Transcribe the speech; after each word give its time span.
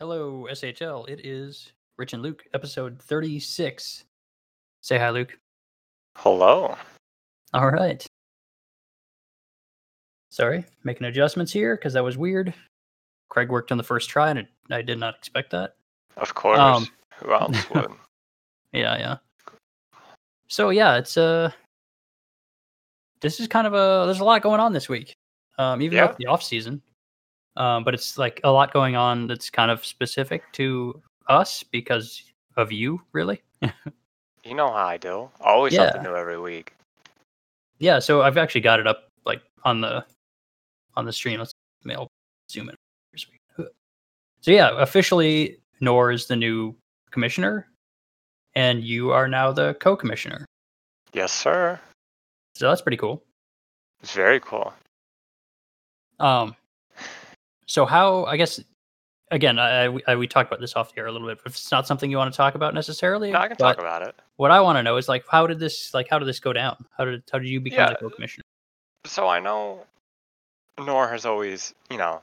Hello, 0.00 0.46
SHL. 0.50 1.08
It 1.08 1.26
is 1.26 1.72
Rich 1.98 2.14
and 2.14 2.22
Luke, 2.22 2.44
episode 2.54 2.98
36. 3.02 4.04
Say 4.80 4.98
hi, 4.98 5.10
Luke. 5.10 5.36
Hello. 6.16 6.74
All 7.52 7.70
right. 7.70 8.04
Sorry, 10.30 10.64
making 10.84 11.06
adjustments 11.06 11.52
here 11.52 11.76
because 11.76 11.92
that 11.92 12.04
was 12.04 12.16
weird. 12.16 12.54
Craig 13.28 13.50
worked 13.50 13.72
on 13.72 13.78
the 13.78 13.84
first 13.84 14.08
try, 14.08 14.30
and 14.30 14.38
it, 14.38 14.48
I 14.70 14.80
did 14.80 14.98
not 14.98 15.16
expect 15.16 15.50
that. 15.50 15.74
Of 16.16 16.34
course. 16.34 16.58
Um, 16.58 16.86
Who 17.18 17.32
else 17.34 17.68
would? 17.70 17.90
Yeah, 18.72 18.96
yeah. 18.98 19.16
So 20.48 20.70
yeah, 20.70 20.96
it's 20.96 21.16
uh 21.16 21.50
this 23.20 23.38
is 23.40 23.48
kind 23.48 23.66
of 23.66 23.74
a 23.74 24.06
there's 24.06 24.20
a 24.20 24.24
lot 24.24 24.40
going 24.42 24.60
on 24.60 24.72
this 24.72 24.88
week. 24.88 25.12
Um 25.58 25.82
even 25.82 25.96
Yeah. 25.96 26.14
the 26.18 26.26
off 26.26 26.42
season. 26.42 26.80
Um 27.56 27.84
but 27.84 27.94
it's 27.94 28.16
like 28.18 28.40
a 28.44 28.50
lot 28.50 28.72
going 28.72 28.96
on 28.96 29.26
that's 29.26 29.50
kind 29.50 29.70
of 29.70 29.84
specific 29.84 30.42
to 30.52 31.00
us 31.28 31.62
because 31.62 32.22
of 32.56 32.72
you, 32.72 33.00
really. 33.12 33.42
You 34.42 34.54
know 34.54 34.68
how 34.68 34.86
I 34.86 34.96
do. 34.96 35.28
Always 35.42 35.74
Yeah. 35.74 35.92
something 35.92 36.02
new 36.02 36.16
every 36.16 36.40
week. 36.40 36.72
Yeah, 37.78 37.98
so 37.98 38.22
I've 38.22 38.38
actually 38.38 38.62
got 38.62 38.80
it 38.80 38.86
up 38.86 39.08
like 39.26 39.42
on 39.64 39.82
the 39.82 40.04
on 40.96 41.04
the 41.04 41.12
stream. 41.12 41.38
Let's 41.38 41.52
maybe 41.84 41.96
I'll 41.96 42.08
zoom 42.50 42.70
in. 42.70 42.76
So 44.40 44.50
yeah, 44.50 44.70
officially 44.80 45.58
Nor 45.80 46.10
is 46.10 46.26
the 46.26 46.36
new 46.36 46.74
commissioner 47.10 47.68
and 48.54 48.82
you 48.82 49.10
are 49.10 49.28
now 49.28 49.52
the 49.52 49.74
co-commissioner. 49.74 50.46
Yes, 51.12 51.32
sir. 51.32 51.78
So 52.54 52.68
that's 52.68 52.80
pretty 52.82 52.96
cool. 52.96 53.22
It's 54.02 54.14
very 54.14 54.40
cool. 54.40 54.72
Um, 56.18 56.54
so 57.70 57.86
how? 57.86 58.24
I 58.24 58.36
guess 58.36 58.60
again, 59.30 59.60
I, 59.60 59.84
I, 60.08 60.16
we 60.16 60.26
talked 60.26 60.50
about 60.50 60.60
this 60.60 60.74
off 60.74 60.92
the 60.92 61.00
air 61.00 61.06
a 61.06 61.12
little 61.12 61.28
bit. 61.28 61.38
But 61.38 61.52
if 61.52 61.56
it's 61.56 61.70
not 61.70 61.86
something 61.86 62.10
you 62.10 62.16
want 62.16 62.32
to 62.32 62.36
talk 62.36 62.56
about 62.56 62.74
necessarily, 62.74 63.30
No, 63.30 63.38
I 63.38 63.46
can 63.46 63.56
talk 63.56 63.78
about 63.78 64.02
it. 64.02 64.14
what 64.36 64.50
I 64.50 64.60
want 64.60 64.76
to 64.78 64.82
know 64.82 64.96
is 64.96 65.08
like, 65.08 65.24
how 65.30 65.46
did 65.46 65.60
this 65.60 65.94
like 65.94 66.08
how 66.08 66.18
did 66.18 66.26
this 66.26 66.40
go 66.40 66.52
down? 66.52 66.84
How 66.98 67.04
did 67.04 67.22
how 67.30 67.38
did 67.38 67.48
you 67.48 67.60
become 67.60 67.78
Yeah. 67.86 67.90
the 67.90 67.94
co-commissioner? 67.96 68.42
So 69.06 69.28
I 69.28 69.38
know 69.38 69.86
Nor 70.78 71.08
has 71.08 71.26
always, 71.26 71.74
you 71.90 71.96
know, 71.98 72.22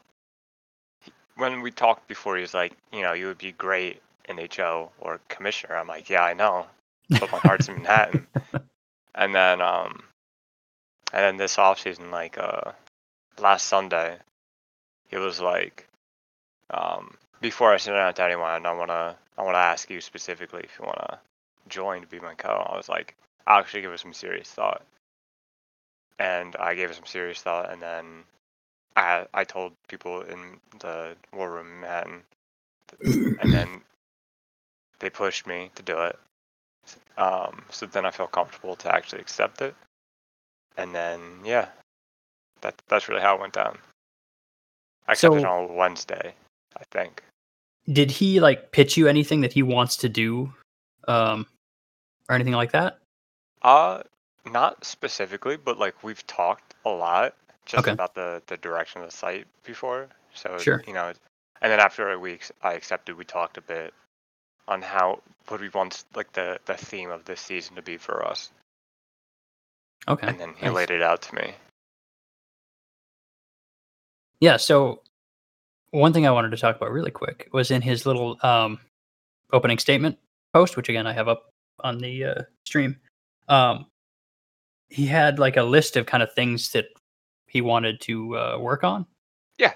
when 1.38 1.62
we 1.62 1.72
talked 1.72 2.08
before, 2.08 2.36
he 2.36 2.42
was 2.42 2.54
like, 2.54 2.74
you 2.92 3.02
know, 3.04 3.14
you 3.14 3.28
would 3.28 3.38
be 3.38 3.54
great 3.54 4.02
in 4.28 4.38
HO 4.58 4.92
or 5.00 5.22
commissioner. 5.30 5.78
I'm 5.78 5.88
like, 5.88 6.10
yeah, 6.10 6.24
I 6.24 6.34
know, 6.34 6.66
but 7.10 7.32
my 7.32 7.38
heart's 7.38 7.70
in 7.70 7.76
Manhattan. 7.76 8.28
And 9.16 9.34
then, 9.34 9.62
um, 9.62 10.04
and 11.12 11.24
then 11.24 11.38
this 11.38 11.58
off 11.58 11.80
season, 11.80 12.12
like, 12.12 12.38
uh, 12.38 12.72
last 13.40 13.66
Sunday, 13.66 14.18
he 15.10 15.18
was 15.18 15.40
like, 15.40 15.88
um, 16.70 17.16
before 17.42 17.74
I 17.74 17.78
send 17.78 17.98
it 17.98 18.02
out 18.02 18.16
to 18.18 18.24
anyone, 18.24 18.66
I 18.66 18.74
wanna, 18.74 19.16
I 19.38 19.44
wanna 19.44 19.58
ask 19.58 19.90
you 19.90 20.02
specifically 20.02 20.62
if 20.64 20.78
you 20.80 20.86
wanna 20.86 21.20
join 21.70 22.02
to 22.02 22.08
be 22.08 22.20
my 22.20 22.34
co. 22.36 22.50
I 22.50 22.76
was 22.76 22.90
like, 22.90 23.16
I'll 23.46 23.60
actually 23.60 23.82
give 23.82 23.94
it 23.94 24.00
some 24.00 24.14
serious 24.14 24.50
thought 24.50 24.84
and 26.20 26.56
I 26.58 26.76
gave 26.76 26.90
it 26.90 26.96
some 26.96 27.06
serious 27.06 27.42
thought, 27.42 27.72
and 27.72 27.82
then 27.82 28.24
I 28.96 29.26
I 29.34 29.44
told 29.44 29.74
people 29.88 30.22
in 30.22 30.60
the 30.80 31.16
war 31.34 31.52
room 31.52 31.68
in 31.68 31.82
Manhattan, 31.82 32.24
and 33.42 33.54
then 33.54 33.82
they 35.00 35.10
pushed 35.10 35.48
me 35.48 35.72
to 35.76 35.84
do 35.84 36.02
it. 36.04 36.20
Um, 37.18 37.64
so 37.70 37.86
then 37.86 38.06
I 38.06 38.12
felt 38.12 38.32
comfortable 38.32 38.76
to 38.78 38.94
actually 38.94 39.22
accept 39.22 39.62
it, 39.62 39.76
and 40.78 40.94
then 40.94 41.22
yeah, 41.44 41.68
that 42.62 42.76
that's 42.88 43.10
really 43.10 43.22
how 43.22 43.36
it 43.36 43.42
went 43.42 43.54
down. 43.54 43.78
I 45.08 45.14
So- 45.14 45.34
on 45.46 45.76
Wednesday, 45.76 46.34
I 46.76 46.84
think. 46.92 47.24
Did 47.92 48.12
he 48.12 48.40
like 48.42 48.72
pitch 48.72 48.98
you 48.98 49.08
anything 49.08 49.42
that 49.42 49.54
he 49.54 49.64
wants 49.64 49.96
to 49.98 50.10
do, 50.10 50.54
um, 51.08 51.48
or 52.28 52.36
anything 52.36 52.54
like 52.54 52.72
that? 52.72 53.00
Uh, 53.62 54.04
not 54.46 54.84
specifically, 54.84 55.56
but 55.56 55.78
like 55.78 56.04
we've 56.04 56.26
talked 56.28 56.76
a 56.86 56.90
lot 56.90 57.34
just 57.66 57.84
Okay. 57.84 57.92
about 57.92 58.14
the 58.14 58.42
the 58.48 58.58
direction 58.58 59.02
of 59.02 59.10
the 59.10 59.16
site 59.16 59.48
before. 59.64 60.10
So 60.34 60.58
Sure. 60.58 60.84
you 60.86 60.94
know, 60.94 61.08
and 61.62 61.72
then 61.72 61.80
after 61.80 62.12
a 62.12 62.20
week 62.20 62.50
I 62.62 62.74
accepted, 62.74 63.16
we 63.16 63.24
talked 63.26 63.58
a 63.58 63.62
bit 63.62 63.94
on 64.68 64.82
how 64.82 65.22
what 65.48 65.62
we 65.62 65.70
want 65.70 66.04
like 66.14 66.34
the 66.34 66.60
the 66.66 66.76
theme 66.76 67.10
of 67.10 67.24
this 67.24 67.40
season 67.40 67.76
to 67.78 67.82
be 67.82 67.96
for 67.98 68.26
us, 68.28 68.52
Okay. 70.10 70.28
and 70.28 70.40
then 70.42 70.54
he 70.56 70.66
nice. 70.66 70.76
laid 70.76 70.92
it 70.92 71.02
out 71.02 71.22
to 71.24 71.36
me. 71.36 71.56
Yeah. 74.40 74.58
So 74.58 75.02
one 75.92 76.14
thing 76.14 76.28
I 76.28 76.32
wanted 76.32 76.52
to 76.52 76.58
talk 76.58 76.76
about 76.76 76.92
really 76.92 77.12
quick 77.12 77.50
was 77.54 77.72
in 77.72 77.82
his 77.82 78.06
little 78.06 78.38
um, 78.44 78.80
opening 79.52 79.78
statement 79.78 80.18
post, 80.54 80.78
which 80.78 80.90
again 80.90 81.08
I 81.08 81.14
have 81.14 81.28
up 81.28 81.52
on 81.82 82.00
the 82.00 82.24
uh, 82.24 82.42
stream. 82.66 82.98
Um, 83.48 83.86
he 84.90 85.06
had 85.06 85.40
like 85.40 85.58
a 85.58 85.64
list 85.64 85.98
of 85.98 86.06
kind 86.06 86.24
of 86.24 86.34
things 86.34 86.72
that 86.72 86.86
he 87.48 87.62
wanted 87.62 88.02
to 88.02 88.38
uh, 88.38 88.58
work 88.60 88.84
on. 88.84 89.06
Yeah. 89.58 89.74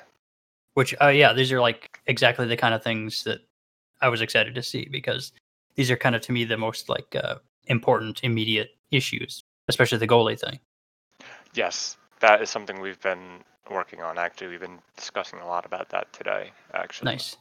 Which, 0.73 0.95
uh, 1.01 1.07
yeah, 1.07 1.33
these 1.33 1.51
are 1.51 1.61
like 1.61 1.99
exactly 2.07 2.45
the 2.47 2.57
kind 2.57 2.73
of 2.73 2.83
things 2.83 3.23
that 3.23 3.39
I 4.01 4.09
was 4.09 4.21
excited 4.21 4.55
to 4.55 4.63
see 4.63 4.87
because 4.91 5.31
these 5.75 5.91
are 5.91 5.97
kind 5.97 6.15
of 6.15 6.21
to 6.23 6.31
me 6.31 6.43
the 6.43 6.57
most 6.57 6.89
like 6.89 7.15
uh, 7.15 7.35
important 7.65 8.21
immediate 8.23 8.69
issues, 8.91 9.43
especially 9.67 9.97
the 9.97 10.07
goalie 10.07 10.39
thing. 10.39 10.59
Yes, 11.53 11.97
that 12.19 12.41
is 12.41 12.49
something 12.49 12.79
we've 12.79 13.01
been 13.01 13.43
working 13.69 14.01
on. 14.01 14.17
Actually, 14.17 14.47
we've 14.47 14.59
been 14.59 14.79
discussing 14.97 15.39
a 15.39 15.45
lot 15.45 15.65
about 15.65 15.89
that 15.89 16.11
today. 16.13 16.51
Actually, 16.73 17.11
Nice. 17.11 17.37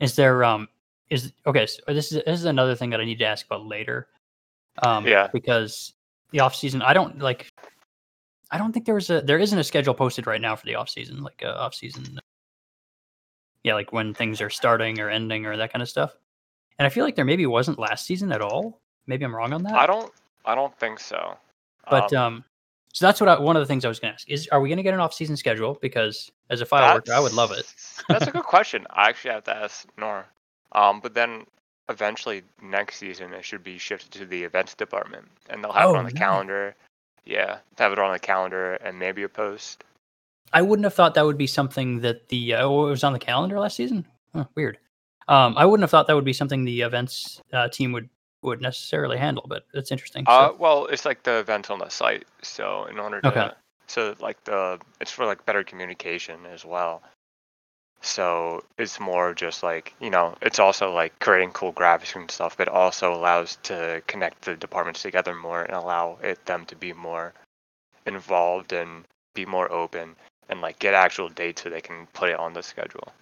Is 0.00 0.14
there 0.14 0.44
um 0.44 0.68
is 1.08 1.32
okay, 1.46 1.66
so 1.66 1.80
this 1.88 2.12
is 2.12 2.22
this 2.24 2.40
is 2.40 2.44
another 2.44 2.74
thing 2.74 2.90
that 2.90 3.00
I 3.00 3.04
need 3.04 3.18
to 3.18 3.24
ask 3.24 3.46
about 3.46 3.64
later. 3.64 4.08
Um 4.82 5.06
Yeah. 5.06 5.28
because 5.32 5.94
the 6.32 6.40
off 6.40 6.54
season 6.54 6.82
I 6.82 6.92
don't 6.92 7.18
like 7.20 7.48
I 8.50 8.58
don't 8.58 8.72
think 8.72 8.84
there 8.84 8.94
was 8.94 9.10
a 9.10 9.22
there 9.22 9.38
isn't 9.38 9.58
a 9.58 9.64
schedule 9.64 9.94
posted 9.94 10.26
right 10.26 10.40
now 10.40 10.54
for 10.54 10.66
the 10.66 10.74
off 10.74 10.88
season, 10.88 11.22
like 11.22 11.42
uh, 11.44 11.52
off 11.52 11.74
season 11.74 12.20
yeah, 13.64 13.74
like 13.74 13.92
when 13.92 14.14
things 14.14 14.40
are 14.40 14.50
starting 14.50 15.00
or 15.00 15.10
ending 15.10 15.44
or 15.44 15.56
that 15.56 15.72
kind 15.72 15.82
of 15.82 15.88
stuff. 15.88 16.14
And 16.78 16.86
I 16.86 16.88
feel 16.88 17.04
like 17.04 17.16
there 17.16 17.24
maybe 17.24 17.46
wasn't 17.46 17.78
last 17.80 18.06
season 18.06 18.30
at 18.30 18.40
all. 18.40 18.80
Maybe 19.08 19.24
I'm 19.24 19.34
wrong 19.34 19.52
on 19.52 19.62
that. 19.64 19.74
I 19.74 19.86
don't. 19.86 20.12
I 20.44 20.54
don't 20.54 20.76
think 20.78 21.00
so. 21.00 21.36
but 21.90 22.12
Um, 22.12 22.22
um 22.34 22.44
so 22.96 23.04
that's 23.06 23.20
what 23.20 23.28
I, 23.28 23.38
one 23.38 23.56
of 23.56 23.60
the 23.60 23.66
things 23.66 23.84
I 23.84 23.88
was 23.88 24.00
going 24.00 24.10
to 24.12 24.14
ask 24.14 24.26
is 24.26 24.48
are 24.52 24.60
we 24.60 24.70
going 24.70 24.78
to 24.78 24.82
get 24.82 24.94
an 24.94 25.00
off 25.00 25.12
season 25.12 25.36
schedule 25.36 25.76
because 25.82 26.30
as 26.48 26.62
a 26.62 26.64
file 26.64 26.94
worker 26.94 27.12
I 27.12 27.20
would 27.20 27.34
love 27.34 27.50
it. 27.52 27.66
That's- 28.08 28.26
a 28.26 28.30
good 28.32 28.44
question. 28.44 28.86
I 28.88 29.10
actually 29.10 29.32
have 29.32 29.44
to 29.44 29.54
ask 29.54 29.86
Nor. 29.98 30.24
Um, 30.72 31.00
but 31.00 31.12
then 31.12 31.44
eventually 31.90 32.42
next 32.62 32.96
season 32.96 33.34
it 33.34 33.44
should 33.44 33.62
be 33.62 33.76
shifted 33.76 34.12
to 34.12 34.24
the 34.24 34.42
events 34.44 34.74
department, 34.74 35.26
and 35.50 35.62
they'll 35.62 35.72
have 35.72 35.90
Oh, 35.90 35.94
it 35.94 35.98
on 35.98 36.04
the 36.04 36.10
nice. 36.10 36.18
calendar. 36.18 36.74
Yeah, 37.26 37.58
have 37.78 37.92
it 37.92 37.98
on 37.98 38.12
the 38.12 38.18
calendar 38.18 38.74
and 38.76 38.98
maybe 38.98 39.24
a 39.24 39.28
post. 39.28 39.84
I 40.52 40.62
wouldn't 40.62 40.84
have 40.84 40.94
thought 40.94 41.12
that 41.14 41.26
would 41.26 41.36
be 41.38 41.46
something 41.46 42.00
that 42.00 42.28
the 42.28 42.54
uh, 42.54 42.62
oh, 42.64 42.86
it 42.86 42.90
was 42.90 43.04
on 43.04 43.12
the 43.12 43.18
calendar 43.18 43.58
last 43.60 43.76
season. 43.76 44.06
Huh, 44.34 44.44
weird. 44.54 44.78
Um, 45.28 45.54
I 45.56 45.66
wouldn't 45.66 45.82
have 45.82 45.90
thought 45.90 46.06
that 46.06 46.14
would 46.14 46.24
be 46.24 46.32
something 46.32 46.64
the 46.64 46.80
events 46.82 47.42
uh, 47.52 47.68
team 47.68 47.92
would 47.92 48.08
would 48.42 48.60
necessarily 48.60 49.18
handle, 49.18 49.44
but 49.48 49.66
it's 49.74 49.90
interesting. 49.90 50.24
So- 50.26 50.32
Uh, 50.32 50.52
well, 50.58 50.86
it's 50.86 51.04
like 51.04 51.22
the 51.22 51.38
event 51.38 51.70
on 51.70 51.78
the 51.78 51.88
site. 51.88 52.26
So 52.42 52.84
in 52.86 52.98
order 52.98 53.20
to, 53.22 53.28
Okay. 53.28 53.50
so 53.86 54.14
like 54.20 54.42
the, 54.44 54.78
it's 55.00 55.10
for 55.12 55.24
like 55.26 55.44
better 55.46 55.64
communication 55.64 56.46
as 56.46 56.64
well. 56.64 57.02
So 58.02 58.62
it's 58.78 59.00
more 59.00 59.34
just 59.34 59.62
like 59.62 59.94
you 60.00 60.10
know, 60.10 60.36
it's 60.42 60.58
also 60.58 60.92
like 60.92 61.18
creating 61.18 61.52
cool 61.52 61.72
graphics 61.72 62.14
and 62.14 62.30
stuff, 62.30 62.56
but 62.56 62.68
also 62.68 63.12
allows 63.12 63.56
to 63.64 64.02
connect 64.06 64.42
the 64.42 64.54
departments 64.54 65.02
together 65.02 65.34
more 65.34 65.62
and 65.62 65.74
allow 65.74 66.18
it 66.22 66.44
them 66.46 66.66
to 66.66 66.76
be 66.76 66.92
more 66.92 67.32
involved 68.04 68.72
and 68.72 69.04
be 69.34 69.44
more 69.46 69.70
open 69.72 70.14
and 70.48 70.60
like 70.60 70.78
get 70.78 70.94
actual 70.94 71.28
dates 71.28 71.62
so 71.62 71.70
they 71.70 71.80
can 71.80 72.06
put 72.12 72.28
it 72.30 72.38
on 72.38 72.52
the 72.52 72.62
schedule. 72.62 73.12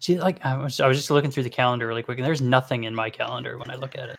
See, 0.00 0.18
like 0.18 0.44
I 0.44 0.56
was, 0.56 0.80
I 0.80 0.88
was 0.88 0.96
just 0.96 1.10
looking 1.10 1.30
through 1.30 1.42
the 1.44 1.50
calendar 1.50 1.86
really 1.86 2.02
quick, 2.02 2.18
and 2.18 2.26
there's 2.26 2.40
nothing 2.40 2.84
in 2.84 2.94
my 2.94 3.10
calendar 3.10 3.58
when 3.58 3.70
I 3.70 3.74
look 3.76 3.96
at 3.96 4.08
it, 4.08 4.18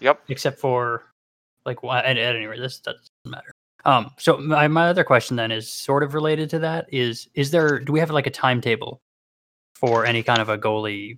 Yep. 0.00 0.22
except 0.28 0.58
for 0.58 1.04
like 1.66 1.82
why- 1.82 2.00
at, 2.00 2.16
at 2.16 2.34
any 2.36 2.46
rate, 2.46 2.58
this 2.58 2.80
doesn't 2.80 3.06
matter. 3.26 3.52
Um, 3.84 4.10
so 4.18 4.36
my 4.38 4.66
my 4.68 4.88
other 4.88 5.04
question 5.04 5.36
then 5.36 5.50
is 5.50 5.70
sort 5.70 6.02
of 6.02 6.14
related 6.14 6.50
to 6.50 6.58
that. 6.60 6.86
Is 6.92 7.28
is 7.34 7.50
there 7.50 7.78
do 7.78 7.92
we 7.92 8.00
have 8.00 8.10
like 8.10 8.26
a 8.26 8.30
timetable 8.30 9.00
for 9.74 10.04
any 10.04 10.22
kind 10.22 10.40
of 10.40 10.48
a 10.48 10.58
goalie? 10.58 11.16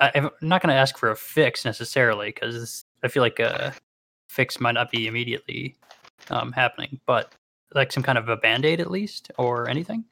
I, 0.00 0.12
I'm 0.14 0.30
not 0.40 0.62
going 0.62 0.72
to 0.72 0.78
ask 0.78 0.96
for 0.96 1.10
a 1.10 1.16
fix 1.16 1.64
necessarily 1.64 2.28
because 2.28 2.84
I 3.02 3.08
feel 3.08 3.22
like 3.22 3.40
a 3.40 3.74
fix 4.28 4.60
might 4.60 4.72
not 4.72 4.90
be 4.92 5.06
immediately 5.08 5.74
um, 6.30 6.52
happening, 6.52 7.00
but 7.06 7.32
like 7.74 7.90
some 7.92 8.02
kind 8.02 8.16
of 8.18 8.28
a 8.28 8.36
band 8.36 8.64
aid 8.64 8.80
at 8.80 8.90
least 8.92 9.30
or 9.38 9.68
anything. 9.68 10.04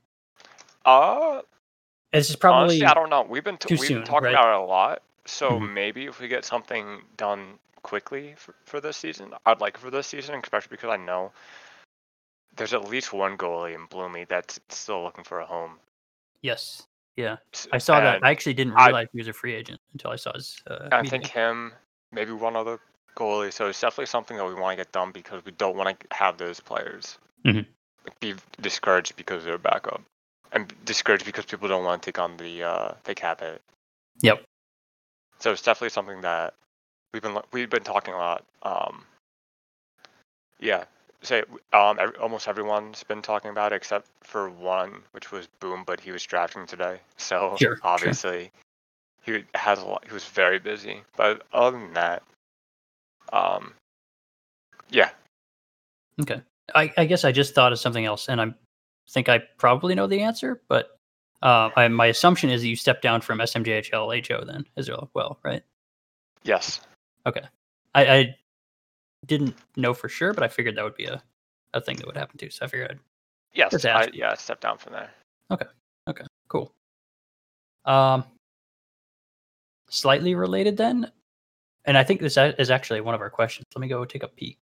Uh, 0.84 1.43
This 2.12 2.31
is 2.31 2.37
probably 2.37 2.82
Honestly, 2.82 2.87
I 2.87 2.94
don't 2.94 3.11
know. 3.11 3.23
We've 3.23 3.44
been 3.44 3.56
t- 3.58 3.67
we've 3.70 3.81
soon, 3.81 3.99
been 3.99 4.06
talking 4.06 4.26
right? 4.26 4.32
about 4.35 4.55
it 4.55 4.61
a 4.62 4.64
lot. 4.64 5.03
So 5.26 5.50
Mhm. 5.53 5.73
maybe 5.73 6.06
if 6.06 6.20
we 6.20 6.29
get 6.29 6.44
something 6.44 7.03
done 7.17 7.58
quickly 7.82 8.35
for, 8.37 8.55
for 8.64 8.81
this 8.81 8.97
season, 8.97 9.35
I'd 9.44 9.61
like 9.61 9.75
it 9.75 9.81
for 9.81 9.91
this 9.91 10.06
season, 10.06 10.35
especially 10.43 10.70
because 10.70 10.91
I 10.91 10.97
know 10.97 11.32
there's 12.56 12.73
at 12.73 12.88
least 12.88 13.12
one 13.12 13.37
goalie 13.37 13.75
in 13.75 13.87
Bloomy 13.87 14.25
that's 14.25 14.58
still 14.69 15.03
looking 15.03 15.25
for 15.25 15.41
a 15.41 15.47
home. 15.47 15.79
Yes. 16.43 16.87
Yeah. 17.17 17.37
I 17.73 17.79
saw 17.79 18.00
that. 18.00 18.25
I 18.25 18.31
actually 18.31 18.55
didn't 18.55 18.75
I- 18.75 18.87
realize 18.87 19.09
he 19.12 19.19
was 19.19 19.29
a 19.29 19.32
free 19.32 19.55
agent 19.55 19.81
until 19.93 20.11
I 20.11 20.17
saw 20.17 20.32
his. 20.32 20.56
Uh, 20.67 20.88
I 20.93 21.02
think 21.06 21.26
him, 21.26 21.73
maybe 22.12 22.32
one 22.32 22.56
other 22.56 22.79
goalie. 23.17 23.52
So 23.52 23.69
it's 23.69 23.81
definitely 23.81 24.06
something 24.06 24.37
that 24.37 24.44
we 24.47 24.55
want 24.55 24.79
to 24.79 24.85
get 24.85 24.93
done 24.93 25.11
because 25.12 25.44
we 25.44 25.52
don't 25.52 25.76
want 25.76 25.99
to 25.99 26.06
have 26.17 26.38
those 26.38 26.61
players 26.61 27.19
Mhm. 27.44 27.67
be 28.20 28.35
discouraged 28.61 29.17
because 29.17 29.44
they're 29.44 29.59
backup, 29.59 30.02
and 30.53 30.73
discouraged 30.85 31.25
because 31.25 31.45
people 31.45 31.69
don't 31.69 31.85
want 31.85 32.03
to 32.03 32.07
take 32.07 32.19
on 32.19 32.37
the 32.37 32.63
uh, 32.63 32.93
the 33.05 33.15
cap 33.15 33.41
hit. 33.41 33.61
Yep. 34.21 34.45
So 35.39 35.53
it's 35.53 35.63
definitely 35.63 35.91
something 35.91 36.21
that 36.23 36.55
we've 37.13 37.23
been 37.23 37.39
we've 37.53 37.71
been 37.71 37.83
talking 37.83 38.15
a 38.15 38.19
lot. 38.19 38.45
Um, 38.63 39.05
yeah, 40.61 40.85
say 41.23 41.43
um 41.73 41.99
ev 41.99 42.15
almost 42.21 42.49
everyone's 42.49 43.03
been 43.05 43.23
talking 43.23 43.51
about 43.51 43.73
it 43.73 43.77
except 43.77 44.07
for 44.23 44.49
one, 44.49 45.03
which 45.13 45.33
was 45.33 45.47
Boom, 45.61 45.85
but 45.87 46.01
he 46.01 46.13
was 46.13 46.23
drafting 46.25 46.67
today, 46.67 46.99
so 47.17 47.57
Sure, 47.61 47.77
sure. 47.77 47.81
obviously 47.83 48.51
he 49.23 49.45
has 49.55 49.81
a 49.81 49.85
lot. 49.85 50.05
He 50.07 50.15
was 50.15 50.25
very 50.25 50.59
busy, 50.59 51.03
but 51.17 51.43
other 51.53 51.79
than 51.79 51.93
that, 51.95 52.23
um, 53.33 53.75
yeah, 54.89 55.11
Okay. 56.21 56.41
I, 56.75 56.93
I 56.97 57.05
guess 57.05 57.25
I 57.25 57.33
just 57.33 57.55
thought 57.55 57.73
of 57.73 57.79
something 57.79 58.05
else, 58.05 58.29
and 58.29 58.41
I 58.41 58.55
think 59.11 59.29
I 59.29 59.38
probably 59.58 59.94
know 59.94 60.06
the 60.06 60.20
answer, 60.20 60.62
but 60.69 60.99
uh, 61.43 61.70
I, 61.76 61.88
my 61.88 62.06
assumption 62.06 62.50
is 62.50 62.62
that 62.62 62.69
you 62.69 62.76
step 62.76 63.03
down 63.03 63.20
from 63.20 63.38
SMJHL 63.38 64.26
HO 64.26 64.44
then 64.44 64.64
as 64.76 64.91
well, 65.14 65.38
right? 65.43 65.62
yes, 66.44 66.81
I, 67.26 67.43
I 67.94 68.37
didn't 69.26 69.55
know 69.76 69.93
for 69.94 70.08
sure, 70.08 70.32
but 70.32 70.43
I 70.44 70.49
figured 70.49 70.76
that 70.76 70.85
would 70.85 70.94
be 70.97 71.06
a, 71.06 71.23
a 71.75 71.81
thing 71.81 71.97
that 71.97 72.06
would 72.06 72.17
happen 72.17 72.38
too. 72.38 72.50
So 72.50 72.64
I 72.64 72.69
figured 72.69 72.91
I'd 72.91 72.99
yes, 73.55 73.85
I, 73.85 74.08
yeah, 74.12 74.35
step 74.35 74.61
down 74.61 74.79
from 74.79 74.93
there. 74.93 75.11
Okay, 75.50 75.67
Okay. 76.09 76.25
cool. 76.49 76.73
Um, 77.85 78.25
slightly 79.88 80.35
related 80.35 80.76
then, 80.76 81.11
and 81.85 81.97
I 81.97 82.05
think 82.05 82.20
this 82.20 82.37
is 82.37 82.70
actually 82.70 83.00
one 83.00 83.14
of 83.14 83.20
our 83.20 83.31
questions. 83.31 83.64
Let 83.75 83.81
me 83.81 83.88
go 83.88 84.05
take 84.05 84.23
a 84.23 84.29
peek. 84.29 84.59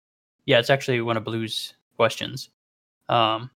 Yeah, 0.46 0.58
it's 0.58 0.70
actually 0.70 1.00
one 1.00 1.16
of 1.16 1.24
Blue's 1.24 1.74
questions. 1.96 2.50
Um, 3.08 3.50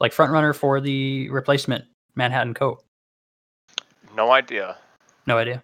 like 0.00 0.12
front 0.12 0.32
runner 0.32 0.52
for 0.52 0.80
the 0.80 1.28
replacement 1.30 1.84
Manhattan 2.14 2.54
Co. 2.54 2.80
No 4.16 4.32
idea. 4.32 4.76
No 5.26 5.38
idea. 5.38 5.62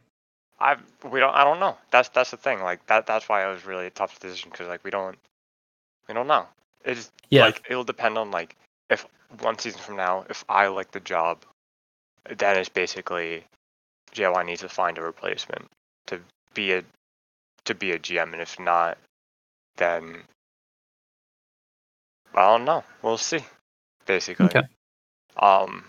I 0.61 0.77
we 1.11 1.21
don't 1.21 1.35
I 1.35 1.44
don't 1.44 1.61
know. 1.61 1.77
That's 1.91 2.09
that's 2.11 2.31
the 2.31 2.37
thing. 2.37 2.62
Like 2.62 2.85
that 2.87 3.06
that's 3.06 3.29
why 3.29 3.44
it 3.47 3.53
was 3.53 3.67
really 3.67 3.87
a 3.87 3.91
tough 3.91 4.19
decision 4.21 4.50
because 4.50 4.69
like 4.69 4.85
we 4.85 4.91
don't 4.91 5.17
we 6.09 6.15
don't 6.15 6.27
know. 6.29 6.47
It's 6.85 7.11
Yeah. 7.31 7.44
like 7.47 7.62
it'll 7.69 7.85
depend 7.85 8.17
on 8.17 8.31
like 8.31 8.56
if 8.88 9.06
one 9.41 9.59
season 9.59 9.81
from 9.81 9.97
now 9.97 10.25
if 10.31 10.44
I 10.49 10.69
like 10.69 10.93
the 10.93 11.00
job, 11.00 11.43
then 12.38 12.56
it's 12.56 12.69
basically 12.69 13.44
JY 14.12 14.47
needs 14.47 14.61
to 14.62 14.69
find 14.69 14.97
a 14.99 15.03
replacement 15.03 15.67
to 16.06 16.21
be 16.55 16.73
a 16.73 16.85
to 17.65 17.75
be 17.75 17.91
a 17.91 17.99
GM, 17.99 18.33
and 18.33 18.41
if 18.41 18.59
not, 18.61 18.97
then 19.77 20.23
I 22.35 22.43
don't 22.43 22.65
know. 22.65 22.85
We'll 23.03 23.19
see. 23.19 23.41
Basically. 24.06 24.47
Okay. 24.47 24.62
Um. 25.38 25.85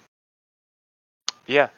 Yeah, 1.46 1.70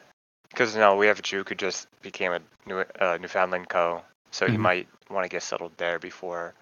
because 0.50 0.74
know 0.74 0.96
we 0.96 1.06
have 1.06 1.18
a 1.18 1.22
Juke 1.22 1.50
who 1.50 1.54
just 1.54 1.86
became 2.02 2.32
a 2.32 2.40
new 2.66 2.80
uh, 2.98 3.18
Newfoundland 3.20 3.68
co, 3.68 4.02
so 4.32 4.46
he 4.46 4.56
Mhm. 4.56 4.60
might 4.60 4.88
want 5.10 5.24
to 5.24 5.28
get 5.28 5.42
settled 5.42 5.72
there 5.76 5.98
before 5.98 6.54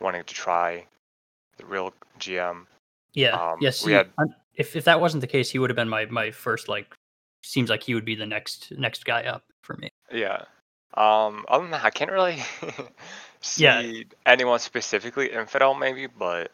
wanting 0.00 0.24
to 0.24 0.34
try 0.34 0.86
the 1.58 1.66
real 1.66 1.92
GM. 2.18 2.66
Yeah. 3.12 3.30
Um, 3.36 3.58
yeah. 3.60 3.72
we 3.84 3.92
had- 3.92 4.10
if 4.54 4.74
if 4.76 4.84
that 4.84 5.00
wasn't 5.00 5.20
the 5.20 5.26
case, 5.26 5.50
he 5.50 5.58
would 5.58 5.68
have 5.70 5.76
been 5.76 5.88
my 5.88 6.06
my 6.06 6.30
first 6.30 6.68
like. 6.68 6.94
Seems 7.44 7.70
like 7.70 7.84
he 7.84 7.94
would 7.94 8.04
be 8.04 8.16
the 8.16 8.26
next 8.26 8.72
next 8.72 9.04
guy 9.04 9.22
up 9.24 9.44
for 9.62 9.76
me. 9.76 9.90
Yeah. 10.10 10.44
Um. 10.94 11.44
Other 11.48 11.62
than 11.64 11.70
that, 11.72 11.84
I 11.84 11.90
can't 11.90 12.10
really 12.10 12.42
see 13.40 13.64
Yeah. 13.64 14.02
anyone 14.26 14.58
specifically 14.58 15.30
infidel 15.32 15.74
maybe, 15.74 16.06
but 16.08 16.50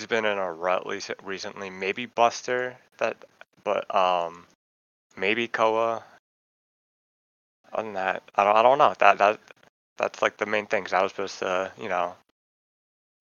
he's 0.00 0.06
been 0.06 0.24
in 0.24 0.38
a 0.38 0.52
rut 0.52 0.82
rec- 0.86 1.24
recently. 1.24 1.70
Maybe 1.70 2.06
Buster 2.06 2.76
that, 2.98 3.24
but 3.62 3.92
um, 3.94 4.46
maybe 5.16 5.46
Koa. 5.48 6.02
Other 7.72 7.82
than 7.84 7.94
that, 7.94 8.22
I 8.36 8.44
don't. 8.44 8.56
I 8.56 8.62
don't 8.62 8.78
know. 8.78 8.94
That 8.98 9.18
that 9.18 9.40
that's 9.98 10.22
like 10.22 10.36
the 10.36 10.46
main 10.46 10.66
thing. 10.66 10.84
'cause 10.84 10.92
I 10.92 11.02
was 11.02 11.12
supposed 11.12 11.38
to, 11.40 11.72
you 11.80 11.88
know, 11.88 12.14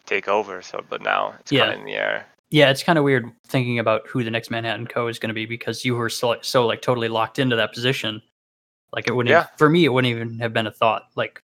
take 0.05 0.27
over. 0.27 0.61
So, 0.61 0.83
but 0.89 1.01
now 1.01 1.35
it's 1.39 1.51
Yeah. 1.51 1.61
kind 1.65 1.73
of 1.73 1.79
in 1.79 1.85
the 1.85 1.95
air. 1.95 2.25
Yeah, 2.49 2.69
it's 2.69 2.83
kind 2.83 2.99
of 2.99 3.03
weird 3.03 3.31
thinking 3.47 3.79
about 3.79 4.07
who 4.07 4.23
the 4.23 4.29
next 4.29 4.51
Manhattan 4.51 4.85
Co 4.85 5.07
is 5.07 5.17
going 5.17 5.29
to 5.29 5.33
be 5.33 5.47
because 5.47 5.83
you 5.83 5.95
were 5.95 6.09
so, 6.09 6.39
so 6.41 6.67
like 6.67 6.83
totally 6.83 7.07
locked 7.09 7.39
into 7.39 7.55
that 7.55 7.73
position. 7.73 8.21
Like 8.91 9.07
it 9.07 9.15
wouldn't 9.15 9.31
Yeah. 9.31 9.47
for 9.57 9.69
me 9.69 9.85
it 9.85 9.89
wouldn't 9.89 10.11
even 10.11 10.37
have 10.39 10.53
been 10.53 10.67
a 10.67 10.71
thought 10.71 11.07
like 11.15 11.39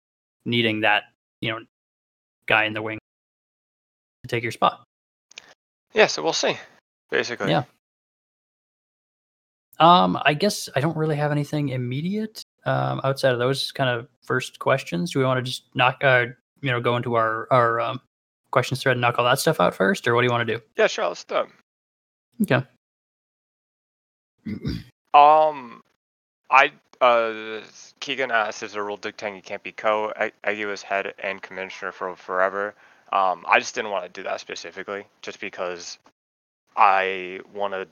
needing 0.46 0.82
that, 0.82 1.04
you 1.42 1.52
know, 1.52 1.60
guy 2.48 2.64
in 2.66 2.74
the 2.74 2.82
wing 2.82 2.98
to 4.24 4.28
take 4.28 4.42
your 4.42 4.52
spot. 4.52 4.84
Yeah. 5.96 6.08
So 6.08 6.22
we'll 6.22 6.34
see. 6.34 6.58
Basically. 7.10 7.50
Yeah. 7.50 7.64
Um 9.80 10.20
I 10.24 10.34
guess 10.36 10.70
I 10.76 10.80
don't 10.82 10.96
really 10.96 11.16
have 11.16 11.32
anything 11.32 11.70
immediate 11.70 12.44
um 12.66 13.02
outside 13.04 13.34
of 13.34 13.40
those 13.40 13.72
kind 13.72 13.90
of 13.90 14.08
first 14.22 14.60
questions. 14.60 15.12
Do 15.12 15.20
we 15.20 15.26
want 15.26 15.38
to 15.40 15.44
just 15.44 15.64
knock 15.74 16.04
uh 16.04 16.28
you 16.62 16.72
know 16.72 16.80
go 16.80 16.96
into 16.96 17.16
our 17.16 17.48
our 17.52 17.80
um 17.80 18.02
questions 18.52 18.82
thread 18.82 18.94
and 18.94 19.02
knock 19.02 19.18
all 19.18 19.26
that 19.26 19.40
stuff 19.40 19.60
out 19.60 19.74
first 19.74 20.08
or 20.08 20.14
what 20.14 20.22
do 20.22 20.28
you 20.28 20.32
want 20.32 20.48
to 20.48 20.58
do? 20.58 20.62
Yeah. 20.78 20.88
Sure. 20.88 21.08
Let's 21.08 21.24
do 21.24 21.38
it. 21.38 22.52
Okay. 22.52 22.64
Um, 25.16 25.82
I 26.52 26.74
uh 27.00 27.62
Keegan 28.02 28.32
asked, 28.32 28.64
"Is 28.64 28.76
a 28.76 28.84
rule 28.84 28.98
dictating 28.98 29.38
you 29.38 29.42
can't 29.42 29.64
be 29.64 29.72
co?" 29.72 30.12
Was 30.46 30.82
head 30.84 31.14
and 31.24 31.42
commissioner 31.42 31.94
for 31.94 32.14
forever. 32.18 32.76
Um, 33.12 33.46
I 33.48 33.60
just 33.60 33.76
didn't 33.76 33.92
want 33.92 34.06
to 34.06 34.10
do 34.10 34.24
that 34.24 34.42
specifically, 34.42 35.06
just 35.22 35.40
because 35.40 35.98
I 36.76 37.40
want 37.54 37.74
to 37.74 37.88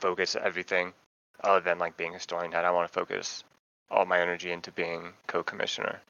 focus 0.00 0.36
everything 0.36 0.92
other 1.42 1.60
than 1.60 1.78
like 1.78 1.96
being 1.96 2.10
a 2.10 2.14
historian 2.14 2.52
head. 2.52 2.64
I 2.64 2.70
want 2.70 2.90
to 2.90 2.98
focus 2.98 3.44
all 3.90 4.04
my 4.06 4.20
energy 4.20 4.52
into 4.52 4.70
being 4.72 5.12
co-commissioner. 5.26 6.00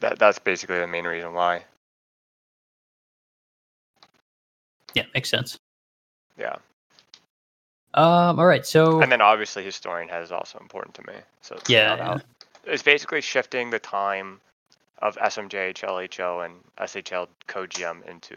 That 0.00 0.18
that's 0.18 0.38
basically 0.38 0.78
the 0.78 0.86
main 0.86 1.04
reason 1.04 1.34
why. 1.34 1.64
Yeah, 4.94 5.04
makes 5.14 5.30
sense. 5.30 5.58
Yeah, 6.38 6.56
Um 7.94 8.38
all 8.38 8.46
right, 8.46 8.64
so 8.66 9.02
and 9.02 9.12
then 9.12 9.20
obviously 9.20 9.64
historian 9.64 10.08
head 10.08 10.22
is 10.22 10.32
also 10.32 10.58
important 10.58 10.94
to 10.96 11.02
me. 11.06 11.14
So 11.42 11.56
it's 11.56 11.70
Yeah, 11.70 11.96
yeah. 11.96 12.18
it's 12.64 12.82
basically 12.82 13.20
shifting 13.20 13.70
the 13.70 13.78
time 13.78 14.40
of 15.02 15.16
SMJ, 15.16 15.74
HLHO, 15.74 16.44
and 16.46 16.54
SHL 16.78 17.28
co-GM 17.48 18.08
into 18.08 18.36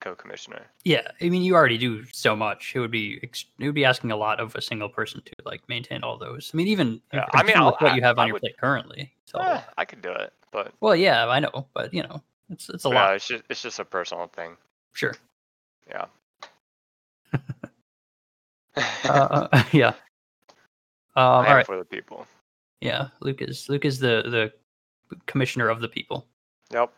co-commissioner. 0.00 0.66
Yeah, 0.84 1.08
I 1.20 1.28
mean, 1.30 1.42
you 1.42 1.54
already 1.54 1.78
do 1.78 2.04
so 2.12 2.36
much. 2.36 2.72
It 2.74 2.80
would 2.80 2.90
be 2.90 3.18
it 3.22 3.44
would 3.64 3.74
be 3.74 3.84
asking 3.84 4.12
a 4.12 4.16
lot 4.16 4.38
of 4.38 4.54
a 4.54 4.60
single 4.60 4.88
person 4.88 5.22
to 5.24 5.32
like 5.44 5.66
maintain 5.68 6.02
all 6.04 6.18
those. 6.18 6.50
I 6.52 6.56
mean, 6.56 6.68
even 6.68 7.00
Yeah, 7.12 7.24
I 7.32 7.42
mean, 7.42 7.58
what 7.58 7.94
you 7.96 8.02
have 8.02 8.18
I 8.18 8.22
on 8.22 8.28
your 8.28 8.34
would- 8.34 8.40
plate 8.42 8.58
currently. 8.58 9.12
So, 9.24 9.40
Eh, 9.40 9.60
I 9.76 9.84
could 9.84 10.02
do 10.02 10.12
it, 10.12 10.32
but 10.52 10.72
well, 10.80 10.94
yeah, 10.94 11.26
I 11.26 11.40
know, 11.40 11.66
but 11.74 11.92
you 11.92 12.02
know, 12.02 12.22
it's 12.50 12.68
it's 12.68 12.84
a 12.84 12.88
lot. 12.88 13.14
it's 13.16 13.26
just 13.26 13.42
it's 13.50 13.62
just 13.62 13.78
a 13.80 13.84
personal 13.84 14.28
thing. 14.28 14.56
Sure. 14.92 15.14
Yeah. 15.88 16.06
Uh, 19.04 19.62
yeah. 19.72 19.88
Um, 19.88 19.94
I 21.16 21.48
all 21.48 21.54
right. 21.54 21.66
for 21.66 21.78
the 21.78 21.84
people. 21.84 22.26
Yeah, 22.82 23.08
Luke 23.20 23.40
is 23.40 23.68
Luke 23.70 23.86
is 23.86 23.98
the 23.98 24.22
the 24.26 24.52
commissioner 25.26 25.68
of 25.68 25.80
the 25.80 25.88
people. 25.88 26.26
Yep. 26.72 26.92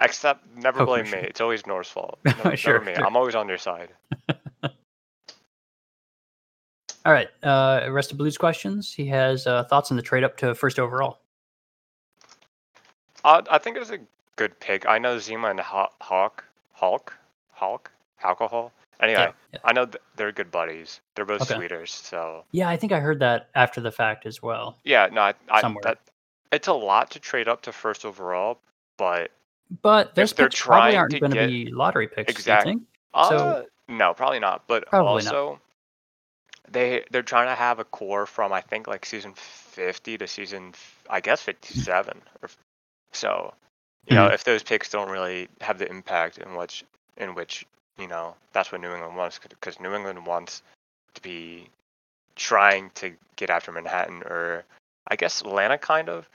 Except 0.00 0.46
never 0.56 0.84
blame 0.86 1.10
me. 1.10 1.18
It's 1.18 1.40
always 1.40 1.66
Nor's 1.66 1.88
fault. 1.88 2.18
Never, 2.24 2.56
Sure, 2.56 2.80
me. 2.80 2.94
sure. 2.94 3.06
I'm 3.06 3.16
always 3.16 3.34
on 3.34 3.48
your 3.48 3.58
side. 3.58 3.90
All 7.04 7.12
right. 7.12 7.28
Uh, 7.42 7.86
rest 7.90 8.12
of 8.12 8.18
Blue's 8.18 8.36
questions. 8.38 8.92
He 8.92 9.06
has 9.06 9.46
uh, 9.46 9.64
thoughts 9.64 9.90
on 9.90 9.96
the 9.96 10.02
trade 10.02 10.24
up 10.24 10.36
to 10.38 10.54
first 10.54 10.78
overall. 10.78 11.18
Uh, 13.24 13.42
I 13.50 13.58
think 13.58 13.76
it's 13.76 13.90
a 13.90 13.98
good 14.36 14.58
pick. 14.60 14.86
I 14.88 14.98
know 14.98 15.18
Zima 15.18 15.48
and 15.50 15.60
Haw- 15.60 15.90
Hawk, 16.00 16.44
Hulk, 16.72 17.12
Hulk, 17.52 17.90
alcohol. 18.22 18.72
Anyway, 19.02 19.18
Yeah, 19.20 19.32
yeah. 19.54 19.60
I 19.64 19.72
know 19.72 19.86
th- 19.86 20.02
they're 20.16 20.32
good 20.32 20.50
buddies. 20.50 21.00
They're 21.14 21.24
both 21.24 21.42
Okay. 21.42 21.54
Swedish, 21.54 21.90
so 21.92 22.44
Yeah, 22.52 22.68
I 22.68 22.76
think 22.76 22.92
I 22.92 23.00
heard 23.00 23.18
that 23.20 23.48
after 23.54 23.80
the 23.80 23.90
fact 23.92 24.26
as 24.26 24.42
well. 24.42 24.76
yeah. 24.84 25.08
No, 25.10 25.22
I, 25.22 25.34
I 25.50 25.60
that 25.82 25.98
it's 26.52 26.68
a 26.68 26.72
lot 26.72 27.10
to 27.12 27.20
trade 27.20 27.48
up 27.48 27.62
to 27.62 27.72
first 27.72 28.04
overall, 28.04 28.58
but 28.96 29.30
But 29.82 30.14
those 30.14 30.32
they're 30.32 30.48
picks 30.48 30.60
probably 30.62 30.96
aren't 30.96 31.12
to 31.12 31.20
going 31.20 31.30
to 31.32 31.36
get- 31.38 31.46
be 31.48 31.70
lottery 31.70 32.08
picks. 32.08 32.44
do 32.44 32.52
you 32.52 32.62
think? 32.62 32.82
uh, 33.14 33.28
So- 33.28 33.66
no, 33.88 34.14
probably 34.14 34.40
not. 34.40 34.66
But 34.66 34.86
Probably 34.86 35.22
not. 35.24 35.34
also, 35.34 35.60
they 36.68 37.04
they're 37.10 37.22
trying 37.22 37.48
to 37.48 37.54
have 37.54 37.78
a 37.80 37.84
core 37.84 38.26
from 38.26 38.52
I 38.52 38.60
think 38.60 38.86
like 38.86 39.04
season 39.04 39.34
fifty 39.34 40.16
to 40.18 40.26
season 40.26 40.74
I 41.08 41.20
guess 41.20 41.42
fifty 41.42 41.74
seven. 41.74 42.20
So, 43.12 43.52
you 44.06 44.14
know, 44.16 44.28
Mhm. 44.28 44.34
if 44.34 44.44
those 44.44 44.62
picks 44.62 44.88
don't 44.90 45.10
really 45.10 45.48
have 45.60 45.78
the 45.78 45.88
impact 45.88 46.38
in 46.38 46.54
which 46.54 46.84
in 47.16 47.34
which 47.34 47.66
you 47.98 48.06
know 48.06 48.36
that's 48.52 48.70
what 48.70 48.80
New 48.80 48.92
England 48.92 49.16
wants 49.16 49.38
because 49.40 49.80
New 49.80 49.94
England 49.94 50.24
wants 50.26 50.62
to 51.14 51.20
be 51.22 51.68
trying 52.36 52.90
to 52.90 53.16
get 53.36 53.50
after 53.50 53.72
Manhattan 53.72 54.22
or 54.22 54.64
I 55.08 55.16
guess 55.16 55.40
Atlanta 55.40 55.76
kind 55.76 56.08
of 56.08 56.28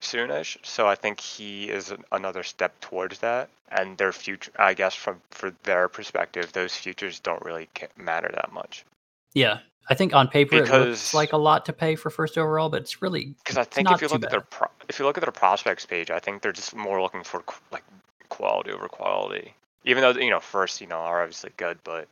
soonish. 0.00 0.56
So 0.62 0.86
I 0.86 0.94
think 0.94 1.20
he 1.20 1.70
is 1.70 1.92
another 2.12 2.42
step 2.42 2.78
towards 2.80 3.18
that. 3.20 3.48
And 3.70 3.96
their 3.98 4.12
future, 4.12 4.50
I 4.58 4.74
guess, 4.74 4.94
from 4.94 5.20
for 5.30 5.52
their 5.62 5.88
perspective, 5.88 6.52
those 6.52 6.74
futures 6.76 7.20
don't 7.20 7.44
really 7.44 7.68
matter 7.96 8.30
that 8.34 8.52
much. 8.52 8.84
Yeah, 9.32 9.60
I 9.88 9.94
think 9.94 10.14
on 10.14 10.28
paper 10.28 10.56
it 10.56 10.70
looks 10.70 11.14
like 11.14 11.32
a 11.32 11.36
lot 11.36 11.66
to 11.66 11.72
pay 11.72 11.96
for 11.96 12.10
first 12.10 12.38
overall, 12.38 12.68
but 12.68 12.82
it's 12.82 13.02
really 13.02 13.34
Because 13.44 13.58
I 13.58 13.64
think 13.64 13.90
if 13.90 14.00
you 14.00 14.08
look 14.08 14.24
at 14.24 14.30
their 14.30 14.40
pro- 14.40 14.70
if 14.88 14.98
you 14.98 15.04
look 15.04 15.18
at 15.18 15.24
their 15.24 15.32
prospects 15.32 15.84
page, 15.84 16.10
I 16.10 16.18
think 16.18 16.42
they're 16.42 16.52
just 16.52 16.74
more 16.74 17.02
looking 17.02 17.24
for 17.24 17.40
qu- 17.42 17.60
like 17.72 17.84
quality 18.28 18.70
over 18.70 18.88
quality. 18.88 19.54
Even 19.84 20.02
though 20.02 20.12
you 20.12 20.30
know 20.30 20.40
first 20.40 20.80
you 20.80 20.86
know 20.86 20.96
are 20.96 21.22
obviously 21.22 21.50
good, 21.56 21.78
but 21.84 22.08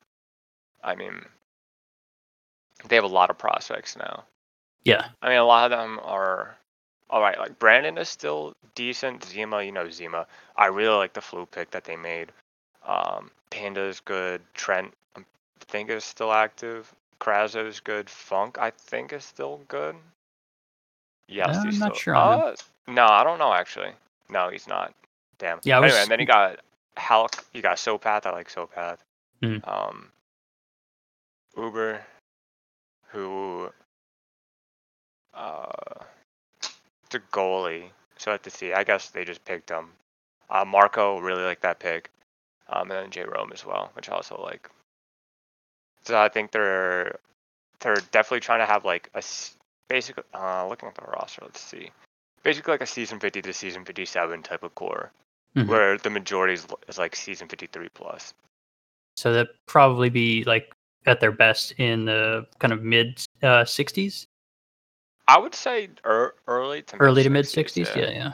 I 0.82 0.96
mean 0.96 1.24
they 2.88 2.96
have 2.96 3.04
a 3.04 3.08
lot 3.08 3.30
of 3.30 3.38
prospects 3.38 3.96
now. 3.96 4.24
yeah, 4.84 5.06
I 5.22 5.28
mean 5.28 5.38
a 5.38 5.44
lot 5.44 5.70
of 5.70 5.78
them 5.78 6.00
are 6.02 6.57
all 7.10 7.20
right. 7.20 7.38
Like 7.38 7.58
Brandon 7.58 7.98
is 7.98 8.08
still 8.08 8.54
decent. 8.74 9.24
Zima, 9.24 9.62
you 9.62 9.72
know 9.72 9.88
Zima. 9.90 10.26
I 10.56 10.66
really 10.66 10.96
like 10.96 11.12
the 11.12 11.20
flu 11.20 11.46
pick 11.46 11.70
that 11.70 11.84
they 11.84 11.96
made. 11.96 12.32
Um, 12.86 13.30
Panda 13.50 13.82
is 13.82 14.00
good. 14.00 14.40
Trent 14.54 14.92
I 15.16 15.22
think 15.60 15.90
is 15.90 16.04
still 16.04 16.32
active. 16.32 16.92
Krazo 17.20 17.66
is 17.66 17.80
good. 17.80 18.08
Funk 18.08 18.58
I 18.58 18.70
think 18.70 19.12
is 19.12 19.24
still 19.24 19.60
good. 19.68 19.96
Yes, 21.28 21.56
Uh, 21.56 21.62
he's 21.64 21.74
I'm 21.74 21.80
not 21.80 21.96
still- 21.96 22.14
sure 22.14 22.16
uh, 22.16 22.54
No, 22.86 23.06
I 23.06 23.24
don't 23.24 23.38
know 23.38 23.52
actually. 23.52 23.92
No, 24.30 24.48
he's 24.50 24.66
not. 24.68 24.94
Damn. 25.38 25.60
Yeah, 25.64 25.76
anyway, 25.78 25.88
was- 25.92 25.96
and 26.02 26.10
then 26.10 26.20
you 26.20 26.26
got 26.26 26.60
Halk. 26.96 27.44
You 27.52 27.62
got 27.62 27.76
Sopath. 27.76 28.26
I 28.26 28.30
like 28.30 28.48
Sopath. 28.48 28.98
Mhm. 29.42 29.66
Um, 29.68 30.10
Uber, 31.56 32.04
who, 33.08 33.70
uh, 35.34 35.66
the 37.10 37.20
goalie. 37.32 37.90
So 38.16 38.30
I 38.30 38.34
have 38.34 38.42
to 38.42 38.50
see, 38.50 38.72
I 38.72 38.84
guess 38.84 39.10
they 39.10 39.24
just 39.24 39.44
picked 39.44 39.70
him. 39.70 39.90
Uh, 40.50 40.64
Marco 40.64 41.18
really 41.20 41.42
like 41.44 41.60
that 41.60 41.78
pick. 41.78 42.10
Um, 42.68 42.90
and 42.90 43.00
then 43.02 43.10
J 43.10 43.24
Rome 43.24 43.50
as 43.52 43.64
well, 43.64 43.90
which 43.94 44.08
I 44.08 44.12
also 44.12 44.40
like. 44.42 44.68
So 46.04 46.18
I 46.18 46.28
think 46.28 46.50
they're 46.52 47.18
they're 47.80 47.96
definitely 48.12 48.40
trying 48.40 48.60
to 48.60 48.66
have 48.66 48.84
like 48.84 49.10
a 49.14 49.22
basically 49.88 50.24
Uh, 50.34 50.66
looking 50.68 50.88
at 50.88 50.94
the 50.94 51.02
roster, 51.02 51.42
let's 51.42 51.60
see. 51.60 51.90
Basically, 52.42 52.72
like 52.72 52.82
a 52.82 52.86
season 52.86 53.18
50 53.20 53.42
to 53.42 53.52
season 53.52 53.84
57 53.84 54.42
type 54.42 54.62
of 54.62 54.74
core, 54.74 55.10
Mhm. 55.56 55.66
where 55.66 55.98
the 55.98 56.10
majority 56.10 56.54
is, 56.54 56.66
is 56.88 56.98
like 56.98 57.16
season 57.16 57.48
53 57.48 57.88
plus. 57.90 58.34
so 59.16 59.32
that 59.32 59.48
probably 59.66 60.08
be 60.08 60.44
like 60.44 60.72
at 61.06 61.18
their 61.18 61.32
best 61.32 61.72
in 61.72 62.04
the 62.04 62.46
kind 62.60 62.72
of 62.72 62.84
mid 62.84 63.18
uh, 63.42 63.64
60s, 63.64 64.27
I 65.28 65.38
would 65.38 65.54
say 65.54 65.88
er, 66.04 66.34
early 66.46 66.82
to 66.82 66.96
early 66.96 67.22
to 67.22 67.30
mid 67.30 67.44
mid-60s, 67.44 67.86
60s. 67.86 67.96
Yeah. 67.96 68.10
yeah, 68.10 68.32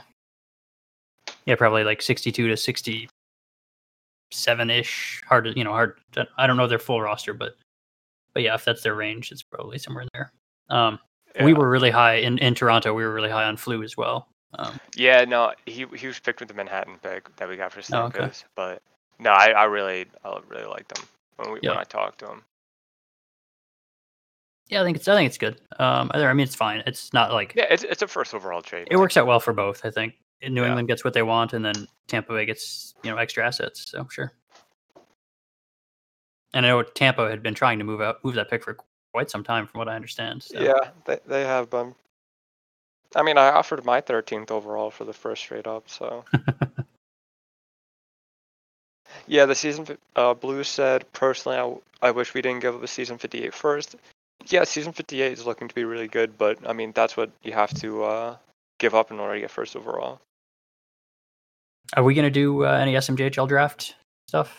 yeah, 1.45 1.55
probably 1.55 1.83
like 1.83 2.01
62 2.01 2.47
to 2.47 2.57
67 2.57 3.09
ish. 4.69 5.21
Hard 5.27 5.45
to 5.45 5.57
you 5.57 5.63
know 5.63 5.71
hard. 5.71 5.99
To, 6.13 6.27
I 6.37 6.47
don't 6.47 6.57
know 6.57 6.67
their 6.67 6.79
full 6.79 7.01
roster, 7.01 7.33
but 7.33 7.55
but 8.33 8.43
yeah, 8.43 8.55
if 8.55 8.65
that's 8.65 8.81
their 8.81 8.95
range, 8.95 9.31
it's 9.31 9.43
probably 9.43 9.77
somewhere 9.77 10.03
in 10.03 10.09
there. 10.13 10.31
Um, 10.69 10.99
we 11.43 11.53
were 11.53 11.69
really 11.69 11.91
high 11.91 12.15
in 12.15 12.37
in 12.37 12.55
Toronto. 12.55 12.93
We 12.93 13.03
were 13.03 13.13
really 13.13 13.29
high 13.29 13.45
on 13.45 13.57
flu 13.57 13.83
as 13.83 13.97
well. 13.97 14.29
Um, 14.57 14.79
Yeah, 14.95 15.25
no, 15.25 15.53
he 15.65 15.85
he 15.95 16.07
was 16.07 16.17
picked 16.19 16.39
with 16.39 16.47
the 16.47 16.55
Manhattan 16.55 16.97
pick 17.03 17.35
that 17.35 17.49
we 17.49 17.57
got 17.57 17.73
for 17.73 17.81
Oh, 17.93 18.03
okay. 18.03 18.31
But 18.55 18.81
no, 19.19 19.31
I, 19.31 19.49
I 19.49 19.65
really 19.65 20.05
I 20.23 20.39
really 20.47 20.65
liked 20.65 20.97
him 20.97 21.05
when 21.35 21.51
we 21.51 21.59
Yeah. 21.61 21.71
when 21.71 21.79
I 21.79 21.83
talked 21.83 22.19
to 22.19 22.27
him. 22.27 22.41
Yeah, 24.67 24.81
I 24.81 24.83
think 24.83 24.97
it's 24.97 25.07
I 25.07 25.15
think 25.15 25.27
it's 25.27 25.37
good. 25.37 25.59
Um, 25.79 26.09
I 26.13 26.23
I 26.23 26.33
mean, 26.33 26.43
it's 26.45 26.55
fine. 26.55 26.83
It's 26.87 27.13
not 27.13 27.31
like 27.31 27.53
Yeah, 27.55 27.65
it's 27.69 27.83
it's 27.83 28.01
a 28.01 28.07
first 28.07 28.33
overall 28.33 28.61
trade. 28.61 28.87
it 28.89 28.97
works 28.97 29.17
out 29.17 29.27
well 29.27 29.39
for 29.39 29.53
both. 29.53 29.85
I 29.85 29.91
think 29.91 30.15
New 30.41 30.61
Yeah. 30.61 30.67
England 30.67 30.87
gets 30.87 31.03
what 31.03 31.13
they 31.13 31.23
want, 31.23 31.53
and 31.53 31.63
then 31.63 31.87
Tampa 32.07 32.33
Bay 32.33 32.45
gets 32.45 32.93
you 33.03 33.11
know 33.11 33.17
extra 33.17 33.45
assets. 33.45 33.89
So 33.91 34.07
sure. 34.11 34.31
And 36.53 36.65
I 36.65 36.69
know 36.69 36.83
Tampa 36.83 37.29
had 37.29 37.43
been 37.43 37.53
trying 37.55 37.79
to 37.79 37.85
move 37.85 38.01
out 38.01 38.23
move 38.23 38.35
that 38.35 38.49
pick 38.49 38.63
for 38.63 38.77
quite 39.13 39.29
some 39.29 39.43
time, 39.43 39.67
from 39.67 39.79
what 39.79 39.87
I 39.89 39.95
understand. 39.95 40.43
So. 40.43 40.59
Yeah, 40.59 40.89
they 41.05 41.19
they 41.27 41.41
have 41.43 41.69
been. 41.69 41.93
I 43.15 43.23
mean, 43.23 43.37
I 43.37 43.47
offered 43.49 43.85
my 43.85 44.01
13th 44.01 44.51
overall 44.51 44.91
for 44.91 45.05
the 45.05 45.13
first 45.13 45.41
straight 45.43 45.67
up, 45.67 45.89
so. 45.89 46.25
yeah, 49.27 49.45
the 49.45 49.55
season 49.55 49.97
uh, 50.17 50.33
Blues 50.33 50.67
said 50.67 51.05
personally, 51.13 51.57
I, 52.01 52.07
I 52.07 52.11
wish 52.11 52.33
we 52.33 52.41
didn't 52.41 52.59
give 52.61 52.75
up 52.75 52.83
a 52.83 52.87
season 52.87 53.17
58 53.17 53.53
first. 53.53 53.95
Yeah, 54.47 54.63
season 54.63 54.93
58 54.93 55.31
is 55.33 55.45
looking 55.45 55.67
to 55.67 55.75
be 55.75 55.83
really 55.83 56.07
good, 56.07 56.37
but 56.37 56.57
I 56.67 56.73
mean 56.73 56.91
that's 56.93 57.17
what 57.17 57.31
you 57.43 57.51
have 57.53 57.73
to 57.81 58.03
uh, 58.03 58.37
give 58.79 58.93
up 58.95 59.11
in 59.11 59.19
order 59.19 59.35
to 59.35 59.39
get 59.41 59.51
first 59.51 59.75
overall. 59.75 60.21
Are 61.95 62.03
we 62.03 62.13
gonna 62.13 62.29
do 62.29 62.65
uh, 62.65 62.71
any 62.71 62.93
SMJHL 62.93 63.47
draft 63.47 63.95
stuff? 64.27 64.57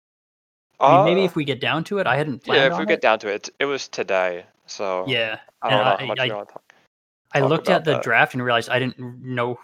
I 0.78 0.96
mean, 0.96 1.04
maybe 1.06 1.22
Uh, 1.22 1.24
if 1.24 1.36
we 1.36 1.44
get 1.44 1.60
down 1.60 1.84
to 1.84 1.98
it. 1.98 2.06
I 2.06 2.16
hadn't 2.16 2.44
planned 2.44 2.60
yeah, 2.62 2.72
if 2.72 2.78
we 2.78 2.84
it. 2.84 2.88
get 2.88 3.00
down 3.00 3.18
to 3.20 3.28
it, 3.28 3.48
it 3.58 3.64
was 3.64 3.88
today, 3.88 4.44
so 4.66 5.04
yeah, 5.08 5.38
I 5.62 5.70
don't 5.70 5.78
and 5.80 5.86
know 5.88 5.92
I- 5.94 6.00
how 6.00 6.06
much 6.06 6.18
I- 6.20 6.28
to 6.28 6.34
talk. 6.34 6.62
I 7.32 7.40
looked 7.40 7.68
at 7.68 7.84
the 7.84 7.94
that. 7.94 8.02
draft 8.02 8.34
and 8.34 8.42
realized 8.42 8.70
I 8.70 8.78
didn't 8.78 8.98
know. 8.98 9.58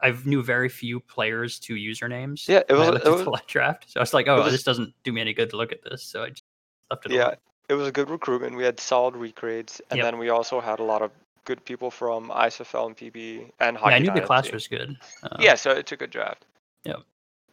I 0.00 0.14
knew 0.24 0.42
very 0.42 0.68
few 0.68 1.00
players 1.00 1.58
to 1.60 1.74
usernames. 1.74 2.46
Yeah, 2.46 2.58
it 2.68 2.70
when 2.70 2.76
I 2.82 2.90
was- 2.90 2.94
looked 2.94 3.06
it 3.06 3.08
at 3.08 3.12
was- 3.26 3.40
the 3.40 3.42
draft. 3.48 3.90
So 3.90 4.00
I 4.00 4.02
was 4.02 4.14
like, 4.14 4.28
oh, 4.28 4.42
was- 4.42 4.52
this 4.52 4.62
doesn't 4.62 4.92
do 5.04 5.12
me 5.12 5.20
any 5.22 5.32
good 5.32 5.50
to 5.50 5.56
look 5.56 5.72
at 5.72 5.82
this. 5.82 6.02
So 6.02 6.24
I 6.24 6.30
just 6.30 6.42
left 6.90 7.06
it. 7.06 7.12
Yeah, 7.12 7.22
alone. 7.24 7.36
It 7.68 7.74
was 7.74 7.88
a 7.88 7.92
good 7.92 8.10
recruitment. 8.10 8.56
We 8.56 8.64
had 8.64 8.78
solid 8.80 9.16
recreates, 9.16 9.80
and 9.90 9.98
Yep. 9.98 10.04
then 10.04 10.18
we 10.18 10.28
also 10.28 10.60
had 10.60 10.78
a 10.78 10.82
lot 10.84 11.02
of 11.02 11.10
good 11.44 11.64
people 11.64 11.90
from 11.90 12.30
ISFL 12.30 12.86
and 12.86 12.96
PB 12.96 13.50
and 13.60 13.76
yeah, 13.76 13.80
Hockey 13.80 13.94
I 13.94 13.98
knew 14.00 14.10
the 14.12 14.20
class 14.22 14.50
was 14.50 14.66
good. 14.66 14.96
Um, 15.22 15.36
Yeah, 15.40 15.54
so 15.54 15.70
it's 15.70 15.92
a 15.92 15.96
good 15.96 16.10
draft. 16.10 16.44
Yep. 16.84 17.02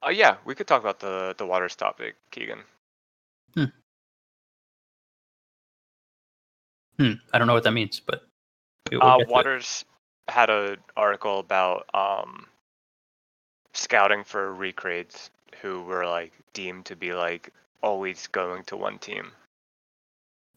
Oh 0.01 0.09
yeah, 0.09 0.37
we 0.45 0.55
could 0.55 0.67
talk 0.67 0.81
about 0.81 0.99
the 0.99 1.35
the 1.37 1.45
Waters 1.45 1.75
topic, 1.75 2.15
Keegan. 2.31 2.63
hmm, 3.55 3.65
Hmm. 6.99 7.13
I 7.33 7.37
don't 7.37 7.47
know 7.47 7.53
what 7.53 7.63
that 7.63 7.71
means, 7.71 7.99
but 7.99 8.27
we- 8.91 8.97
we'll 8.97 9.07
Uh, 9.07 9.17
to 9.17 9.21
it. 9.23 9.29
Waters 9.29 9.85
had 10.27 10.49
an 10.49 10.77
article 10.95 11.39
about 11.39 11.89
um 11.93 12.47
scouting 13.73 14.23
for 14.23 14.53
recreates 14.53 15.31
who 15.61 15.81
were 15.83 16.05
like 16.05 16.31
deemed 16.53 16.85
to 16.87 16.95
be 16.95 17.13
like 17.13 17.51
always 17.81 18.27
going 18.27 18.63
to 18.65 18.77
one 18.77 18.99
team. 18.99 19.31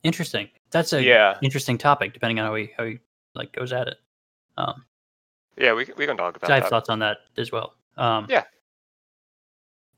Interesting. 0.03 0.49
That's 0.71 0.93
a 0.93 1.03
Yeah, 1.03 1.39
interesting 1.43 1.79
topic, 1.79 2.13
depending 2.13 2.39
on 2.41 2.47
how 2.47 2.55
he 2.55 2.71
how 2.77 2.85
he 2.85 2.99
like 3.35 3.53
goes 3.53 3.73
at 3.73 3.89
it. 3.89 3.99
Um, 4.57 4.85
yeah, 5.57 5.73
we 5.75 5.85
can- 5.85 5.95
we 5.97 6.07
can 6.07 6.17
talk 6.17 6.37
about 6.37 6.51
I 6.51 6.55
have 6.55 6.65
that. 6.65 6.71
thoughts 6.71 6.89
on 6.89 6.99
that 7.01 7.19
as 7.37 7.51
well. 7.53 7.75
Um, 7.97 8.27
Yeah. 8.29 8.45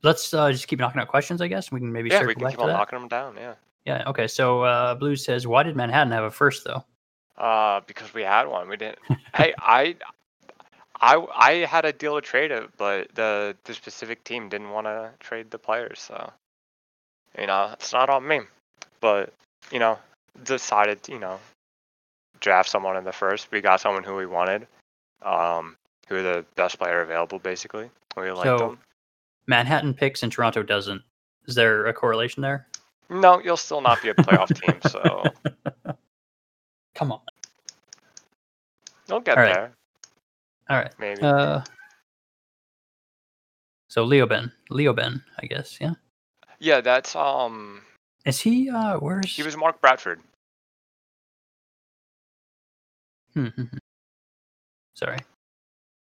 Let's 0.02 0.32
uh, 0.32 0.52
just 0.52 0.68
keep 0.68 0.78
knocking 0.78 1.00
out 1.00 1.08
questions, 1.08 1.40
I 1.40 1.48
guess. 1.48 1.72
We 1.72 1.80
can 1.80 1.92
maybe 1.92 2.08
Yeah, 2.10 2.18
circle 2.20 2.28
we 2.28 2.34
can 2.34 2.42
back 2.44 2.50
keep 2.52 2.60
on 2.60 2.68
that. 2.68 2.72
knocking 2.74 2.98
them 3.00 3.08
down. 3.08 3.36
Yeah. 3.36 3.54
Yeah. 3.84 4.04
Okay. 4.08 4.28
So 4.28 4.62
uh, 4.62 4.94
Blues 4.94 5.24
says, 5.24 5.46
why 5.46 5.62
did 5.64 5.74
Manhattan 5.76 6.12
have 6.12 6.24
a 6.24 6.30
first 6.30 6.64
though? 6.64 6.84
Uh, 7.36 7.80
because 7.86 8.12
we 8.14 8.22
had 8.22 8.44
one. 8.46 8.68
We 8.68 8.76
didn't. 8.76 8.98
hey, 9.34 9.54
I, 9.58 9.96
I, 11.00 11.16
I 11.34 11.52
had 11.66 11.84
a 11.84 11.92
deal 11.92 12.14
to 12.14 12.20
trade 12.20 12.50
it, 12.50 12.70
but 12.76 13.12
the 13.14 13.56
the 13.64 13.74
specific 13.74 14.22
team 14.24 14.48
didn't 14.48 14.70
want 14.70 14.86
to 14.86 15.12
trade 15.20 15.50
the 15.50 15.58
players. 15.58 16.00
So, 16.00 16.32
you 17.38 17.46
know, 17.46 17.70
it's 17.72 17.92
not 17.92 18.08
on 18.10 18.26
me. 18.26 18.40
But 19.00 19.32
you 19.70 19.78
know, 19.78 19.98
decided 20.44 21.00
you 21.08 21.18
know 21.18 21.38
draft 22.40 22.68
someone 22.68 22.96
in 22.96 23.04
the 23.04 23.12
first. 23.12 23.50
We 23.50 23.60
got 23.60 23.80
someone 23.80 24.04
who 24.04 24.14
we 24.16 24.26
wanted. 24.26 24.66
Um, 25.22 25.76
who 26.08 26.14
were 26.14 26.22
the 26.22 26.44
best 26.54 26.78
player 26.78 27.02
available, 27.02 27.38
basically. 27.38 27.90
We 28.16 28.30
liked 28.30 28.44
So- 28.44 28.58
them. 28.58 28.78
Manhattan 29.46 29.94
picks 29.94 30.22
and 30.22 30.30
Toronto 30.30 30.62
doesn't. 30.62 31.02
Is 31.46 31.54
there 31.54 31.86
a 31.86 31.92
correlation 31.94 32.42
there? 32.42 32.66
No, 33.10 33.40
you'll 33.40 33.56
still 33.56 33.80
not 33.80 34.02
be 34.02 34.10
a 34.10 34.14
playoff 34.14 34.54
team, 34.54 34.78
so 34.90 35.24
Come 36.94 37.12
on. 37.12 37.20
you'll 39.08 39.20
get 39.20 39.38
All 39.38 39.44
right. 39.44 39.54
there. 39.54 39.72
All 40.68 40.76
right. 40.76 40.92
Maybe. 40.98 41.22
Uh, 41.22 41.62
so 43.88 44.04
Leo 44.04 44.26
Ben, 44.26 44.52
Leo 44.70 44.92
Ben, 44.92 45.22
I 45.42 45.46
guess. 45.46 45.78
Yeah. 45.80 45.94
yeah, 46.58 46.80
that's 46.82 47.16
um. 47.16 47.80
Is 48.28 48.38
he? 48.38 48.68
Uh, 48.68 48.98
where's 48.98 49.34
He 49.34 49.42
was 49.42 49.56
Mark 49.56 49.80
Bradford. 49.80 50.20
Hmm, 53.32 53.46
hmm, 53.46 53.62
hmm. 53.62 53.76
Sorry. 54.92 55.16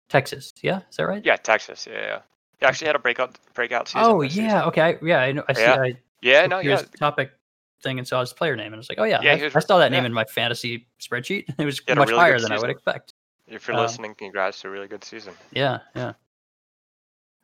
Texas. 0.08 0.54
Yeah. 0.62 0.82
Is 0.92 0.98
that 0.98 1.08
right? 1.08 1.26
Yeah, 1.26 1.38
Texas. 1.38 1.88
Yeah, 1.90 2.00
yeah. 2.00 2.20
He 2.60 2.66
actually 2.68 2.88
had 2.88 2.96
a 2.96 3.00
breakout 3.00 3.40
breakout 3.56 3.88
season. 3.88 4.02
Oh 4.04 4.22
yeah. 4.22 4.30
season. 4.30 4.62
Okay. 4.68 4.82
I, 4.82 4.98
yeah. 5.02 5.20
I 5.22 5.32
know. 5.32 5.44
I 5.50 5.54
see. 5.54 5.62
Yeah. 5.62 5.82
I 5.82 5.98
Yeah, 6.22 6.46
no, 6.46 6.60
yeah. 6.60 6.84
topic 7.00 7.32
thing 7.82 7.98
and 7.98 8.08
saw 8.08 8.20
his 8.20 8.34
player 8.34 8.56
name, 8.56 8.68
and 8.68 8.76
I 8.76 8.78
was 8.78 8.90
like, 8.90 9.00
oh 9.00 9.04
yeah, 9.06 9.20
Yeah, 9.24 9.34
I, 9.34 9.44
was- 9.46 9.56
I 9.56 9.60
saw 9.60 9.80
that 9.80 9.92
name 9.92 10.06
in 10.06 10.14
my 10.14 10.26
fantasy 10.26 10.88
spreadsheet. 11.02 11.46
It 11.58 11.66
was 11.66 11.80
He 11.80 11.86
had 11.88 11.98
a 11.98 12.02
much 12.02 12.10
really 12.10 12.20
higher 12.20 12.40
than 12.40 12.52
I 12.52 12.60
would 12.60 12.70
expect. 12.70 13.14
If 13.48 13.68
you're 13.68 13.76
Um, 13.76 13.82
listening, 13.82 14.14
congrats 14.14 14.62
to 14.62 14.68
a 14.68 14.72
really 14.72 14.88
good 14.88 15.04
season. 15.04 15.34
Yeah. 15.52 15.80
Yeah. 15.96 16.14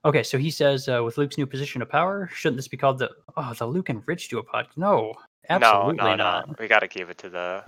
Okay, 0.06 0.24
so 0.24 0.38
he 0.38 0.52
says 0.52 0.88
uh, 0.88 1.04
with 1.04 1.18
Luke's 1.18 1.38
new 1.38 1.46
position 1.46 1.82
of 1.82 1.90
power, 1.90 2.30
shouldn't 2.34 2.58
this 2.58 2.68
be 2.68 2.78
called 2.78 3.00
the 3.00 3.10
oh 3.36 3.54
the 3.54 3.66
Luke 3.66 3.90
and 3.90 4.02
Rich 4.06 4.30
do 4.30 4.38
a 4.40 4.44
podcast? 4.44 4.78
No, 4.78 5.14
absolutely 5.50 5.96
no, 5.96 6.04
no, 6.12 6.16
not. 6.16 6.48
no. 6.48 6.56
We 6.60 6.68
got 6.68 6.80
to 6.80 6.88
give 6.88 7.10
it 7.10 7.18
to 7.20 7.30
the. 7.30 7.64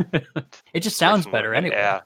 it 0.73 0.79
just 0.81 0.97
sounds 0.97 1.25
better 1.25 1.53
anyway. 1.53 1.75
Yeah. 1.75 2.01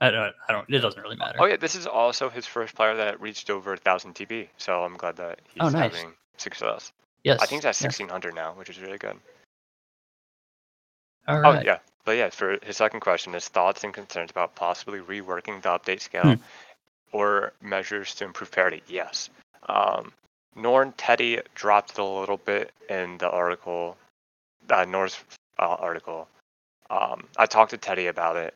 I 0.00 0.10
don't. 0.10 0.34
I 0.48 0.52
don't. 0.52 0.68
It 0.72 0.78
doesn't 0.78 1.00
really 1.02 1.16
matter. 1.16 1.38
Oh 1.40 1.46
yeah, 1.46 1.56
this 1.56 1.74
is 1.74 1.86
also 1.86 2.28
his 2.30 2.46
first 2.46 2.74
player 2.74 2.96
that 2.96 3.20
reached 3.20 3.50
over 3.50 3.72
a 3.72 3.76
thousand 3.76 4.14
TP. 4.14 4.48
So 4.56 4.82
I'm 4.84 4.96
glad 4.96 5.16
that 5.16 5.40
he's 5.48 5.62
Oh, 5.62 5.68
nice. 5.68 5.94
having 5.94 6.12
success. 6.36 6.92
yes. 7.22 7.40
I 7.42 7.46
think 7.46 7.62
that's 7.62 7.80
at 7.80 7.86
yes. 7.86 7.98
1600 8.00 8.34
now, 8.34 8.52
which 8.54 8.68
is 8.70 8.80
really 8.80 8.98
good. 8.98 9.16
All 11.26 11.44
Oh 11.46 11.60
yeah, 11.64 11.78
but 12.04 12.12
yeah, 12.16 12.28
for 12.30 12.58
his 12.62 12.76
second 12.76 13.00
question, 13.00 13.32
his 13.32 13.48
thoughts 13.48 13.82
and 13.84 13.94
concerns 13.94 14.30
about 14.30 14.54
possibly 14.54 14.98
reworking 15.00 15.62
the 15.62 15.68
update 15.70 16.00
scale 16.00 16.22
Hmm. 16.22 16.42
or 17.12 17.52
measures 17.62 18.14
to 18.16 18.24
improve 18.24 18.50
parity. 18.50 18.82
Yes. 18.88 19.30
Um, 19.68 20.12
Norn 20.56 20.92
Teddy 20.96 21.40
dropped 21.54 21.92
it 21.92 21.98
a 21.98 22.04
little 22.04 22.36
bit 22.36 22.72
in 22.88 23.18
the 23.18 23.28
article, 23.28 23.96
uh, 24.70 24.86
uh, 24.86 25.12
article. 25.58 26.28
Um, 26.90 27.26
I 27.36 27.46
talked 27.46 27.70
to 27.70 27.76
Teddy 27.76 28.06
about 28.06 28.36
it. 28.36 28.54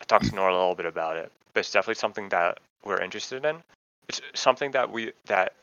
I 0.00 0.04
talked 0.04 0.28
to 0.28 0.34
Nor 0.34 0.48
a 0.48 0.52
little 0.52 0.74
bit 0.74 0.86
about 0.86 1.16
it, 1.16 1.30
but 1.52 1.60
it's 1.60 1.72
definitely 1.72 1.96
something 1.96 2.28
that 2.30 2.58
we're 2.84 3.00
interested 3.00 3.44
in. 3.44 3.56
It's 4.08 4.20
something 4.34 4.70
that 4.72 4.90
we 4.90 5.12
that 5.26 5.54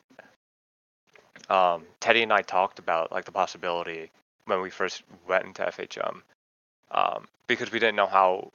um, 1.49 1.83
Teddy 1.99 2.23
and 2.23 2.33
I 2.33 2.41
talked 2.41 2.79
about, 2.79 3.11
like 3.11 3.25
the 3.25 3.31
possibility 3.31 4.09
when 4.45 4.61
we 4.61 4.69
first 4.69 5.03
went 5.27 5.45
into 5.45 5.63
FHM, 5.63 6.21
um, 6.91 7.27
because 7.47 7.71
we 7.71 7.79
didn't 7.79 7.95
know 7.95 8.07
how 8.07 8.51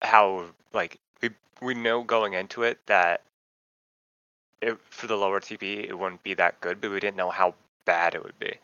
how 0.00 0.44
like 0.72 0.98
we 1.20 1.30
we 1.60 1.74
know 1.74 2.02
going 2.02 2.32
into 2.32 2.62
it 2.62 2.78
that 2.86 3.22
it, 4.62 4.78
for 4.90 5.06
the 5.06 5.16
lower 5.16 5.40
TP 5.40 5.86
it 5.88 5.98
wouldn't 5.98 6.22
be 6.22 6.34
that 6.34 6.60
good, 6.60 6.80
but 6.80 6.90
we 6.90 7.00
didn't 7.00 7.16
know 7.16 7.30
how 7.30 7.54
bad 7.84 8.14
it 8.14 8.22
would 8.22 8.38
be. 8.38 8.54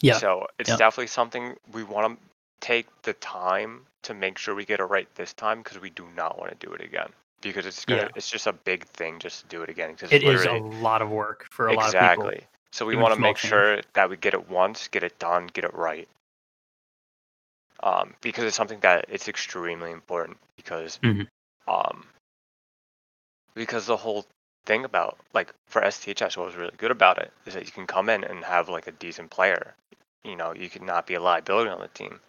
Yeah. 0.00 0.18
So 0.18 0.46
it's 0.58 0.70
Yeah. 0.70 0.76
definitely 0.76 1.06
something 1.06 1.56
we 1.72 1.84
want 1.84 2.18
to 2.18 2.24
take 2.60 2.86
the 3.02 3.14
time 3.14 3.86
to 4.02 4.14
make 4.14 4.36
sure 4.38 4.54
we 4.54 4.64
get 4.64 4.80
it 4.80 4.84
right 4.84 5.08
this 5.14 5.32
time 5.32 5.58
because 5.62 5.80
we 5.80 5.90
do 5.90 6.06
not 6.16 6.38
want 6.38 6.58
to 6.58 6.66
do 6.66 6.72
it 6.72 6.80
again 6.80 7.08
because 7.40 7.66
it's 7.66 7.84
gonna 7.84 8.02
Yeah. 8.02 8.08
it's 8.14 8.30
just 8.30 8.46
a 8.46 8.52
big 8.52 8.84
thing 8.84 9.18
just 9.18 9.42
to 9.42 9.46
do 9.48 9.62
it 9.62 9.68
again 9.70 9.92
because 9.92 10.12
It 10.12 10.22
is 10.22 10.44
a 10.44 10.52
lot 10.54 11.00
of 11.02 11.10
work 11.10 11.46
for 11.50 11.68
a 11.68 11.72
lot 11.74 11.86
of 11.86 11.92
people. 11.92 12.28
exactly. 12.28 12.46
So 12.72 12.84
we 12.84 12.96
want 12.96 13.14
to 13.14 13.20
make 13.20 13.36
change. 13.36 13.50
sure 13.50 13.80
that 13.92 14.10
we 14.10 14.16
get 14.16 14.34
it 14.34 14.50
once, 14.50 14.88
get 14.88 15.04
it 15.04 15.16
done, 15.18 15.46
get 15.52 15.64
it 15.64 15.74
right. 15.74 16.08
Um, 17.82 18.14
because 18.20 18.44
it's 18.44 18.56
something 18.56 18.80
that 18.80 19.04
it's 19.08 19.28
extremely 19.28 19.92
important 19.92 20.38
because 20.56 20.98
Mhm. 21.02 21.28
um 21.68 22.04
because 23.54 23.86
the 23.86 23.96
whole 23.96 24.26
thing 24.66 24.84
about 24.84 25.18
like 25.34 25.52
for 25.66 25.82
STHS 25.82 26.36
what 26.36 26.46
was 26.46 26.56
really 26.56 26.72
good 26.78 26.90
about 26.90 27.18
it 27.18 27.32
is 27.46 27.54
that 27.54 27.66
you 27.66 27.72
can 27.72 27.86
come 27.86 28.08
in 28.08 28.24
and 28.24 28.44
have 28.44 28.68
like 28.68 28.86
a 28.86 28.92
decent 28.92 29.30
player. 29.30 29.74
You 30.24 30.36
know, 30.36 30.54
you 30.54 30.70
could 30.70 30.82
not 30.82 31.06
be 31.06 31.14
a 31.14 31.20
liability 31.20 31.70
on 31.70 31.80
the 31.80 31.88
team. 31.88 32.20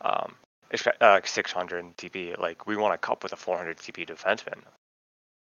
Um 0.00 0.34
uh, 0.70 0.92
like 1.00 1.26
600 1.26 1.96
TP, 1.96 2.38
like 2.38 2.66
we 2.66 2.76
want 2.76 2.92
a 2.94 2.98
cup 2.98 3.22
with 3.22 3.32
a 3.32 3.36
400 3.36 3.78
TP 3.78 4.06
defenseman. 4.06 4.58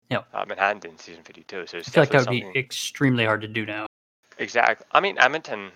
Yeah. 0.10 0.20
Uh, 0.34 0.46
Manhattan 0.48 0.80
did 0.80 0.92
in 0.92 0.98
season 1.00 1.24
52, 1.24 1.66
so 1.68 1.78
it's 1.78 1.90
I 1.90 1.92
feel 1.92 2.02
like 2.04 2.10
that 2.12 2.18
would 2.20 2.26
definitely 2.26 2.52
be 2.54 2.60
extremely 2.60 3.26
hard 3.26 3.42
to 3.42 3.48
do 3.48 3.66
now. 3.66 3.88
Exactly. 4.38 4.86
I 4.92 5.00
mean, 5.00 5.18
Edmonton. 5.18 5.72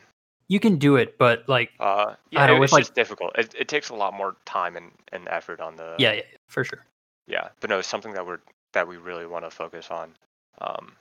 You 0.48 0.60
can 0.60 0.78
do 0.78 0.96
it, 0.98 1.18
but 1.18 1.50
like, 1.50 1.72
Uh, 1.80 2.16
yeah, 2.30 2.46
don't 2.48 2.58
know, 2.58 2.62
it- 2.62 2.66
it's 2.66 2.74
like- 2.74 2.82
just 2.84 2.94
difficult. 2.96 3.38
It, 3.38 3.54
it 3.58 3.68
takes 3.68 3.90
a 3.90 3.96
lot 3.96 4.14
more 4.14 4.36
time 4.46 4.78
and, 4.78 4.92
and 5.12 5.28
effort 5.28 5.60
on 5.60 5.76
the. 5.76 5.96
yeah, 5.98 6.14
yeah, 6.14 6.22
for 6.50 6.64
sure. 6.64 6.86
Yeah, 7.28 7.50
but 7.62 7.70
no, 7.72 7.80
it's 7.80 7.88
something 7.88 8.14
that 8.14 8.26
we're 8.26 8.40
that 8.74 8.88
we 8.88 8.98
really 8.98 9.25
want 9.25 9.46
to 9.46 9.51
focus 9.51 9.90
on, 9.90 10.12
um, 10.60 10.94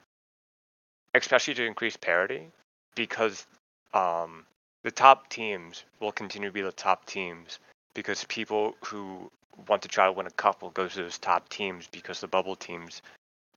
especially 1.14 1.54
to 1.54 1.64
increase 1.64 1.96
parity, 1.96 2.50
because 2.94 3.46
um, 3.94 4.44
the 4.82 4.90
top 4.90 5.28
teams 5.28 5.84
will 6.00 6.12
continue 6.12 6.48
to 6.48 6.52
be 6.52 6.62
the 6.62 6.72
top 6.72 7.04
teams 7.06 7.58
because 7.94 8.24
people 8.24 8.74
who 8.84 9.30
want 9.68 9.82
to 9.82 9.88
try 9.88 10.06
to 10.06 10.12
win 10.12 10.26
a 10.26 10.30
cup 10.30 10.62
will 10.62 10.70
go 10.70 10.88
to 10.88 10.96
those 10.96 11.18
top 11.18 11.48
teams 11.48 11.88
because 11.88 12.20
the 12.20 12.28
bubble 12.28 12.56
teams 12.56 13.02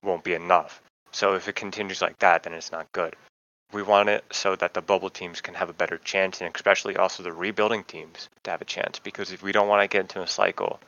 won't 0.02 0.24
be 0.24 0.34
enough. 0.34 0.82
So 1.12 1.34
if 1.34 1.48
it 1.48 1.54
continues 1.54 2.02
like 2.02 2.18
that, 2.18 2.42
then 2.42 2.52
it's 2.52 2.72
not 2.72 2.90
good. 2.92 3.14
We 3.72 3.82
want 3.82 4.08
it 4.08 4.24
so 4.30 4.54
that 4.56 4.74
the 4.74 4.82
bubble 4.82 5.10
teams 5.10 5.40
can 5.40 5.54
have 5.54 5.70
a 5.70 5.74
better 5.74 5.98
chance, 5.98 6.40
and 6.40 6.54
especially 6.54 6.96
also 6.96 7.22
the 7.22 7.32
rebuilding 7.32 7.84
teams 7.84 8.28
to 8.44 8.50
have 8.50 8.60
a 8.60 8.66
chance. 8.66 8.98
Because 8.98 9.32
if 9.32 9.42
we 9.42 9.52
don't 9.52 9.68
want 9.68 9.82
to 9.82 9.88
get 9.88 10.02
into 10.02 10.22
a 10.22 10.26
cycle 10.26 10.78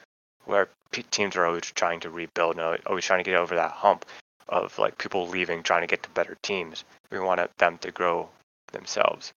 where 0.46 0.68
teams 1.10 1.36
are 1.36 1.46
always 1.46 1.62
trying 1.72 2.00
to 2.00 2.10
rebuild 2.10 2.58
and 2.58 2.80
always 2.86 3.04
trying 3.04 3.22
to 3.24 3.30
get 3.30 3.38
over 3.38 3.54
that 3.56 3.72
hump 3.72 4.06
of 4.48 4.78
like 4.78 4.98
people 4.98 5.28
leaving, 5.28 5.62
trying 5.62 5.82
to 5.82 5.86
get 5.86 6.02
to 6.04 6.10
better 6.10 6.36
teams, 6.42 6.84
we 7.10 7.18
want 7.18 7.40
them 7.58 7.78
to 7.78 7.90
grow 7.90 8.28
themselves. 8.72 9.32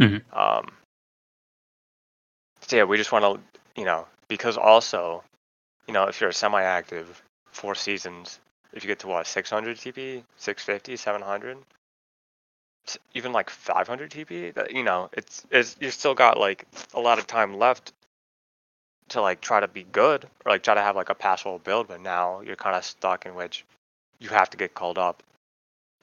Mhm. 0.00 0.22
Um, 0.32 0.72
so 2.60 2.76
yeah, 2.76 2.84
we 2.84 2.96
just 2.96 3.12
want 3.12 3.24
to, 3.24 3.60
you 3.80 3.84
know, 3.86 4.06
because 4.28 4.56
also, 4.56 5.22
you 5.86 5.94
know, 5.94 6.04
if 6.06 6.20
you're 6.20 6.30
a 6.30 6.34
semi-active, 6.34 7.22
four 7.52 7.74
seasons, 7.74 8.40
if 8.72 8.84
you 8.84 8.88
get 8.88 9.00
to 9.00 9.08
what 9.08 9.26
600 9.26 9.78
TP, 9.78 10.24
650, 10.36 10.96
700, 10.96 11.58
s- 12.86 12.98
even 13.14 13.32
like 13.32 13.50
500 13.50 14.10
TP, 14.10 14.50
that 14.52 14.72
you 14.72 14.82
know, 14.82 15.10
it's 15.12 15.44
it's 15.50 15.76
you 15.80 15.90
still 15.90 16.14
got 16.14 16.38
like 16.38 16.66
a 16.94 17.00
lot 17.00 17.18
of 17.18 17.26
time 17.26 17.58
left 17.58 17.92
to 19.12 19.20
like 19.20 19.40
try 19.40 19.60
to 19.60 19.68
be 19.68 19.84
good 19.84 20.24
or 20.44 20.52
like 20.52 20.62
try 20.62 20.74
to 20.74 20.80
have 20.82 20.96
like 20.96 21.08
a 21.10 21.14
passable 21.14 21.58
build, 21.58 21.88
but 21.88 22.00
now 22.00 22.40
you're 22.40 22.56
kind 22.56 22.76
of 22.76 22.84
stuck 22.84 23.26
in 23.26 23.34
which 23.34 23.64
you 24.18 24.28
have 24.30 24.50
to 24.50 24.56
get 24.56 24.74
called 24.74 24.98
up, 24.98 25.22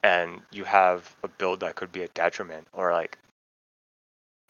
and 0.02 0.40
you 0.50 0.64
have 0.64 1.14
a 1.22 1.28
build 1.28 1.60
that 1.60 1.76
could 1.76 1.92
be 1.92 2.02
a 2.02 2.08
detriment 2.08 2.66
or 2.72 2.92
like 2.92 3.18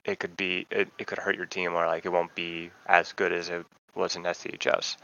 it 0.04 0.18
could 0.18 0.36
be 0.36 0.66
it, 0.70 0.88
it 0.98 1.06
could 1.06 1.18
hurt 1.18 1.36
your 1.36 1.46
team 1.46 1.74
or 1.74 1.86
like 1.86 2.04
it 2.06 2.10
won't 2.12 2.34
be 2.34 2.70
as 2.86 3.12
good 3.12 3.32
as 3.32 3.48
it 3.50 3.66
was 3.94 4.16
in 4.16 4.22
STHS. 4.22 4.96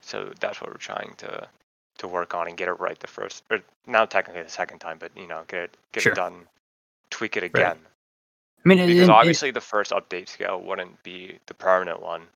So 0.00 0.32
that's 0.40 0.60
what 0.60 0.70
we're 0.70 0.76
trying 0.76 1.14
to 1.18 1.48
to 1.98 2.08
work 2.08 2.34
on 2.34 2.48
and 2.48 2.56
get 2.56 2.68
it 2.68 2.80
right 2.80 2.98
the 2.98 3.06
first 3.06 3.42
or 3.50 3.60
now 3.86 4.06
technically 4.06 4.42
the 4.42 4.48
second 4.48 4.78
time, 4.78 4.98
but 4.98 5.10
you 5.16 5.26
know, 5.26 5.42
get 5.48 5.60
it 5.64 5.76
get 5.92 6.02
Sure. 6.02 6.12
it 6.12 6.16
done, 6.16 6.46
tweak 7.10 7.36
it 7.36 7.42
again. 7.42 7.78
I 8.64 8.68
mean, 8.68 8.86
Because 8.86 9.08
it- 9.08 9.12
obviously 9.12 9.50
the 9.50 9.60
first 9.60 9.90
update 9.90 10.28
scale 10.28 10.60
wouldn't 10.60 11.02
be 11.02 11.38
the 11.46 11.54
permanent 11.54 12.00
one. 12.00 12.26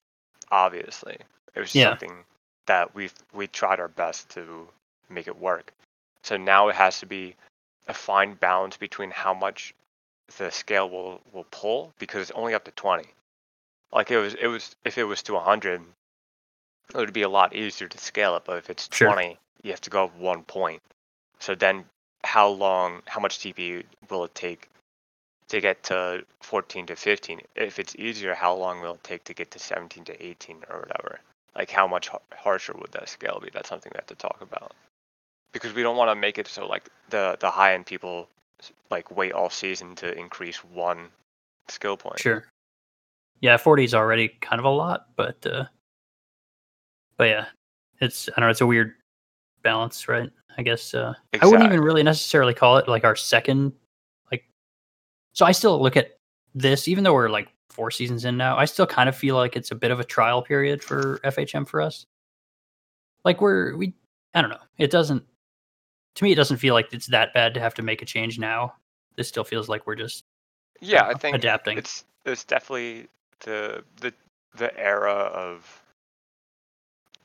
Obviously. 0.55 1.19
It 1.55 1.61
was 1.61 1.73
just 1.73 1.83
Yeah. 1.83 1.91
something 1.91 2.25
that 2.67 2.95
we've 2.95 3.13
we 3.33 3.49
tried 3.49 3.81
our 3.81 3.89
best 3.89 4.29
to 4.31 4.69
make 5.11 5.27
it 5.27 5.37
work. 5.37 5.73
So 6.23 6.37
now 6.37 6.69
it 6.69 6.77
has 6.77 7.01
to 7.01 7.07
be 7.07 7.35
a 7.89 7.95
fine 7.95 8.35
balance 8.35 8.77
between 8.77 9.11
how 9.11 9.35
much 9.35 9.75
the 10.39 10.51
scale 10.51 10.89
will 10.89 11.21
will 11.33 11.47
pull 11.51 11.93
because 11.99 12.23
it's 12.23 12.31
only 12.39 12.55
up 12.55 12.65
to 12.65 12.71
20. 12.71 13.05
Like 13.93 14.13
it 14.13 14.19
was 14.19 14.35
it 14.35 14.47
was 14.47 14.77
if 14.85 14.97
it 14.97 15.05
was 15.05 15.23
to 15.25 15.35
100 15.35 15.83
it 16.91 16.97
would 16.97 17.13
be 17.13 17.23
a 17.23 17.29
lot 17.29 17.55
easier 17.55 17.89
to 17.89 17.99
scale 17.99 18.37
it, 18.37 18.45
but 18.45 18.59
if 18.59 18.71
it's 18.71 18.89
Sure. 18.89 19.09
20, 19.09 19.37
you 19.63 19.71
have 19.73 19.81
to 19.81 19.91
go 19.91 20.05
up 20.05 20.17
one 20.17 20.45
point. 20.45 20.81
So 21.41 21.57
then 21.57 21.85
how 22.23 22.49
long 22.49 23.03
how 23.07 23.21
much 23.21 23.39
TP 23.41 23.85
will 24.09 24.25
it 24.25 24.35
take 24.37 24.69
to 25.55 25.61
get 25.61 25.83
to 25.85 26.25
14 26.41 26.87
to 26.87 26.97
15? 26.97 27.41
If 27.57 27.79
it's 27.79 27.95
easier, 27.97 28.35
how 28.35 28.55
long 28.55 28.81
will 28.81 28.95
it 28.95 29.05
take 29.05 29.25
to 29.25 29.35
get 29.35 29.51
to 29.53 29.59
17 29.59 30.05
to 30.05 30.25
18 30.27 30.65
or 30.69 30.81
whatever? 30.81 31.21
Like 31.57 31.71
how 31.71 31.87
much 31.87 32.09
har- 32.09 32.21
harsher 32.37 32.75
would 32.75 32.93
that 32.93 33.09
scale 33.09 33.41
be? 33.43 33.51
That's 33.53 33.69
something 33.69 33.91
we 33.95 33.99
have 33.99 34.07
to 34.07 34.15
talk 34.17 34.39
about. 34.41 34.73
Because 35.53 35.73
we 35.73 35.83
don't 35.83 35.97
want 35.97 36.11
to 36.11 36.17
make 36.17 36.39
it 36.39 36.49
so 36.49 36.67
like 36.67 36.89
the 37.11 37.37
the 37.41 37.49
high 37.49 37.75
end 37.75 37.87
people 37.87 38.29
like 38.91 39.17
wait 39.17 39.33
all 39.33 39.51
season 39.51 39.95
to 39.97 40.17
increase 40.19 40.59
one 40.65 41.09
skill 41.69 41.97
point. 41.97 42.19
Sure. 42.19 42.45
Yeah, 43.41 43.57
forty 43.57 43.85
is 43.85 43.95
already 43.95 44.29
kind 44.41 44.59
of 44.59 44.65
a 44.65 44.71
lot, 44.71 45.07
but 45.15 45.47
uh 45.47 45.67
but 47.17 47.29
yeah, 47.29 47.47
it's 48.01 48.29
I 48.31 48.41
don't 48.41 48.49
know, 48.49 48.51
it's 48.51 48.61
a 48.61 48.67
weird 48.67 48.95
balance, 49.63 50.09
right? 50.09 50.29
I 50.59 50.63
guess 50.63 50.93
uh 50.93 51.15
I 51.41 51.47
wouldn't 51.47 51.65
even 51.65 51.81
really 51.81 52.03
necessarily 52.03 52.55
call 52.55 52.79
it 52.79 52.89
like 52.89 53.05
our 53.05 53.15
second 53.15 53.73
so 55.35 55.45
I 55.45 55.53
still 55.53 55.81
look 55.83 55.97
at 55.97 56.19
this 56.55 56.89
even 56.89 57.05
though 57.05 57.13
we're 57.13 57.29
like 57.29 57.49
four 57.69 57.91
seasons 57.91 58.25
in 58.25 58.37
now, 58.37 58.57
I 58.57 58.65
still 58.65 58.87
kind 58.87 59.09
of 59.09 59.17
feel 59.17 59.35
like 59.35 59.57
it's 59.57 59.73
a 59.73 59.75
bit 59.75 59.91
of 59.91 59.99
a 60.01 60.05
trial 60.05 60.41
period 60.43 60.83
for 60.83 61.19
FHM 61.25 61.67
for 61.69 61.83
us. 61.83 62.07
Like 63.25 63.41
we're 63.41 63.77
we 63.77 63.93
I 64.35 64.41
don't 64.41 64.51
know. 64.51 64.59
It 64.79 64.91
doesn't 64.91 65.23
to 66.15 66.25
me 66.25 66.33
it 66.33 66.37
doesn't 66.37 66.59
feel 66.59 66.75
like 66.75 66.93
it's 66.93 67.09
that 67.09 67.35
bad 67.35 67.53
to 67.55 67.61
have 67.61 67.75
to 67.75 67.83
make 67.83 68.01
a 68.01 68.07
change 68.07 68.39
now. 68.39 68.75
This 69.17 69.29
still 69.29 69.45
feels 69.45 69.69
like 69.69 69.87
we're 69.87 69.97
just 69.97 70.25
Yeah, 70.81 71.05
I 71.05 71.13
know, 71.13 71.19
think 71.19 71.35
adapting. 71.37 71.79
it's 71.79 72.05
it's 72.25 72.45
definitely 72.45 73.09
the 73.41 73.83
the 74.01 74.15
the 74.57 74.77
era 74.79 75.13
of 75.13 75.83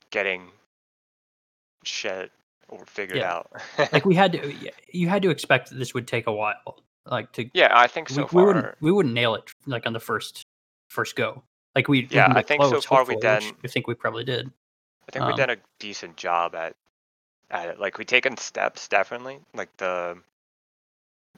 getting 0.10 0.50
shit 1.84 2.32
or 2.70 2.84
figured 2.86 3.20
Yeah. 3.20 3.36
out. 3.36 3.52
like 3.94 4.06
we 4.06 4.16
had 4.16 4.32
to 4.32 4.54
you 4.92 5.08
had 5.10 5.22
to 5.22 5.30
expect 5.30 5.70
that 5.70 5.76
this 5.76 5.94
would 5.94 6.08
take 6.08 6.26
a 6.26 6.34
while 6.34 6.82
like 7.10 7.32
to 7.34 7.50
yeah, 7.54 7.70
I 7.72 7.88
think 7.88 8.10
so 8.10 8.24
we, 8.24 8.28
far. 8.28 8.42
we 8.42 8.46
wouldn't 8.46 8.76
we 8.82 8.92
wouldn't 8.92 9.14
nail 9.14 9.36
it 9.36 9.44
like 9.66 9.86
on 9.86 9.94
the 9.94 10.00
first 10.00 10.44
first 10.90 11.16
go 11.16 11.44
like 11.76 11.88
we 11.88 12.02
we 12.02 12.08
Yeah, 12.12 12.32
I 12.36 12.42
think 12.42 12.64
so 12.64 12.82
far 12.82 13.04
we've 13.04 13.16
which 13.16 13.22
done- 13.22 13.56
I 13.64 13.68
think 13.68 13.88
we 13.88 13.94
probably 13.96 14.24
did 14.24 14.52
I 15.08 15.12
think 15.12 15.26
we've 15.26 15.34
um, 15.34 15.38
done 15.38 15.50
a 15.50 15.58
decent 15.80 16.18
job 16.18 16.54
at 16.54 16.76
at 17.52 17.70
it. 17.70 17.80
Like 17.80 17.98
we've 17.98 18.08
taken 18.08 18.38
steps 18.38 18.88
definitely. 18.88 19.40
Like 19.54 19.76
the 19.78 20.18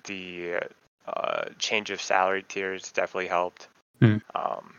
the 0.04 0.60
uh, 1.08 1.46
change 1.58 1.90
of 1.90 2.02
salary 2.02 2.44
tiers 2.48 2.92
definitely 2.92 3.28
helped. 3.28 3.68
Hmm. 4.00 4.18
Um, 4.36 4.74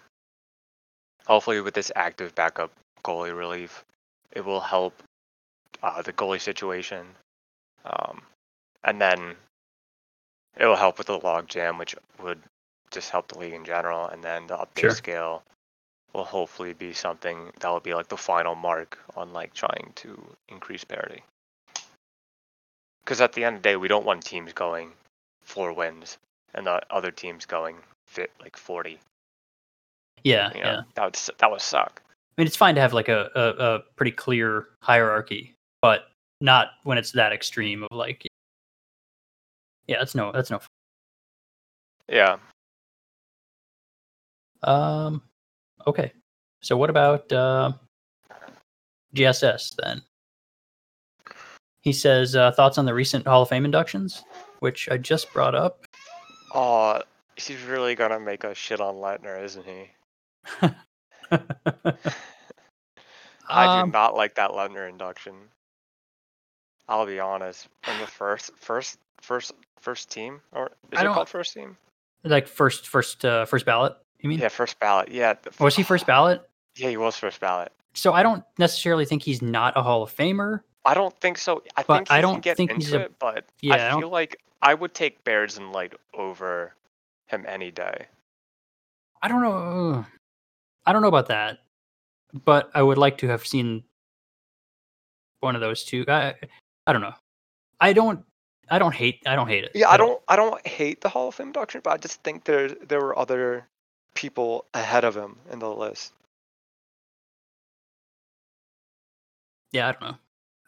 hopefully, 1.26 1.60
with 1.60 1.74
this 1.74 1.92
active 1.96 2.34
backup 2.34 2.70
goalie 3.04 3.36
relief, 3.36 3.84
it 4.32 4.44
will 4.44 4.60
help 4.60 5.02
uh, 5.82 6.02
the 6.02 6.12
goalie 6.12 6.40
situation, 6.40 7.06
um, 7.84 8.22
and 8.84 9.00
then 9.00 9.34
it 10.56 10.66
will 10.66 10.76
help 10.76 10.98
with 10.98 11.06
the 11.06 11.18
log 11.18 11.48
jam, 11.48 11.78
which 11.78 11.94
would 12.22 12.40
just 12.90 13.10
help 13.10 13.28
the 13.28 13.38
league 13.38 13.54
in 13.54 13.64
general. 13.64 14.06
And 14.08 14.22
then 14.22 14.46
the 14.46 14.56
update 14.56 14.80
Sure. 14.80 14.90
scale 14.90 15.42
will 16.12 16.24
hopefully 16.24 16.74
be 16.74 16.92
something 16.92 17.50
that 17.60 17.68
will 17.68 17.80
be 17.80 17.94
like 17.94 18.08
the 18.08 18.16
final 18.16 18.54
mark 18.54 18.98
on 19.16 19.32
like 19.32 19.54
trying 19.54 19.92
to 19.96 20.22
increase 20.48 20.84
parity. 20.84 21.22
Because 23.04 23.20
at 23.20 23.32
the 23.32 23.44
end 23.44 23.56
of 23.56 23.62
the 23.62 23.68
day, 23.70 23.76
we 23.76 23.88
don't 23.88 24.04
want 24.04 24.24
teams 24.24 24.52
going 24.52 24.92
four 25.42 25.72
wins 25.72 26.18
and 26.54 26.66
the 26.66 26.80
other 26.90 27.10
teams 27.10 27.46
going 27.46 27.76
fit 28.06 28.30
like 28.40 28.56
forty. 28.56 28.98
Yeah, 30.22 30.52
You 30.54 30.60
yeah. 30.60 30.82
that 30.94 31.04
would 31.04 31.18
that 31.38 31.50
would 31.50 31.60
suck. 31.60 32.02
I 32.06 32.40
mean, 32.40 32.46
it's 32.46 32.56
fine 32.56 32.74
to 32.76 32.80
have 32.80 32.92
like 32.92 33.08
a, 33.08 33.30
a, 33.34 33.64
a 33.74 33.78
pretty 33.96 34.12
clear 34.12 34.68
hierarchy, 34.80 35.54
but 35.80 36.08
not 36.40 36.72
when 36.84 36.96
it's 36.96 37.12
that 37.12 37.32
extreme 37.32 37.82
of 37.84 37.88
like, 37.96 38.26
yeah, 39.86 39.98
that's 39.98 40.14
no, 40.14 40.32
that's 40.32 40.50
no. 40.50 40.58
fun. 40.58 40.68
Yeah. 42.08 42.36
Um, 44.62 45.22
okay. 45.86 46.12
So 46.60 46.76
what 46.76 46.90
about 46.90 47.30
uh, 47.32 47.72
GSS 49.14 49.74
then? 49.82 50.02
He 51.80 51.92
says 51.92 52.36
uh, 52.36 52.52
thoughts 52.52 52.78
on 52.78 52.84
the 52.84 52.94
recent 52.94 53.26
Hall 53.26 53.42
of 53.42 53.48
Fame 53.48 53.64
inductions, 53.64 54.22
which 54.60 54.88
I 54.90 54.98
just 54.98 55.32
brought 55.32 55.54
up. 55.56 55.84
Oh, 56.54 57.02
he's 57.36 57.62
really 57.62 57.94
gonna 57.96 58.20
make 58.20 58.44
us 58.44 58.56
shit 58.56 58.80
on 58.80 58.96
Letner, 58.96 59.42
isn't 59.42 59.64
he? 59.64 59.90
I 63.48 63.76
do 63.76 63.82
Um, 63.82 63.90
not 63.90 64.14
like 64.14 64.34
that 64.36 64.50
Letner 64.50 64.88
induction. 64.88 65.34
I'll 66.88 67.06
be 67.06 67.18
honest. 67.18 67.68
In 67.88 67.98
the 68.00 68.06
first, 68.06 68.52
first, 68.56 68.98
first, 69.22 69.52
first 69.80 70.10
team, 70.10 70.40
or 70.52 70.70
is 70.92 70.98
I 70.98 71.04
it 71.04 71.12
called 71.14 71.28
first 71.28 71.54
team? 71.54 71.76
like 72.24 72.46
first, 72.46 72.88
first, 72.88 73.24
uh, 73.24 73.44
first 73.46 73.64
ballot. 73.66 73.94
You 74.20 74.28
mean? 74.28 74.38
Yeah, 74.38 74.48
first 74.48 74.78
ballot. 74.78 75.08
Yeah. 75.10 75.34
Was 75.58 75.74
he 75.74 75.82
first 75.82 76.06
ballot? 76.06 76.48
Yeah, 76.76 76.90
he 76.90 76.96
was 76.96 77.16
first 77.16 77.40
ballot. 77.40 77.72
So 77.94 78.12
I 78.12 78.22
don't 78.22 78.44
necessarily 78.58 79.04
think 79.04 79.22
he's 79.22 79.42
not 79.42 79.76
a 79.76 79.82
Hall 79.82 80.02
of 80.02 80.14
Famer. 80.14 80.60
I 80.84 80.94
don't 80.94 81.14
think 81.20 81.38
so. 81.38 81.62
I 81.76 81.82
think 81.82 82.10
I 82.10 82.20
don't 82.20 82.42
get 82.42 82.56
think 82.56 82.70
into 82.70 82.84
he's 82.84 82.92
a- 82.94 83.00
it, 83.02 83.18
but 83.18 83.44
Yeah, 83.60 83.90
I 83.90 83.96
I 83.96 84.00
feel 84.00 84.08
like 84.08 84.40
I 84.62 84.74
would 84.74 84.94
take 84.94 85.22
Bears 85.24 85.58
and 85.58 85.72
Light 85.72 85.92
over 86.14 86.74
him 87.26 87.44
any 87.48 87.70
day. 87.70 88.06
I 89.20 89.28
don't 89.28 89.42
know. 89.42 90.04
I 90.86 90.92
don't 90.92 91.02
know 91.02 91.08
about 91.08 91.28
that, 91.28 91.58
but 92.44 92.70
I 92.74 92.82
would 92.82 92.98
like 92.98 93.18
to 93.18 93.28
have 93.28 93.46
seen 93.46 93.84
one 95.40 95.54
of 95.54 95.60
those 95.60 95.84
two. 95.84 96.04
I, 96.08 96.34
I 96.86 96.92
don't 96.92 97.02
know. 97.02 97.14
I 97.80 97.92
don't. 97.92 98.24
I 98.72 98.78
don't 98.78 98.94
hate. 98.94 99.20
I 99.26 99.36
don't 99.36 99.48
hate 99.48 99.64
it. 99.64 99.72
Yeah, 99.74 99.90
I 99.90 99.98
don't 99.98 100.18
I 100.26 100.34
don't 100.34 100.66
hate 100.66 101.02
the 101.02 101.10
Hall 101.10 101.28
of 101.28 101.34
Fame 101.34 101.48
induction, 101.48 101.82
but 101.84 101.90
I 101.90 101.98
just 101.98 102.22
think 102.22 102.44
there 102.44 102.70
there 102.70 103.02
were 103.02 103.18
other 103.18 103.68
people 104.14 104.64
ahead 104.72 105.04
of 105.04 105.14
him 105.14 105.36
in 105.52 105.58
the 105.58 105.68
list. 105.68 106.14
Yeah, 109.72 109.88
I 109.88 109.92
don't 109.92 110.02
know. 110.02 110.16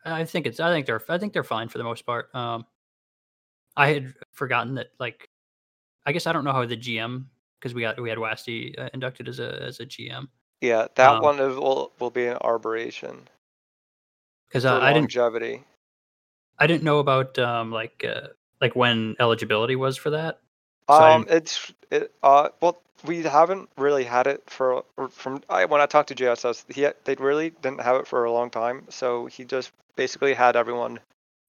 I 0.04 0.24
think 0.26 0.46
it's. 0.46 0.60
I 0.60 0.70
think 0.70 0.84
they're. 0.84 1.00
I 1.08 1.16
think 1.16 1.32
they're 1.32 1.42
fine 1.42 1.68
for 1.70 1.78
the 1.78 1.84
most 1.84 2.04
part. 2.04 2.28
Um, 2.34 2.66
I 3.74 3.94
had 3.94 4.12
forgotten 4.32 4.74
that. 4.74 4.88
Like, 4.98 5.30
I 6.04 6.12
guess 6.12 6.26
I 6.26 6.32
don't 6.34 6.44
know 6.44 6.52
how 6.52 6.66
the 6.66 6.76
GM 6.76 7.24
because 7.58 7.72
we 7.72 7.80
got 7.80 7.98
we 7.98 8.10
had 8.10 8.18
Wasty 8.18 8.78
uh, 8.78 8.90
inducted 8.92 9.30
as 9.30 9.40
a 9.40 9.62
as 9.62 9.80
a 9.80 9.86
GM 9.86 10.28
Yeah, 10.60 10.88
that 10.96 11.08
Um, 11.08 11.22
one 11.22 11.40
is, 11.40 11.56
will 11.56 11.94
will 11.98 12.10
be 12.10 12.26
an 12.26 12.36
arboration 12.42 13.26
because 14.48 14.66
uh, 14.66 14.74
I 14.74 14.92
didn't 14.92 15.14
longevity. 15.14 15.64
I 16.58 16.66
didn't 16.66 16.84
know 16.84 16.98
about 16.98 17.38
um 17.38 17.70
like 17.70 18.04
uh, 18.06 18.28
like 18.60 18.76
when 18.76 19.16
eligibility 19.18 19.76
was 19.76 19.96
for 19.96 20.10
that. 20.10 20.40
So 20.88 20.94
Um, 20.94 21.26
it's 21.28 21.72
it. 21.90 22.12
Uh, 22.22 22.50
well, 22.60 22.80
we 23.04 23.22
haven't 23.22 23.68
really 23.76 24.04
had 24.04 24.26
it 24.26 24.42
for 24.46 24.84
from 25.10 25.42
I 25.48 25.64
when 25.64 25.80
I 25.80 25.86
talked 25.86 26.08
to 26.08 26.14
JSS, 26.14 26.64
he 26.72 26.88
they 27.04 27.14
really 27.14 27.50
didn't 27.50 27.80
have 27.80 27.96
it 27.96 28.06
for 28.06 28.24
a 28.24 28.32
long 28.32 28.50
time. 28.50 28.84
So 28.90 29.26
he 29.26 29.44
just 29.44 29.72
basically 29.96 30.34
had 30.34 30.56
everyone 30.56 31.00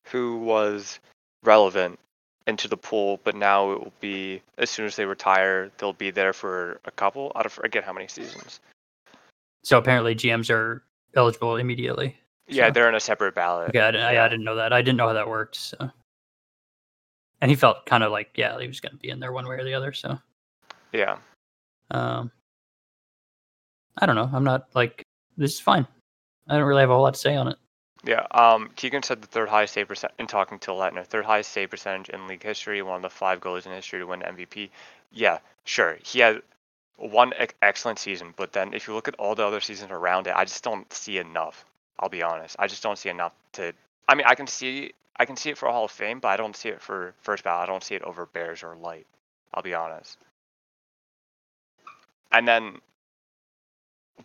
who 0.07 0.37
was 0.37 0.99
relevant 1.43 1.99
into 2.47 2.67
the 2.67 2.77
pool, 2.77 3.19
but 3.23 3.35
now 3.35 3.71
it 3.71 3.79
will 3.79 3.93
be 3.99 4.41
as 4.57 4.69
soon 4.69 4.85
as 4.85 4.95
they 4.95 5.05
retire, 5.05 5.71
they'll 5.77 5.93
be 5.93 6.11
there 6.11 6.33
for 6.33 6.79
a 6.85 6.91
couple. 6.91 7.31
I 7.35 7.47
forget 7.47 7.83
how 7.83 7.93
many 7.93 8.07
seasons. 8.07 8.59
So 9.63 9.79
apparently 9.79 10.13
GMs 10.13 10.51
are 10.51 10.83
eligible 11.15 11.55
immediately. 11.55 12.17
Yeah, 12.47 12.67
So- 12.67 12.71
they're 12.71 12.89
in 12.89 12.95
a 12.95 12.99
separate 12.99 13.36
ballot. 13.36 13.69
Okay, 13.69 13.79
I 13.79 13.91
didn't, 13.91 14.05
I, 14.05 14.13
yeah. 14.13 14.25
I 14.25 14.27
didn't 14.27 14.45
know 14.45 14.55
that. 14.55 14.71
I 14.73 14.81
didn't 14.81 14.97
know 14.97 15.08
how 15.08 15.13
that 15.13 15.27
worked. 15.27 15.55
So, 15.55 15.89
and 17.41 17.49
he 17.51 17.55
felt 17.55 17.86
kind 17.86 18.03
of 18.03 18.12
like, 18.12 18.31
yeah, 18.36 18.60
he 18.60 18.67
was 18.67 18.79
going 18.79 18.91
to 18.93 18.97
be 18.97 19.10
in 19.10 19.19
there 19.19 19.31
one 19.31 19.47
way 19.47 19.55
or 19.55 19.63
the 19.63 19.73
other. 19.73 19.93
So, 19.93 20.19
Yeah. 20.93 21.17
um, 21.91 22.31
I 23.97 24.05
don't 24.05 24.15
know. 24.15 24.29
I'm 24.31 24.43
not 24.43 24.67
like 24.75 25.03
this 25.38 25.53
is 25.55 25.60
fine. 25.60 25.88
I 26.47 26.55
don't 26.58 26.63
really 26.67 26.81
have 26.81 26.89
a 26.89 26.93
whole 26.93 27.03
lot 27.03 27.13
to 27.15 27.19
say 27.19 27.36
on 27.36 27.47
it. 27.47 27.58
Yeah. 28.03 28.27
Um, 28.31 28.69
Keegan 28.75 29.01
said 29.01 29.21
the 29.21 29.27
third 29.27 29.49
highest 29.49 29.73
save 29.73 29.88
percent 29.88 30.13
in 30.19 30.27
talking 30.27 30.60
to 30.60 30.71
Letner, 30.71 31.03
third 31.05 31.25
highest 31.25 31.51
save 31.51 31.71
percentage 31.71 32.10
in 32.10 32.27
league 32.27 32.43
history, 32.43 32.81
one 32.84 32.97
of 32.97 33.01
the 33.01 33.10
five 33.10 33.39
goalies 33.39 33.65
in 33.65 33.71
history 33.71 33.99
to 33.99 34.05
win 34.05 34.21
MVP. 34.21 34.69
Yeah, 35.12 35.39
sure. 35.63 35.97
He 36.03 36.19
had 36.19 36.41
one 36.97 37.34
ec- 37.34 37.55
excellent 37.63 37.97
season, 37.97 38.34
but 38.38 38.53
then 38.53 38.73
if 38.75 38.88
you 38.88 38.93
look 38.93 39.08
at 39.08 39.15
all 39.15 39.34
the 39.34 39.43
other 39.45 39.60
seasons 39.60 39.91
around 39.91 40.27
it, 40.27 40.36
I 40.36 40.45
just 40.45 40.63
don't 40.63 40.91
see 40.93 41.17
enough. 41.17 41.65
I'll 41.99 42.10
be 42.10 42.23
honest. 42.23 42.55
I 42.60 42.67
just 42.67 42.84
don't 42.84 42.97
see 42.97 43.10
enough 43.10 43.34
to. 43.53 43.73
I 44.08 44.15
mean, 44.15 44.25
I 44.27 44.36
can 44.36 44.47
see 44.47 44.93
I 45.17 45.25
can 45.25 45.38
see 45.38 45.49
it 45.49 45.58
for 45.58 45.69
Hall 45.69 45.86
of 45.86 45.91
Fame, 45.91 46.19
but 46.19 46.29
I 46.29 46.38
don't 46.38 46.55
see 46.55 46.69
it 46.69 46.81
for 46.81 47.13
first 47.21 47.43
ballot. 47.43 47.69
I 47.69 47.71
don't 47.71 47.84
see 47.84 47.95
it 47.95 48.01
over 48.03 48.25
Bears 48.25 48.63
or 48.63 48.75
Light. 48.75 49.08
I'll 49.53 49.63
be 49.63 49.73
honest. 49.73 50.17
And 52.31 52.47
then 52.47 52.79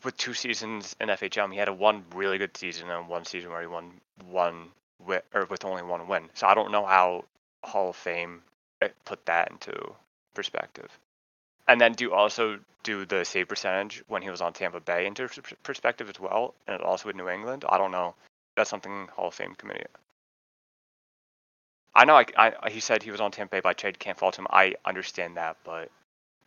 with 0.04 0.16
two 0.16 0.34
seasons 0.34 0.96
in 1.00 1.08
FHM, 1.08 1.52
he 1.52 1.58
had 1.58 1.68
a 1.68 1.72
one 1.72 2.04
really 2.14 2.38
good 2.38 2.56
season 2.56 2.90
and 2.90 3.08
one 3.08 3.24
season 3.24 3.50
where 3.50 3.60
he 3.60 3.66
won 3.66 3.92
one 4.30 4.68
wi- 5.00 5.22
or 5.34 5.44
with 5.46 5.64
only 5.64 5.82
one 5.82 6.08
win. 6.08 6.28
So 6.34 6.46
I 6.46 6.54
don't 6.54 6.72
know 6.72 6.86
how 6.86 7.24
Hall 7.62 7.90
of 7.90 7.96
Fame 7.96 8.42
eh, 8.82 8.88
put 9.04 9.24
that 9.26 9.50
into 9.50 9.94
perspective. 10.34 10.90
And 11.70 11.80
then 11.80 11.92
do 11.92 12.12
also 12.12 12.58
do 12.82 13.04
the 13.04 13.24
save 13.24 13.46
percentage 13.46 14.02
when 14.08 14.22
he 14.22 14.28
was 14.28 14.40
on 14.40 14.52
Tampa 14.52 14.80
Bay 14.80 15.06
into 15.06 15.28
perspective 15.62 16.08
as 16.08 16.18
well, 16.18 16.52
and 16.66 16.82
also 16.82 17.06
with 17.06 17.14
New 17.14 17.28
England. 17.28 17.64
I 17.68 17.78
don't 17.78 17.92
know. 17.92 18.16
That's 18.56 18.68
something 18.68 19.06
Hall 19.14 19.28
of 19.28 19.34
Fame 19.34 19.54
committee. 19.54 19.86
I 21.94 22.06
know. 22.06 22.16
I, 22.16 22.26
I 22.36 22.70
he 22.70 22.80
said 22.80 23.04
he 23.04 23.12
was 23.12 23.20
on 23.20 23.30
Tampa 23.30 23.54
Bay 23.54 23.60
by 23.60 23.74
trade. 23.74 24.00
Can't 24.00 24.18
fault 24.18 24.36
him. 24.36 24.48
I 24.50 24.74
understand 24.84 25.36
that, 25.36 25.58
but 25.62 25.90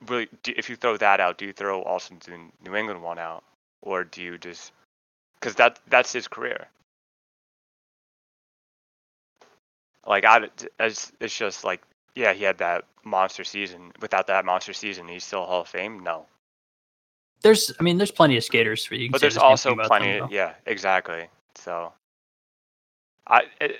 really, 0.05 0.27
do, 0.43 0.53
if 0.57 0.69
you 0.69 0.75
throw 0.75 0.97
that 0.97 1.21
out, 1.21 1.37
do 1.37 1.45
you 1.45 1.53
throw 1.53 1.81
also 1.83 2.15
the 2.25 2.37
New 2.65 2.75
England 2.75 3.01
one 3.01 3.17
out, 3.17 3.45
or 3.81 4.03
do 4.03 4.21
you 4.21 4.37
just 4.37 4.73
because 5.39 5.55
that 5.55 5.79
that's 5.87 6.11
his 6.11 6.27
career? 6.27 6.67
Like 10.05 10.25
I, 10.25 10.49
it's, 10.81 11.13
it's 11.21 11.37
just 11.37 11.63
like 11.63 11.81
yeah, 12.13 12.33
he 12.33 12.43
had 12.43 12.57
that 12.57 12.83
monster 13.03 13.43
season. 13.43 13.91
Without 14.01 14.27
that 14.27 14.45
monster 14.45 14.73
season, 14.73 15.07
he's 15.07 15.23
still 15.23 15.45
Hall 15.45 15.61
of 15.61 15.67
Fame. 15.67 16.03
No, 16.03 16.25
There's, 17.41 17.71
I 17.79 17.83
mean, 17.83 17.97
there's 17.97 18.11
plenty 18.11 18.37
of 18.37 18.43
skaters 18.43 18.85
for 18.85 18.95
you. 18.95 19.09
But 19.11 19.21
there's 19.21 19.35
the 19.35 19.41
also 19.41 19.73
about 19.73 19.89
them, 19.89 20.19
plenty. 20.19 20.33
yeah, 20.35 20.53
exactly. 20.65 21.27
So 21.55 21.91
I 23.27 23.43
it, 23.61 23.77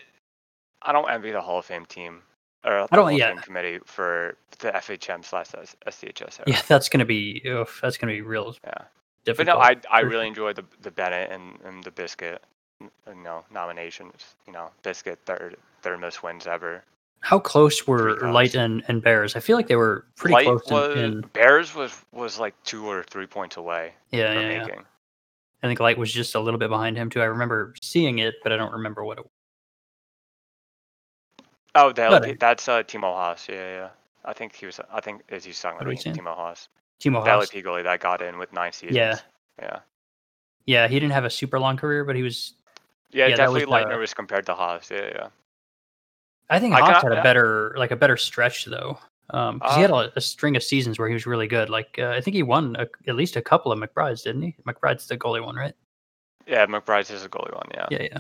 I 0.82 0.92
don't 0.92 1.10
envy 1.10 1.32
the 1.32 1.42
Hall 1.42 1.60
of 1.60 1.66
Fame 1.66 1.86
team 1.86 2.22
or 2.66 2.72
the 2.72 2.88
I 2.92 2.96
don't- 2.96 3.12
of 3.14 3.18
yeah. 3.18 3.36
Committee 3.36 3.80
for 3.86 4.36
the 4.60 4.72
FHM 4.72 5.24
slash 5.26 5.48
STHS. 5.88 6.40
Yeah, 6.48 6.62
that's 6.68 6.90
gonna 6.90 7.06
be, 7.06 7.42
oof, 7.46 7.80
that's 7.82 7.98
gonna 7.98 8.14
be 8.14 8.22
real 8.22 8.56
Yeah. 8.64 8.74
But 9.26 9.46
no, 9.48 9.58
I 9.58 9.78
I 9.90 10.02
really 10.02 10.28
enjoyed 10.28 10.58
the 10.58 10.66
the 10.82 10.92
Bennett 10.92 11.32
and, 11.32 11.58
and 11.64 11.82
the 11.84 11.92
Biscuit, 11.92 12.44
you 12.82 12.90
know, 13.24 13.46
nominations. 13.52 14.36
You 14.46 14.52
know, 14.54 14.70
Biscuit 14.84 15.18
third 15.26 15.56
third 15.82 16.00
most 16.02 16.24
wins 16.24 16.46
ever. 16.46 16.84
How 17.24 17.40
close 17.40 17.88
were 17.88 18.20
Three 18.20 18.32
Light 18.32 18.54
and, 18.54 18.84
and 18.90 19.02
Bears? 19.02 19.38
I 19.38 19.40
feel 19.40 19.56
like 19.56 19.68
they 19.68 19.78
were 19.78 20.06
pretty 20.18 20.34
Light 20.34 20.44
close 20.46 20.70
was 20.70 20.98
in, 20.98 21.04
in. 21.06 21.22
Bears 21.32 21.74
was 21.74 21.96
was 22.12 22.38
like 22.38 22.54
two 22.66 22.86
or 22.86 23.04
three 23.04 23.26
points 23.26 23.56
away 23.56 23.94
Yeah, 24.12 24.38
yeah, 24.38 24.68
yeah. 24.68 24.76
I 25.64 25.68
think 25.68 25.80
Light 25.80 25.98
was 25.98 26.12
just 26.12 26.36
a 26.36 26.40
little 26.42 26.58
bit 26.58 26.70
behind 26.70 26.98
him 26.98 27.10
too. 27.10 27.22
I 27.22 27.26
remember 27.26 27.76
seeing 27.82 28.20
it, 28.20 28.36
but 28.44 28.52
I 28.52 28.58
don't 28.58 28.74
remember 28.74 29.06
what 29.06 29.20
it. 29.20 29.24
was. 29.24 29.32
Oh, 31.76 31.94
that, 31.94 32.42
that's 32.42 32.68
uh 32.68 32.84
Timo 32.84 33.14
Haas. 33.14 33.48
Yeah, 33.48 33.56
yeah. 33.56 33.90
I 34.26 34.34
think 34.34 34.54
he 34.54 34.66
was. 34.66 34.82
I 34.92 35.00
think 35.00 35.22
is 35.30 35.46
he's 35.46 35.62
talking 35.62 35.80
about? 35.80 35.96
Timo 35.96 36.36
Haas. 36.36 36.68
Timo 37.00 37.24
The 37.24 37.32
Haas. 37.32 37.54
LAP 37.54 37.64
goalie 37.64 37.84
that 37.84 38.02
got 38.02 38.22
in 38.22 38.38
with 38.38 38.52
nine 38.52 38.74
seasons. 38.74 38.98
Yeah. 38.98 39.18
Yeah. 39.60 39.80
Yeah, 40.66 40.88
he 40.90 41.00
didn't 41.00 41.14
have 41.14 41.24
a 41.24 41.30
super 41.30 41.58
long 41.58 41.78
career, 41.78 42.04
but 42.04 42.18
he 42.18 42.22
was. 42.22 42.56
Yeah, 43.12 43.28
Yeah, 43.28 43.38
definitely 43.38 43.66
was, 43.66 43.86
Leitner 43.86 43.98
was 43.98 44.14
compared 44.14 44.46
to 44.48 44.54
Haas. 44.54 44.92
Yeah, 44.92 45.10
yeah. 45.16 45.28
I 46.54 46.60
think 46.60 46.74
I 46.76 46.80
Hawks 46.80 47.02
got- 47.04 47.12
had 47.12 47.20
a 47.20 47.24
better 47.24 47.74
like 47.78 47.92
a 47.92 47.96
better 47.96 48.18
stretch 48.18 48.66
though. 48.66 49.00
Um, 49.30 49.60
'cause 49.60 49.76
he 49.76 49.82
had 49.82 49.90
a, 49.92 50.12
a 50.16 50.22
string 50.22 50.56
of 50.56 50.64
seasons 50.64 51.00
where 51.00 51.08
he 51.08 51.14
was 51.14 51.26
really 51.26 51.48
good. 51.48 51.70
Like 51.70 51.98
uh, 51.98 52.10
I 52.10 52.22
think 52.22 52.36
he 52.36 52.44
won 52.44 52.76
a, 52.78 52.88
at 53.08 53.16
least 53.16 53.36
a 53.36 53.42
couple 53.42 53.72
of 53.72 53.80
McBrides, 53.80 54.24
didn't 54.24 54.42
he? 54.44 54.56
McBride's 54.68 55.08
the 55.08 55.18
goalie 55.18 55.44
one, 55.44 55.56
right? 55.56 55.74
Yeah, 56.46 56.66
McBride's 56.66 57.10
is 57.10 57.24
a 57.24 57.30
goalie 57.30 57.54
one. 57.54 57.68
Yeah. 57.74 57.88
Yeah, 57.90 58.02
yeah. 58.12 58.20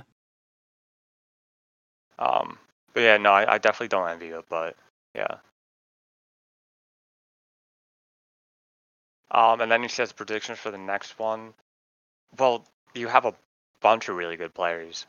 Um. 2.19 2.57
But 2.93 3.01
yeah, 3.01 3.17
no, 3.17 3.31
I, 3.31 3.53
I 3.55 3.57
definitely 3.57 3.87
don't 3.89 4.07
envy 4.07 4.27
it, 4.29 4.45
but 4.49 4.75
yeah. 5.15 5.37
Um, 9.31 9.61
and 9.61 9.71
then 9.71 9.81
he 9.81 9.89
says 9.89 10.11
predictions 10.11 10.59
for 10.59 10.69
the 10.71 10.77
next 10.77 11.17
one. 11.17 11.53
Well, 12.37 12.65
you 12.93 13.07
have 13.07 13.25
a 13.25 13.33
bunch 13.81 14.09
of 14.09 14.15
really 14.15 14.37
good 14.37 14.53
players. 14.53 15.05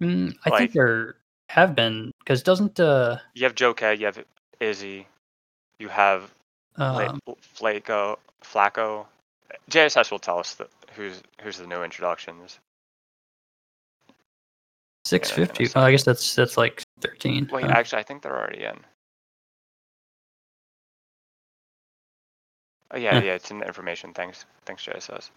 Mm, 0.00 0.36
I 0.44 0.50
Like- 0.50 0.58
think 0.58 0.72
there 0.72 1.16
have 1.50 1.74
been 1.74 2.12
because 2.20 2.42
doesn't 2.42 2.78
uh 2.78 3.18
You 3.34 3.44
have 3.44 3.54
Joe 3.54 3.74
K, 3.74 3.94
you 3.94 4.06
have 4.06 4.24
Izzy, 4.60 5.06
you 5.78 5.88
have 5.88 6.30
um, 6.76 7.20
Flaco, 7.56 8.18
Flacco. 8.42 9.06
JSS 9.68 10.10
will 10.10 10.18
tell 10.20 10.38
us 10.38 10.54
the, 10.54 10.68
who's 10.94 11.22
who's 11.42 11.58
the 11.58 11.66
new 11.66 11.82
introductions. 11.82 12.58
six 15.04 15.30
fifty? 15.30 15.66
Oh, 15.74 15.80
I 15.80 15.90
guess 15.90 16.04
that's 16.04 16.34
that's 16.34 16.56
like 16.56 16.82
thirteen. 17.00 17.48
Wait, 17.52 17.64
Uh, 17.64 17.68
actually, 17.68 18.00
I 18.00 18.04
think 18.04 18.22
they're 18.22 18.38
already 18.38 18.64
in. 18.64 18.78
Oh 22.92 22.98
yeah, 22.98 23.14
Huh. 23.14 23.20
yeah, 23.26 23.34
it's 23.34 23.50
in 23.50 23.58
the 23.58 23.66
information. 23.66 24.12
Thanks, 24.14 24.44
thanks, 24.66 24.84
JSS. 24.84 25.30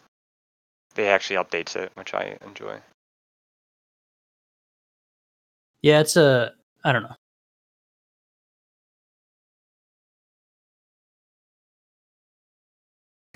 They 0.95 1.07
actually 1.09 1.37
updates 1.37 1.75
it, 1.75 1.91
which 1.95 2.13
I 2.13 2.37
enjoy. 2.45 2.79
Yeah, 5.83 5.99
it's 5.99 6.15
a 6.17 6.53
I 6.83 6.91
don't 6.91 7.03
know. 7.03 7.15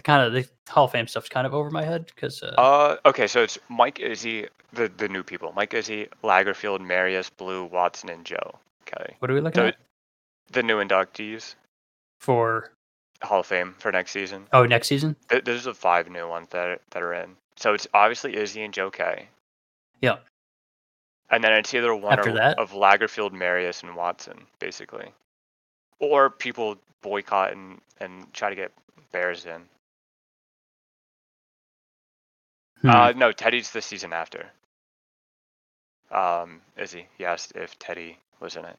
Kind 0.04 0.26
of 0.26 0.32
the 0.34 0.48
Hall 0.72 0.86
of 0.86 0.92
Fame 0.92 1.08
stuff's 1.08 1.28
kind 1.28 1.46
of 1.46 1.54
over 1.54 1.70
my 1.70 1.84
head 1.84 2.06
because 2.16 2.42
uh, 2.42 2.54
Uh, 2.58 2.96
okay, 3.06 3.28
so 3.28 3.44
it's 3.44 3.60
Mike 3.68 4.00
Izzy, 4.00 4.48
the 4.72 4.90
the 4.98 5.10
new 5.10 5.22
people. 5.22 5.52
Mike 5.54 5.74
Izzy, 5.74 6.08
Lagerfield, 6.24 6.80
Marius, 6.80 7.30
Blue, 7.30 7.66
Watson, 7.66 8.10
and 8.10 8.24
Joe. 8.26 8.58
Okay, 8.88 9.16
what 9.20 9.30
are 9.30 9.34
we 9.34 9.42
looking 9.42 9.62
so 9.62 9.68
at 9.68 9.76
the 10.52 10.64
new 10.64 10.78
inductees, 10.78 11.56
for? 12.20 12.72
Hall 13.24 13.40
of 13.40 13.48
Fame 13.48 13.74
for 13.80 13.92
next 13.92 14.12
season. 14.12 14.46
Oh, 14.54 14.64
next 14.68 14.88
season. 14.88 15.16
Th- 15.30 15.44
Those 15.44 15.62
are 15.66 15.72
the 15.72 15.74
five 15.74 16.08
new 16.10 16.28
ones 16.28 16.48
that 16.52 16.80
that 16.92 17.02
are 17.02 17.16
in. 17.16 17.36
So 17.56 17.74
it's 17.74 17.88
obviously 17.94 18.38
Izzy 18.38 18.62
and 18.62 18.72
Joe 18.74 18.92
K. 18.92 19.28
Yeah. 20.02 20.18
And 21.30 21.44
then 21.44 21.54
it's 21.54 21.74
either 21.74 21.94
one 21.94 22.20
After 22.20 22.32
or, 22.32 22.34
that? 22.34 22.60
of 22.60 22.72
Lagerfield, 22.72 23.34
Marius, 23.34 23.84
and 23.84 23.96
Watson, 23.96 24.46
basically. 24.60 25.12
Or 26.00 26.30
people 26.30 26.78
boycott 27.02 27.52
and, 27.52 27.82
and 28.00 28.32
try 28.34 28.50
to 28.50 28.56
get 28.56 28.72
Bears 29.12 29.46
in. 29.46 29.62
Hmm. 32.82 32.90
Uh, 32.90 33.12
no, 33.14 33.32
Teddy's 33.32 33.72
the 33.72 33.82
season 33.82 34.14
after. 34.14 34.46
Um, 36.12 36.62
Izzy, 36.78 37.08
he 37.18 37.26
asked 37.26 37.54
if 37.56 37.78
Teddy 37.80 38.18
was 38.40 38.56
in 38.56 38.66
it. 38.66 38.78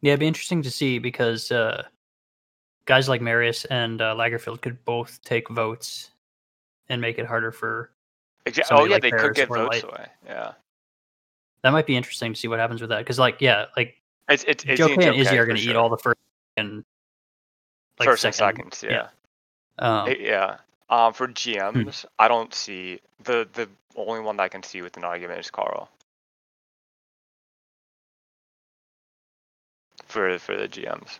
Yeah, 0.00 0.12
it'd 0.12 0.20
be 0.20 0.28
interesting 0.28 0.62
to 0.62 0.70
see 0.70 0.98
because 0.98 1.50
uh, 1.50 1.82
guys 2.84 3.08
like 3.08 3.20
Marius 3.20 3.64
and 3.64 4.00
uh, 4.00 4.14
Lagerfield 4.14 4.60
could 4.60 4.84
both 4.84 5.20
take 5.24 5.48
votes 5.48 6.10
and 6.88 7.00
make 7.00 7.18
it 7.18 7.26
harder 7.26 7.50
for. 7.50 7.90
Exa- 8.52 8.66
oh 8.70 8.84
yeah, 8.84 8.92
like 8.94 9.02
they 9.02 9.10
could 9.10 9.34
get 9.34 9.48
votes 9.48 9.82
like- 9.82 9.84
away. 9.84 10.06
Yeah, 10.26 10.52
That 11.62 11.70
might 11.70 11.86
be 11.86 11.96
interesting 11.96 12.32
to 12.32 12.38
see 12.38 12.48
what 12.48 12.58
happens 12.58 12.80
with 12.80 12.90
that 12.90 12.98
because, 12.98 13.18
like, 13.18 13.40
yeah, 13.40 13.66
like 13.76 14.00
it's 14.28 14.44
it's 14.44 14.64
Izzy 14.64 14.76
Joe 14.76 14.86
and 14.92 15.02
and 15.02 15.16
Izzy 15.16 15.38
are 15.38 15.46
going 15.46 15.56
to 15.56 15.62
eat 15.62 15.76
all 15.76 15.88
the 15.88 15.98
first 15.98 16.18
and 16.56 16.84
like 17.98 18.08
first 18.08 18.24
and 18.24 18.34
seconds. 18.34 18.82
Yeah. 18.86 19.08
yeah. 19.78 20.02
Um, 20.02 20.08
Eh, 20.08 20.14
yeah. 20.20 20.56
Um, 20.90 21.12
for 21.12 21.28
GMs, 21.28 22.04
I 22.18 22.28
don't 22.28 22.52
see 22.54 23.00
the 23.24 23.48
the 23.52 23.68
only 23.96 24.20
one 24.20 24.36
that 24.36 24.44
I 24.44 24.48
can 24.48 24.62
see 24.62 24.80
with 24.82 24.96
an 24.96 25.04
argument 25.04 25.40
is 25.40 25.50
Carl. 25.50 25.88
For 30.06 30.38
for 30.38 30.56
the 30.56 30.68
GMs. 30.68 31.18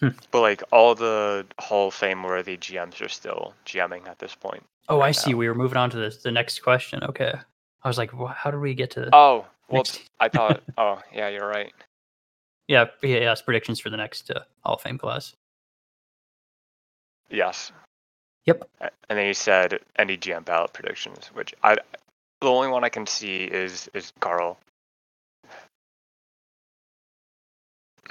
Hmm. 0.00 0.08
But 0.30 0.40
like 0.40 0.62
all 0.72 0.94
the 0.94 1.46
Hall 1.58 1.88
of 1.88 1.94
Fame 1.94 2.22
worthy 2.22 2.56
GMs 2.56 3.00
are 3.00 3.08
still 3.08 3.54
GMing 3.64 4.06
at 4.08 4.18
this 4.18 4.34
point. 4.34 4.62
oh, 4.88 5.00
I 5.00 5.06
right 5.06 5.16
see. 5.16 5.32
now. 5.32 5.38
We 5.38 5.48
were 5.48 5.54
moving 5.54 5.78
on 5.78 5.90
to 5.90 5.96
this 5.96 6.18
the 6.18 6.30
next 6.30 6.60
question. 6.60 7.02
Okay, 7.02 7.32
I 7.82 7.88
was 7.88 7.96
like, 7.98 8.12
wha- 8.12 8.34
how 8.34 8.50
did 8.50 8.60
we 8.60 8.74
get 8.74 8.90
to? 8.92 9.08
Oh, 9.14 9.46
next- 9.70 10.02
I 10.20 10.28
thought. 10.28 10.62
oh, 10.78 11.00
yeah, 11.12 11.28
you're 11.28 11.48
right. 11.48 11.72
Yeah, 12.68 12.86
yeah, 13.02 13.18
yes, 13.18 13.42
predictions 13.42 13.80
for 13.80 13.90
the 13.90 13.96
next 13.96 14.30
uh, 14.30 14.40
Hall 14.64 14.74
of 14.74 14.80
Fame 14.82 14.98
class. 14.98 15.32
Yes. 17.30 17.72
Yep. 18.46 18.68
And 18.80 19.18
then 19.18 19.26
you 19.26 19.34
said 19.34 19.80
any 19.98 20.16
GM 20.16 20.44
ballot 20.44 20.72
predictions, 20.72 21.26
which 21.34 21.54
I 21.64 21.76
the 22.40 22.48
only 22.48 22.68
one 22.68 22.84
I 22.84 22.88
can 22.88 23.06
see 23.06 23.44
is 23.44 23.88
is 23.94 24.12
Carl. 24.20 24.58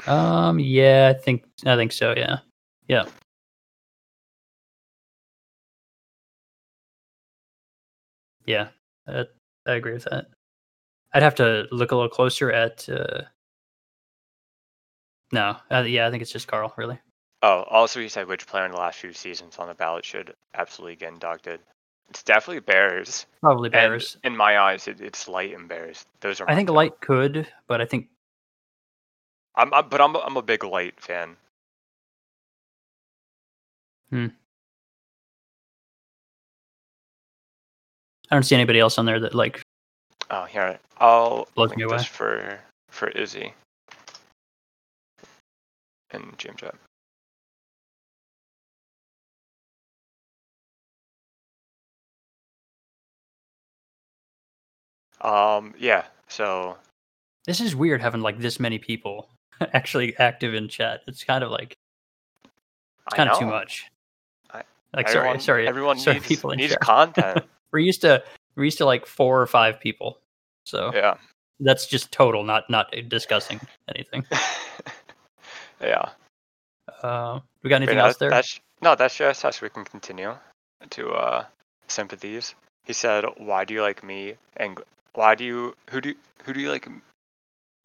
Um, 0.07 0.59
yeah, 0.59 1.13
I 1.15 1.19
think 1.19 1.45
I 1.65 1.75
think 1.75 1.91
so. 1.91 2.13
Yeah, 2.15 2.39
yeah. 2.87 3.05
Yeah, 8.45 8.67
uh, 9.07 9.23
I 9.65 9.73
agree 9.73 9.93
with 9.93 10.03
that. 10.05 10.27
I'd 11.13 11.23
have 11.23 11.35
to 11.35 11.65
look 11.71 11.91
a 11.91 11.95
little 11.95 12.09
closer 12.09 12.51
at. 12.51 12.87
Uh, 12.87 13.21
no, 15.31 15.57
uh, 15.71 15.81
yeah, 15.81 16.07
I 16.07 16.11
think 16.11 16.21
it's 16.21 16.31
just 16.31 16.47
Carl. 16.47 16.73
Really, 16.77 16.99
Oh, 17.41 17.63
also 17.69 17.99
he 17.99 18.07
said 18.07 18.27
which 18.27 18.45
player 18.47 18.65
in 18.65 18.71
the 18.71 18.77
last 18.77 18.99
few 18.99 19.13
seasons 19.13 19.57
on 19.57 19.67
the 19.67 19.73
ballot 19.73 20.05
should 20.05 20.33
absolutely 20.53 20.95
get 20.95 21.13
inducted. 21.13 21.59
It's 22.09 22.21
definitely 22.23 22.59
Bears. 22.61 23.25
probably 23.41 23.67
and 23.67 23.73
Bears. 23.73 24.17
in 24.23 24.37
my 24.37 24.59
eyes, 24.59 24.87
it, 24.87 25.01
it's 25.01 25.27
Light 25.27 25.55
and 25.55 25.67
Bears. 25.67 26.05
Those 26.21 26.39
are. 26.41 26.49
I 26.49 26.55
think 26.55 26.67
top. 26.67 26.75
Light 26.75 27.01
could, 27.01 27.47
but 27.67 27.81
I 27.81 27.85
think 27.85 28.09
I'm, 29.57 29.73
I'm 29.73 29.89
but 29.89 30.01
I'm 30.01 30.15
a- 30.15 30.19
I'm 30.19 30.37
a 30.37 30.41
big 30.41 30.63
Light 30.63 30.99
fan. 30.99 31.37
I 38.29 38.35
don't 38.35 38.43
see 38.43 38.55
anybody 38.55 38.79
else 38.79 38.97
on 38.97 39.05
there 39.05 39.19
that 39.19 39.35
like. 39.35 39.61
Oh, 40.31 40.45
here 40.45 40.79
I'll 40.97 41.47
link 41.55 41.77
me 41.77 41.83
this 41.83 41.91
away. 41.91 42.03
for 42.03 42.59
for 42.89 43.09
Izzy 43.09 43.53
and 46.11 46.33
Jim 46.37 46.55
Jeb. 46.57 46.75
Um. 55.21 55.73
Yeah. 55.77 56.05
So 56.27 56.77
This 57.45 57.61
is 57.61 57.75
weird 57.75 58.01
having 58.01 58.21
like 58.21 58.39
this 58.39 58.59
many 58.59 58.77
people 58.79 59.27
actually 59.73 60.17
active 60.17 60.53
in 60.53 60.67
chat. 60.67 61.01
It's 61.07 61.23
kind 61.23 61.43
of 61.43 61.51
like 61.51 61.77
it's 62.43 63.15
kind 63.15 63.29
of 63.29 63.39
too 63.39 63.45
much. 63.45 63.85
I- 64.51 64.63
like 64.93 65.07
everyone, 65.07 65.39
sorry, 65.39 65.41
sorry, 65.41 65.67
Everyone 65.67 65.99
sorry, 65.99 66.15
needs 66.15 66.27
people 66.27 66.51
in 66.51 66.57
needs 66.57 66.75
content. 66.77 67.45
We're 67.71 67.79
used 67.79 68.01
to 68.01 68.23
we're 68.55 68.63
used 68.63 68.77
to 68.77 68.85
like 68.85 69.05
four 69.05 69.41
or 69.41 69.47
five 69.47 69.81
people. 69.81 70.19
So 70.65 70.91
yeah. 70.93 71.15
that's 71.59 71.87
just 71.87 72.11
total, 72.11 72.43
not 72.43 72.69
not 72.69 72.93
discussing 73.09 73.59
anything. 73.93 74.25
yeah. 75.81 76.09
Uh, 77.03 77.39
we 77.63 77.69
got 77.69 77.77
anything 77.77 77.97
Wait, 77.97 78.03
else 78.03 78.13
that- 78.13 78.19
there? 78.19 78.29
That's, 78.29 78.59
no, 78.81 78.95
that's 78.95 79.17
just 79.17 79.43
us. 79.43 79.61
We 79.61 79.69
can 79.69 79.83
continue 79.83 80.35
to 80.91 81.09
uh, 81.09 81.45
sympathies. 81.87 82.55
He 82.85 82.93
said, 82.93 83.25
"Why 83.37 83.65
do 83.65 83.73
you 83.73 83.81
like 83.81 84.03
me? 84.03 84.35
And 84.57 84.79
why 85.13 85.35
do 85.35 85.43
you 85.43 85.75
who 85.89 86.01
do 86.01 86.13
who 86.43 86.53
do 86.53 86.59
you 86.59 86.71
like? 86.71 86.87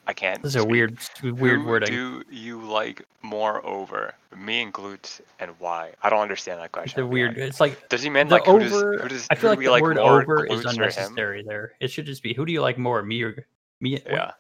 I 0.07 0.13
can't. 0.13 0.43
This 0.43 0.51
is 0.51 0.57
a 0.57 0.61
speak. 0.61 0.71
weird 0.71 0.99
weird 1.23 1.61
who 1.61 1.67
wording. 1.67 1.89
do 1.91 2.25
you 2.31 2.61
like 2.63 3.03
more 3.23 3.65
over 3.65 4.13
me 4.37 4.63
and 4.63 4.73
glutes, 4.75 5.21
and 5.39 5.53
why? 5.61 5.93
I 6.03 6.11
don't 6.11 6.21
understand 6.21 6.61
that 6.61 6.73
question. 6.73 7.05
be 7.05 7.09
weird. 7.09 7.39
It's 7.39 7.61
like 7.61 7.89
Does 7.89 8.03
he 8.03 8.11
mean 8.11 8.27
the 8.29 8.35
like 8.37 8.47
who 8.47 8.53
over. 8.53 8.61
does 8.97 9.03
who 9.03 9.09
does 9.09 9.27
I 9.31 9.35
feel 9.37 9.51
who 9.51 9.53
like 9.53 9.59
we 9.59 9.65
the 9.67 9.71
like 9.71 9.83
word 9.83 9.99
over 9.99 10.47
is 10.47 10.51
glutes 10.51 10.65
or 10.65 10.69
him? 10.71 10.75
unnecessary 10.75 11.43
there. 11.45 11.73
It 11.81 11.91
should 11.91 12.07
just 12.07 12.23
be 12.23 12.35
who 12.35 12.45
do 12.45 12.53
you 12.53 12.61
like 12.61 12.77
more, 12.79 13.03
me 13.03 13.23
or 13.23 13.47
me? 13.81 13.93
what- 13.93 14.07
Yeah, 14.11 14.31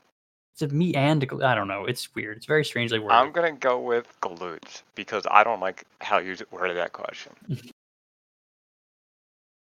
It's 0.54 0.62
a 0.62 0.68
me 0.68 0.94
and 0.94 1.28
gl- 1.28 1.44
I 1.44 1.54
don't 1.54 1.68
know. 1.68 1.84
It's 1.84 2.12
weird. 2.14 2.38
It's 2.38 2.46
very 2.46 2.64
strangely 2.64 2.98
worded. 2.98 3.16
I'm 3.18 3.30
gonna 3.30 3.52
go 3.52 3.78
with 3.78 4.12
glutes 4.20 4.82
because 4.96 5.24
I 5.30 5.44
don't 5.44 5.60
like 5.60 5.84
how 6.00 6.18
you 6.18 6.36
worded 6.50 6.76
that 6.78 6.92
question. 6.92 7.32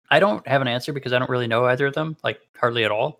I 0.09 0.19
don't 0.21 0.47
have 0.47 0.61
an 0.61 0.69
answer 0.69 0.93
because 0.93 1.11
I 1.11 1.19
don't 1.19 1.29
really 1.29 1.47
know 1.47 1.65
either 1.65 1.87
of 1.87 1.93
them, 1.93 2.15
like 2.23 2.39
hardly 2.57 2.85
at 2.85 2.91
all. 2.91 3.19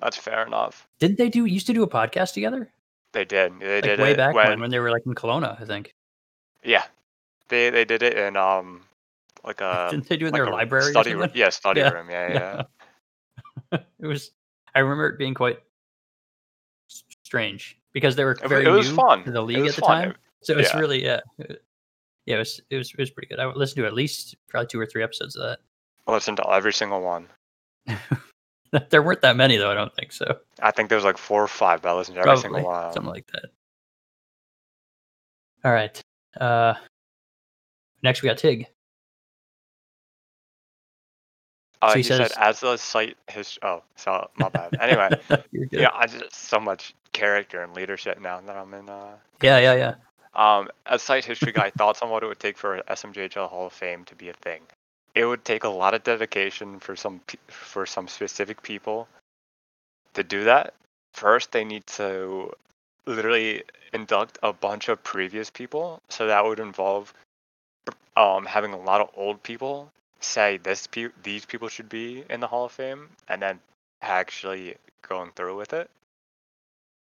That's 0.00 0.16
fair 0.16 0.46
enough. 0.46 0.88
Didn't 0.98 1.18
they 1.18 1.28
do 1.28 1.44
used 1.44 1.66
to 1.66 1.72
do 1.72 1.82
a 1.82 1.88
podcast 1.88 2.32
together? 2.34 2.70
They 3.12 3.24
did. 3.24 3.58
They 3.60 3.74
Like 3.76 3.84
did 3.84 3.98
way 4.00 4.14
back 4.14 4.34
when, 4.34 4.48
when 4.48 4.60
when 4.60 4.70
they 4.70 4.78
were 4.78 4.90
like 4.90 5.02
in 5.06 5.14
Kelowna, 5.14 5.60
I 5.60 5.64
think. 5.64 5.94
Yeah, 6.64 6.84
they 7.48 7.70
they 7.70 7.84
did 7.84 8.02
it 8.02 8.16
in 8.16 8.36
um 8.36 8.82
like 9.44 9.60
a 9.60 9.88
Didn't 9.90 10.08
they 10.08 10.16
do 10.16 10.26
it 10.26 10.28
in 10.28 10.32
like 10.34 10.42
their 10.44 10.50
library? 10.52 10.90
study 10.92 11.14
room. 11.14 11.30
Yeah, 11.34 11.48
study 11.50 11.80
Yeah. 11.80 11.90
room. 11.90 12.08
Yeah, 12.10 12.28
yeah. 12.32 12.62
Yeah. 13.72 13.78
it 14.00 14.06
was. 14.06 14.30
I 14.74 14.80
remember 14.80 15.08
it 15.08 15.18
being 15.18 15.34
quite 15.34 15.58
strange 17.24 17.78
because 17.92 18.16
they 18.16 18.24
were 18.24 18.36
very 18.46 18.64
it 18.64 18.68
was 18.68 18.88
new 18.90 18.96
fun. 18.96 19.24
to 19.24 19.30
the 19.32 19.42
league 19.42 19.66
at 19.66 19.74
the 19.74 19.80
fun. 19.80 20.02
time. 20.02 20.14
So 20.42 20.56
it's 20.58 20.72
yeah. 20.72 20.78
really 20.80 21.04
yeah, 21.04 21.20
yeah. 22.26 22.36
It 22.36 22.38
was 22.38 22.60
it 22.70 22.76
was 22.76 22.90
it 22.92 22.98
was 22.98 23.10
pretty 23.10 23.28
good. 23.28 23.40
I 23.40 23.46
listened 23.46 23.76
to 23.82 23.86
at 23.86 23.94
least 23.94 24.36
probably 24.48 24.68
two 24.68 24.80
or 24.80 24.86
three 24.86 25.02
episodes 25.02 25.36
of 25.36 25.42
that. 25.42 25.58
I 26.06 26.12
listened 26.12 26.36
to 26.38 26.48
every 26.50 26.72
single 26.72 27.00
one. 27.02 27.26
there 28.90 29.02
weren't 29.02 29.22
that 29.22 29.36
many 29.36 29.56
though. 29.56 29.70
I 29.70 29.74
don't 29.74 29.94
think 29.94 30.12
so. 30.12 30.38
I 30.60 30.70
think 30.70 30.88
there 30.88 30.96
was 30.96 31.04
like 31.04 31.18
four 31.18 31.42
or 31.42 31.48
five, 31.48 31.82
but 31.82 31.90
I 31.90 31.94
listened 31.94 32.16
to 32.16 32.20
every 32.20 32.28
Probably 32.28 32.42
single 32.42 32.64
one. 32.64 32.92
something 32.92 33.10
like 33.10 33.26
that. 33.32 33.46
All 35.64 35.72
right. 35.72 36.00
Uh, 36.40 36.74
next 38.02 38.22
we 38.22 38.28
got 38.28 38.38
Tig. 38.38 38.66
Uh, 41.82 41.88
So 41.90 41.94
he 41.94 42.00
he, 42.00 42.08
said 42.08 42.30
as 42.36 42.60
the 42.60 42.76
site 42.76 43.16
his. 43.28 43.58
Oh, 43.62 43.82
so 43.96 44.28
my 44.36 44.48
bad. 44.50 44.76
Anyway, 44.80 45.10
yeah, 45.70 45.90
I 45.94 46.06
just 46.06 46.34
so 46.34 46.60
much 46.60 46.94
character 47.12 47.62
and 47.62 47.74
leadership 47.74 48.20
now 48.20 48.40
that 48.40 48.56
I'm 48.56 48.72
in. 48.74 48.88
Uh, 48.88 49.16
yeah, 49.42 49.58
yeah, 49.58 49.74
yeah. 49.74 49.94
Um, 50.34 50.68
as 50.86 51.02
site 51.02 51.24
history 51.24 51.52
guy, 51.52 51.70
thoughts 51.70 52.02
on 52.02 52.10
what 52.10 52.22
it 52.22 52.26
would 52.26 52.38
take 52.38 52.56
for 52.56 52.80
SMJHL 52.88 53.48
Hall 53.48 53.66
of 53.66 53.72
Fame 53.72 54.04
to 54.04 54.14
be 54.14 54.28
a 54.28 54.32
thing. 54.34 54.60
It 55.14 55.24
would 55.24 55.44
take 55.44 55.64
a 55.64 55.68
lot 55.68 55.94
of 55.94 56.04
dedication 56.04 56.80
for 56.80 56.96
some 56.96 57.20
for 57.48 57.86
some 57.86 58.08
specific 58.08 58.62
people 58.62 59.08
to 60.14 60.22
do 60.22 60.44
that. 60.44 60.74
First, 61.14 61.52
they 61.52 61.64
need 61.64 61.86
to 61.88 62.52
literally 63.06 63.64
induct 63.92 64.38
a 64.42 64.52
bunch 64.52 64.88
of 64.88 65.02
previous 65.02 65.50
people, 65.50 66.00
so 66.08 66.26
that 66.26 66.44
would 66.44 66.60
involve 66.60 67.12
um, 68.16 68.46
having 68.46 68.72
a 68.72 68.80
lot 68.80 69.00
of 69.00 69.10
old 69.16 69.42
people 69.42 69.90
say 70.20 70.58
this 70.58 70.86
pe- 70.86 71.08
these 71.22 71.44
people 71.44 71.68
should 71.68 71.88
be 71.88 72.24
in 72.30 72.40
the 72.40 72.46
Hall 72.46 72.66
of 72.66 72.72
Fame, 72.72 73.08
and 73.28 73.42
then 73.42 73.58
actually 74.02 74.76
going 75.08 75.32
through 75.34 75.56
with 75.56 75.72
it. 75.72 75.90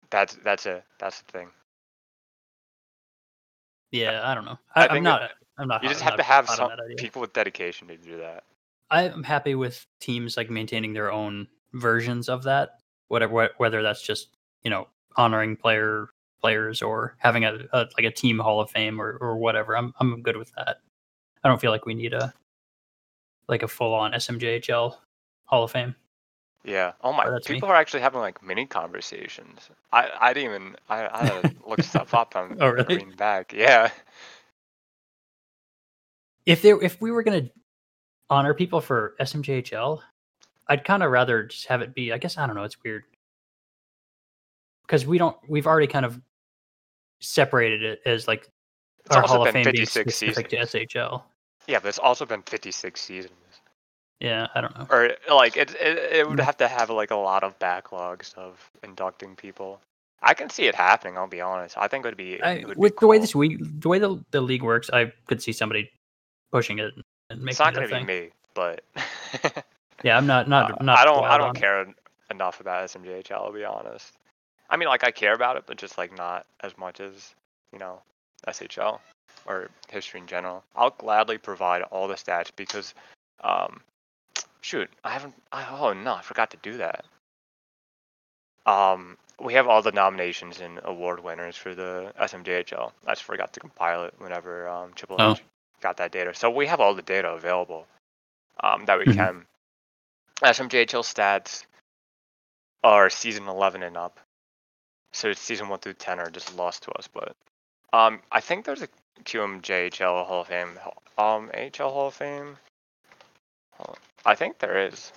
That's 0.10 0.36
that's 0.36 0.65
it. 0.65 0.84
That's 0.99 1.21
the 1.21 1.32
thing. 1.32 1.49
Yeah, 3.91 4.21
I 4.23 4.34
don't 4.36 4.45
know. 4.45 4.60
I 4.75 4.88
I, 4.88 4.88
I'm 4.88 4.93
think 4.93 5.03
not. 5.03 5.32
I'm 5.57 5.67
not. 5.67 5.83
You 5.83 5.89
just 5.89 6.01
I'm 6.01 6.09
have 6.09 6.17
to 6.17 6.23
have 6.23 6.49
some 6.49 6.65
on 6.65 6.77
that 6.77 6.83
idea. 6.83 6.95
people 6.97 7.21
with 7.21 7.33
dedication 7.33 7.87
to 7.87 7.97
do 7.97 8.17
that. 8.17 8.43
I'm 8.89 9.23
happy 9.23 9.55
with 9.55 9.85
teams 9.99 10.37
like 10.37 10.49
maintaining 10.49 10.93
their 10.93 11.11
own 11.11 11.47
versions 11.73 12.29
of 12.29 12.43
that. 12.43 12.79
Whatever, 13.07 13.49
whether 13.57 13.81
that's 13.81 14.01
just 14.01 14.29
you 14.63 14.71
know 14.71 14.87
honoring 15.15 15.55
player 15.55 16.09
players 16.41 16.81
or 16.81 17.15
having 17.19 17.45
a, 17.45 17.59
a 17.71 17.87
like 17.97 18.05
a 18.05 18.11
team 18.11 18.39
Hall 18.39 18.61
of 18.61 18.69
Fame 18.69 19.01
or 19.01 19.17
or 19.21 19.37
whatever. 19.37 19.77
I'm 19.77 19.93
I'm 19.99 20.21
good 20.21 20.37
with 20.37 20.51
that. 20.55 20.77
I 21.43 21.47
don't 21.49 21.59
feel 21.59 21.71
like 21.71 21.85
we 21.85 21.93
need 21.93 22.13
a 22.13 22.33
like 23.47 23.63
a 23.63 23.67
full 23.67 23.93
on 23.93 24.13
SMJHL 24.13 24.95
Hall 25.45 25.63
of 25.63 25.71
Fame. 25.71 25.95
Yeah. 26.63 26.93
Oh 27.01 27.11
my. 27.11 27.25
Oh, 27.25 27.33
me. 27.33 27.41
people 27.45 27.69
are 27.69 27.75
actually 27.75 28.01
having 28.01 28.21
like 28.21 28.41
mini 28.41 28.65
conversations. 28.65 29.69
I 29.91 30.09
I 30.19 30.33
didn't 30.33 30.49
even 30.49 30.75
I 30.89 31.07
I 31.07 31.25
had 31.25 31.41
to 31.43 31.55
look 31.67 31.81
stuff 31.81 32.13
up 32.13 32.35
on 32.35 32.57
Oh, 32.61 32.69
really? 32.69 32.95
reading 32.95 33.11
back. 33.11 33.53
Yeah. 33.53 33.91
If 36.45 36.62
there 36.62 36.82
if 36.82 36.99
we 37.01 37.12
were 37.12 37.23
gonna 37.23 37.49
honor 38.29 38.53
people 38.53 38.82
for 38.82 39.15
SMJHL, 39.19 40.01
I'd 40.67 40.84
kind 40.84 41.03
of 41.03 41.12
rather 41.12 41.43
just 41.43 41.67
have 41.67 41.82
it 41.82 41.93
be. 41.93 42.12
I 42.12 42.17
guess 42.17 42.38
I 42.38 42.45
don't 42.47 42.56
know. 42.56 42.63
It's 42.63 42.82
weird 42.84 43.03
because 44.86 45.06
we 45.06 45.17
don't. 45.17 45.38
We've 45.47 45.67
already 45.67 45.88
kind 45.88 46.06
of 46.06 46.19
separated 47.21 47.84
it 47.84 48.01
as 48.06 48.27
like 48.27 48.49
It's 49.06 49.15
our 49.15 49.21
Hall 49.23 49.45
of 49.47 49.53
Fame 49.53 49.63
being 49.63 49.86
56 49.86 50.15
specific 50.15 50.49
to. 50.49 50.58
SHL. 50.58 51.23
Yeah, 51.67 51.79
but 51.79 51.88
it's 51.89 51.99
also 51.99 52.25
been 52.25 52.41
56 52.41 52.99
seasons. 52.99 53.32
Yeah, 54.19 54.47
I 54.56 54.62
don't 54.62 54.77
know. 54.77 54.88
Or 54.89 55.12
like 55.34 55.56
it 55.58 55.71
it, 55.75 55.97
it 56.13 56.29
would 56.29 56.39
Mm. 56.39 56.43
have 56.45 56.58
to 56.58 56.67
have 56.67 56.89
like 56.89 57.12
a 57.12 57.15
lot 57.15 57.43
of 57.43 57.58
backlogs 57.60 58.34
of 58.36 58.69
inducting 58.84 59.36
people. 59.36 59.79
I 60.21 60.34
can 60.34 60.49
see 60.49 60.67
it 60.67 60.75
happening. 60.75 61.17
I'll 61.17 61.27
be 61.27 61.41
honest. 61.41 61.77
I 61.77 61.88
think 61.89 62.06
it 62.06 62.08
would 62.10 62.17
be 62.17 62.34
it 62.34 62.67
would 62.67 62.75
be 62.75 62.79
with 62.79 62.97
the 62.97 63.08
way 63.08 63.17
this 63.17 63.36
week, 63.36 63.60
the 63.62 63.89
way 63.89 63.99
the, 63.99 64.23
the 64.32 64.39
league 64.41 64.63
works, 64.63 64.89
I 64.91 65.12
could 65.27 65.41
see 65.41 65.51
somebody 65.51 65.89
pushing 66.53 66.79
it 66.79 66.93
and 67.29 67.41
making 67.41 67.49
It's 67.49 67.59
not 67.59 67.73
it 67.73 67.89
gonna 67.89 67.99
be 67.99 68.05
me, 68.05 68.29
but 68.53 68.83
Yeah, 70.03 70.17
I'm 70.17 70.27
not 70.27 70.47
not 70.47 70.71
Uh, 70.71 70.83
not. 70.83 70.99
I 70.99 71.05
don't. 71.05 71.23
I 71.25 71.37
don't 71.37 71.57
it. 71.57 71.59
care 71.59 71.85
enough 72.29 72.59
about 72.59 72.87
SMJHL. 72.89 73.47
To 73.47 73.53
be 73.53 73.65
honest. 73.65 74.13
I 74.69 74.77
mean, 74.77 74.87
like 74.87 75.03
I 75.03 75.11
care 75.11 75.33
about 75.33 75.57
it, 75.57 75.63
but 75.65 75.77
just 75.77 75.97
like 75.97 76.15
not 76.17 76.45
as 76.61 76.77
much 76.77 76.99
as 76.99 77.33
you 77.71 77.79
know 77.79 78.01
SHL 78.47 78.99
or 79.45 79.69
history 79.89 80.19
in 80.19 80.27
general. 80.27 80.63
I'll 80.75 80.91
gladly 80.91 81.37
provide 81.37 81.81
all 81.83 82.07
the 82.07 82.15
stats 82.15 82.51
because, 82.55 82.93
um, 83.43 83.81
shoot, 84.61 84.89
I 85.03 85.11
haven't. 85.11 85.33
I, 85.51 85.65
oh 85.69 85.93
no, 85.93 86.13
I 86.15 86.21
forgot 86.21 86.51
to 86.51 86.57
do 86.61 86.77
that. 86.77 87.05
Um, 88.65 89.17
we 89.41 89.53
have 89.53 89.67
all 89.67 89.81
the 89.81 89.91
nominations 89.91 90.61
and 90.61 90.79
award 90.83 91.21
winners 91.23 91.55
for 91.57 91.75
the 91.75 92.13
SMJHL. 92.19 92.91
I 93.07 93.11
just 93.11 93.23
forgot 93.23 93.51
to 93.53 93.59
compile 93.59 94.03
it 94.05 94.13
whenever 94.17 94.67
um, 94.69 94.91
Triple 94.95 95.17
Oh. 95.19 95.35
Got 95.83 95.97
that 95.97 96.13
data. 96.13 96.33
So 96.33 96.49
we 96.49 96.65
have 96.67 96.79
all 96.79 96.95
the 96.95 97.01
data 97.01 97.29
available 97.29 97.85
um, 98.61 98.85
that 98.85 98.97
we 98.97 99.05
Mhm. 99.05 99.15
can. 99.15 99.47
SMJHL 100.41 101.03
stats 101.03 101.65
are 102.85 103.09
season 103.09 103.49
11 103.49 103.83
and 103.83 103.97
up. 103.97 104.17
So 105.11 105.29
it's 105.29 105.41
season 105.41 105.67
1 105.67 105.79
through 105.79 105.95
10 105.95 106.21
are 106.21 106.29
just 106.29 106.55
lost 106.55 106.83
to 106.83 106.91
us. 106.93 107.09
But 107.09 107.35
um, 107.91 108.21
I 108.31 108.39
think 108.39 108.63
there's 108.63 108.81
a 108.81 108.87
QMJHL 109.25 110.25
Hall 110.25 110.41
of 110.41 110.47
Fame. 110.47 110.79
Um, 111.17 111.51
AHL 111.53 111.91
Hall 111.91 112.07
of 112.07 112.13
Fame? 112.13 112.57
I 114.25 114.35
think 114.35 114.59
there 114.59 114.87
is. 114.87 115.11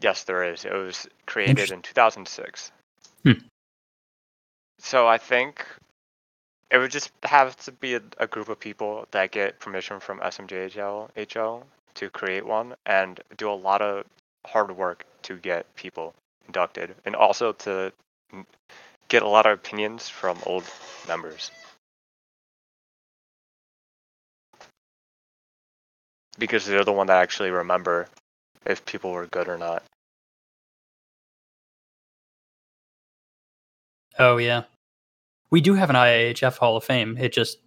Yes, 0.00 0.24
there 0.24 0.44
is. 0.50 0.64
It 0.64 0.72
was 0.72 1.06
created 1.26 1.70
in 1.72 1.82
2006. 1.82 2.72
Hmm. 3.22 3.32
So 4.78 5.06
I 5.06 5.18
think 5.18 5.66
it 6.72 6.78
would 6.78 6.90
just 6.90 7.12
have 7.22 7.54
to 7.58 7.70
be 7.70 7.94
a, 7.94 8.00
a 8.16 8.26
group 8.26 8.48
of 8.48 8.58
people 8.58 9.06
that 9.10 9.30
get 9.30 9.60
permission 9.60 10.00
from 10.00 10.18
SMJHL 10.20 11.10
HL 11.16 11.62
to 11.94 12.08
create 12.08 12.46
one 12.46 12.74
and 12.86 13.20
do 13.36 13.50
a 13.50 13.52
lot 13.52 13.82
of 13.82 14.06
hard 14.46 14.74
work 14.74 15.04
to 15.22 15.36
get 15.36 15.66
people 15.76 16.14
inducted 16.46 16.94
and 17.04 17.14
also 17.14 17.52
to 17.52 17.92
get 19.08 19.22
a 19.22 19.28
lot 19.28 19.44
of 19.44 19.52
opinions 19.52 20.08
from 20.08 20.38
old 20.46 20.64
members. 21.06 21.50
Because 26.38 26.64
they're 26.64 26.84
the 26.84 26.92
one 26.92 27.08
that 27.08 27.20
actually 27.22 27.50
remember 27.50 28.08
if 28.64 28.82
people 28.86 29.12
were 29.12 29.26
good 29.26 29.48
or 29.48 29.58
not. 29.58 29.82
Oh 34.18 34.38
yeah, 34.38 34.62
we 35.52 35.60
do 35.60 35.74
have 35.74 35.90
an 35.90 35.96
IAHF 35.96 36.56
Hall 36.58 36.76
of 36.76 36.82
Fame. 36.82 37.16
It 37.20 37.32
just 37.32 37.58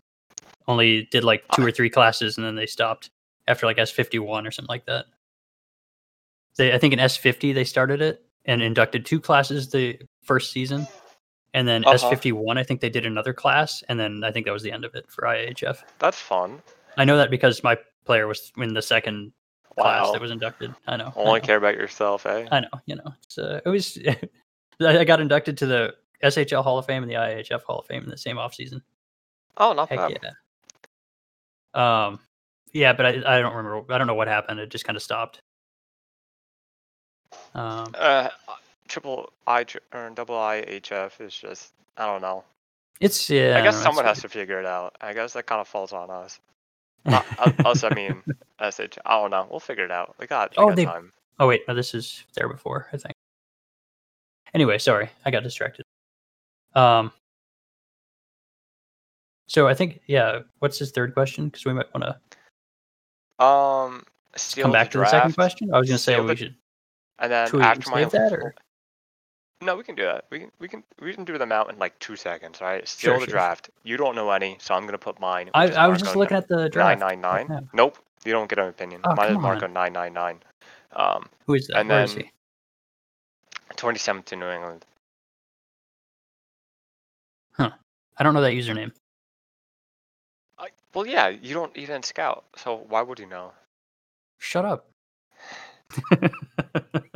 only 0.67 1.07
did 1.11 1.23
like 1.23 1.43
two 1.53 1.63
or 1.65 1.71
three 1.71 1.89
classes 1.89 2.35
and 2.37 2.45
then 2.45 2.55
they 2.55 2.65
stopped 2.65 3.11
after 3.47 3.65
like 3.67 3.77
S 3.77 3.91
fifty 3.91 4.19
one 4.19 4.45
or 4.45 4.51
something 4.51 4.67
like 4.73 4.85
that. 4.87 5.05
They, 6.57 6.73
I 6.73 6.77
think 6.79 6.93
in 6.93 6.99
S 6.99 7.15
fifty 7.15 7.53
they 7.53 7.63
started 7.63 8.01
it 8.01 8.25
and 8.45 8.61
inducted 8.61 9.05
two 9.05 9.19
classes 9.21 9.69
the 9.69 9.99
first 10.23 10.51
season, 10.51 10.87
and 11.53 11.67
then 11.67 11.85
S 11.87 12.01
Uh-huh. 12.01 12.09
fifty 12.09 12.31
one 12.31 12.57
I 12.57 12.63
think 12.63 12.81
they 12.81 12.89
did 12.89 13.05
another 13.05 13.33
class, 13.33 13.83
and 13.87 13.99
then 13.99 14.23
I 14.23 14.31
think 14.31 14.45
that 14.47 14.51
was 14.51 14.63
the 14.63 14.71
end 14.71 14.83
of 14.83 14.95
it 14.95 15.05
for 15.09 15.23
IAHF. 15.23 15.77
That's 15.99 16.19
fun. 16.19 16.61
I 16.97 17.05
know 17.05 17.17
that 17.17 17.29
because 17.29 17.63
my 17.63 17.77
player 18.05 18.25
was 18.27 18.51
in 18.57 18.73
the 18.73 18.81
second 18.81 19.31
class 19.77 20.11
that 20.11 20.21
was 20.21 20.31
inducted. 20.31 20.73
I 20.87 20.97
know. 20.97 21.13
I 21.15 21.19
Only 21.19 21.39
know. 21.41 21.45
care 21.45 21.57
about 21.57 21.75
yourself, 21.75 22.25
eh? 22.25 22.47
I 22.51 22.61
know, 22.61 22.69
you 22.87 22.95
know. 22.95 23.13
It's 23.23 23.37
uh, 23.37 23.61
it 23.63 23.69
was. 23.69 23.99
I 24.81 24.99
I 24.99 25.03
got 25.03 25.21
inducted 25.21 25.57
to 25.59 25.65
the 25.67 25.93
SHL 26.23 26.63
Hall 26.63 26.77
of 26.77 26.85
Fame 26.85 27.03
and 27.03 27.11
the 27.11 27.15
IHF 27.15 27.63
Hall 27.63 27.79
of 27.79 27.85
Fame 27.85 28.03
in 28.03 28.09
the 28.09 28.17
same 28.17 28.37
offseason. 28.37 28.81
Oh, 29.57 29.73
not 29.73 29.89
Heck 29.89 29.97
bad. 29.99 30.19
yeah. 30.23 32.05
Um, 32.07 32.19
yeah, 32.73 32.93
but 32.93 33.05
I 33.05 33.09
I 33.37 33.39
don't 33.41 33.55
remember. 33.55 33.93
I 33.93 33.97
don't 33.97 34.07
know 34.07 34.15
what 34.15 34.27
happened. 34.27 34.59
It 34.59 34.69
just 34.69 34.85
kind 34.85 34.95
of 34.97 35.03
stopped. 35.03 35.39
Um, 37.53 37.93
Uh, 37.97 38.29
triple 38.87 39.31
I 39.47 39.65
or 39.93 40.09
double 40.13 40.35
IHF 40.35 41.19
is 41.21 41.33
just 41.35 41.73
I 41.97 42.05
don't 42.05 42.21
know. 42.21 42.43
it's 42.99 43.29
yeah. 43.29 43.57
I 43.57 43.61
guess 43.61 43.75
know, 43.75 43.83
someone 43.83 44.05
has 44.05 44.21
to 44.21 44.29
figure 44.29 44.59
it 44.59 44.65
out. 44.65 44.95
I 45.01 45.13
guess 45.13 45.33
that 45.33 45.45
kind 45.45 45.61
of 45.61 45.67
falls 45.67 45.93
on 45.93 46.09
us. 46.09 46.39
Not, 47.05 47.25
uh, 47.37 47.51
us, 47.69 47.83
I 47.83 47.89
mean, 47.93 48.23
SH. 48.59 48.97
I 49.05 49.19
don't 49.21 49.29
know. 49.29 49.47
We'll 49.51 49.59
figure 49.59 49.85
it 49.85 49.91
out. 49.91 50.15
We 50.19 50.25
got, 50.25 50.51
we 50.51 50.63
Oh, 50.63 50.67
got 50.69 50.75
they- 50.75 50.85
time. 50.85 51.11
Oh 51.39 51.47
wait, 51.47 51.67
no, 51.67 51.73
this 51.75 51.93
is 51.93 52.23
there 52.33 52.47
before. 52.49 52.87
I 52.93 52.97
think. 52.97 53.13
Anyway, 54.53 54.77
sorry, 54.79 55.09
I 55.25 55.31
got 55.31 55.43
distracted. 55.43 55.85
Um. 56.75 57.11
So 59.47 59.67
I 59.67 59.73
think 59.73 60.01
yeah. 60.07 60.39
What's 60.59 60.79
his 60.79 60.91
third 60.91 61.13
question? 61.13 61.45
Because 61.49 61.65
we 61.65 61.73
might 61.73 61.93
want 61.93 62.03
to 62.03 63.45
Um, 63.45 64.03
come 64.55 64.71
back 64.71 64.91
to 64.91 64.97
the 64.99 65.05
second 65.05 65.33
question. 65.35 65.73
I 65.73 65.79
was 65.79 65.87
going 65.87 65.97
to 65.97 66.03
say 66.03 66.19
we 66.19 66.27
the- 66.27 66.35
should. 66.35 66.55
and 67.19 67.31
then 67.31 67.49
should 67.49 67.61
after 67.61 67.89
my 67.91 68.05
that, 68.05 68.33
or- 68.33 68.55
No, 69.61 69.75
we 69.75 69.83
can 69.83 69.95
do 69.95 70.03
that. 70.03 70.25
We 70.31 70.39
can 70.39 70.51
we 70.59 70.67
can 70.67 70.83
we 70.99 71.13
can 71.13 71.25
do 71.25 71.37
them 71.37 71.51
out 71.51 71.71
in 71.71 71.77
like 71.79 71.97
two 71.99 72.15
seconds, 72.15 72.59
right? 72.61 72.87
Steal 72.87 73.11
Sure, 73.13 73.19
the 73.19 73.25
sure. 73.25 73.31
draft. 73.31 73.69
You 73.83 73.97
don't 73.97 74.15
know 74.15 74.31
any, 74.31 74.57
so 74.59 74.73
I'm 74.73 74.85
gonna 74.85 74.97
put 74.97 75.19
mine. 75.19 75.49
I, 75.53 75.69
I 75.71 75.87
was 75.87 76.01
just 76.01 76.15
looking 76.15 76.37
at 76.37 76.47
the 76.47 76.67
draft. 76.69 76.99
nine 76.99 77.21
nine 77.21 77.47
nine. 77.47 77.69
Nope, 77.73 77.97
you 78.25 78.31
don't 78.31 78.49
get 78.49 78.59
an 78.59 78.67
opinion. 78.67 79.01
Oh, 79.03 79.15
Mine 79.15 79.31
is 79.31 79.37
Marco 79.37 79.65
on. 79.65 79.73
nine 79.73 79.93
nine 79.93 80.13
nine. 80.13 80.39
Um, 80.93 81.29
Who 81.45 81.53
is 81.55 81.67
that? 81.67 81.79
And 81.79 81.89
Where 81.89 82.03
is 82.03 82.15
then- 82.15 82.25
he? 82.25 82.31
27 83.75 84.23
to 84.23 84.35
New 84.37 84.47
England. 84.49 84.85
I 88.17 88.23
don't 88.23 88.33
know 88.33 88.41
that 88.41 88.53
username. 88.53 88.91
I, 90.57 90.67
well, 90.93 91.05
yeah, 91.05 91.27
you 91.29 91.53
don't 91.53 91.75
you 91.75 91.85
didn't 91.87 92.05
scout, 92.05 92.45
so 92.55 92.85
why 92.87 93.01
would 93.01 93.19
you 93.19 93.25
know? 93.25 93.51
Shut 94.39 94.65
up. 94.65 94.87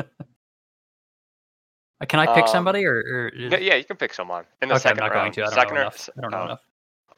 Uh, 2.01 2.05
Can 2.05 2.19
I 2.21 2.27
pick 2.33 2.45
Um, 2.45 2.49
somebody 2.49 2.85
or, 2.85 2.93
or 2.95 3.27
is- 3.27 3.51
Yeah, 3.51 3.57
yeah, 3.59 3.75
you 3.75 3.83
can 3.83 3.97
pick 3.97 4.13
someone 4.13 4.45
in 4.61 4.69
the 4.69 4.75
okay, 4.75 4.89
I'm 4.89 4.95
second 4.95 4.99
not 5.03 5.11
going 5.11 5.23
round. 5.23 5.33
to. 5.33 5.41
I 5.41 5.45
don't 5.47 5.53
second 5.53 5.73
know 5.75 5.79
or- 5.79 5.83
enough. 5.83 6.09
I 6.17 6.21
don't 6.21 6.31
know 6.31 6.43
enough. 6.43 6.61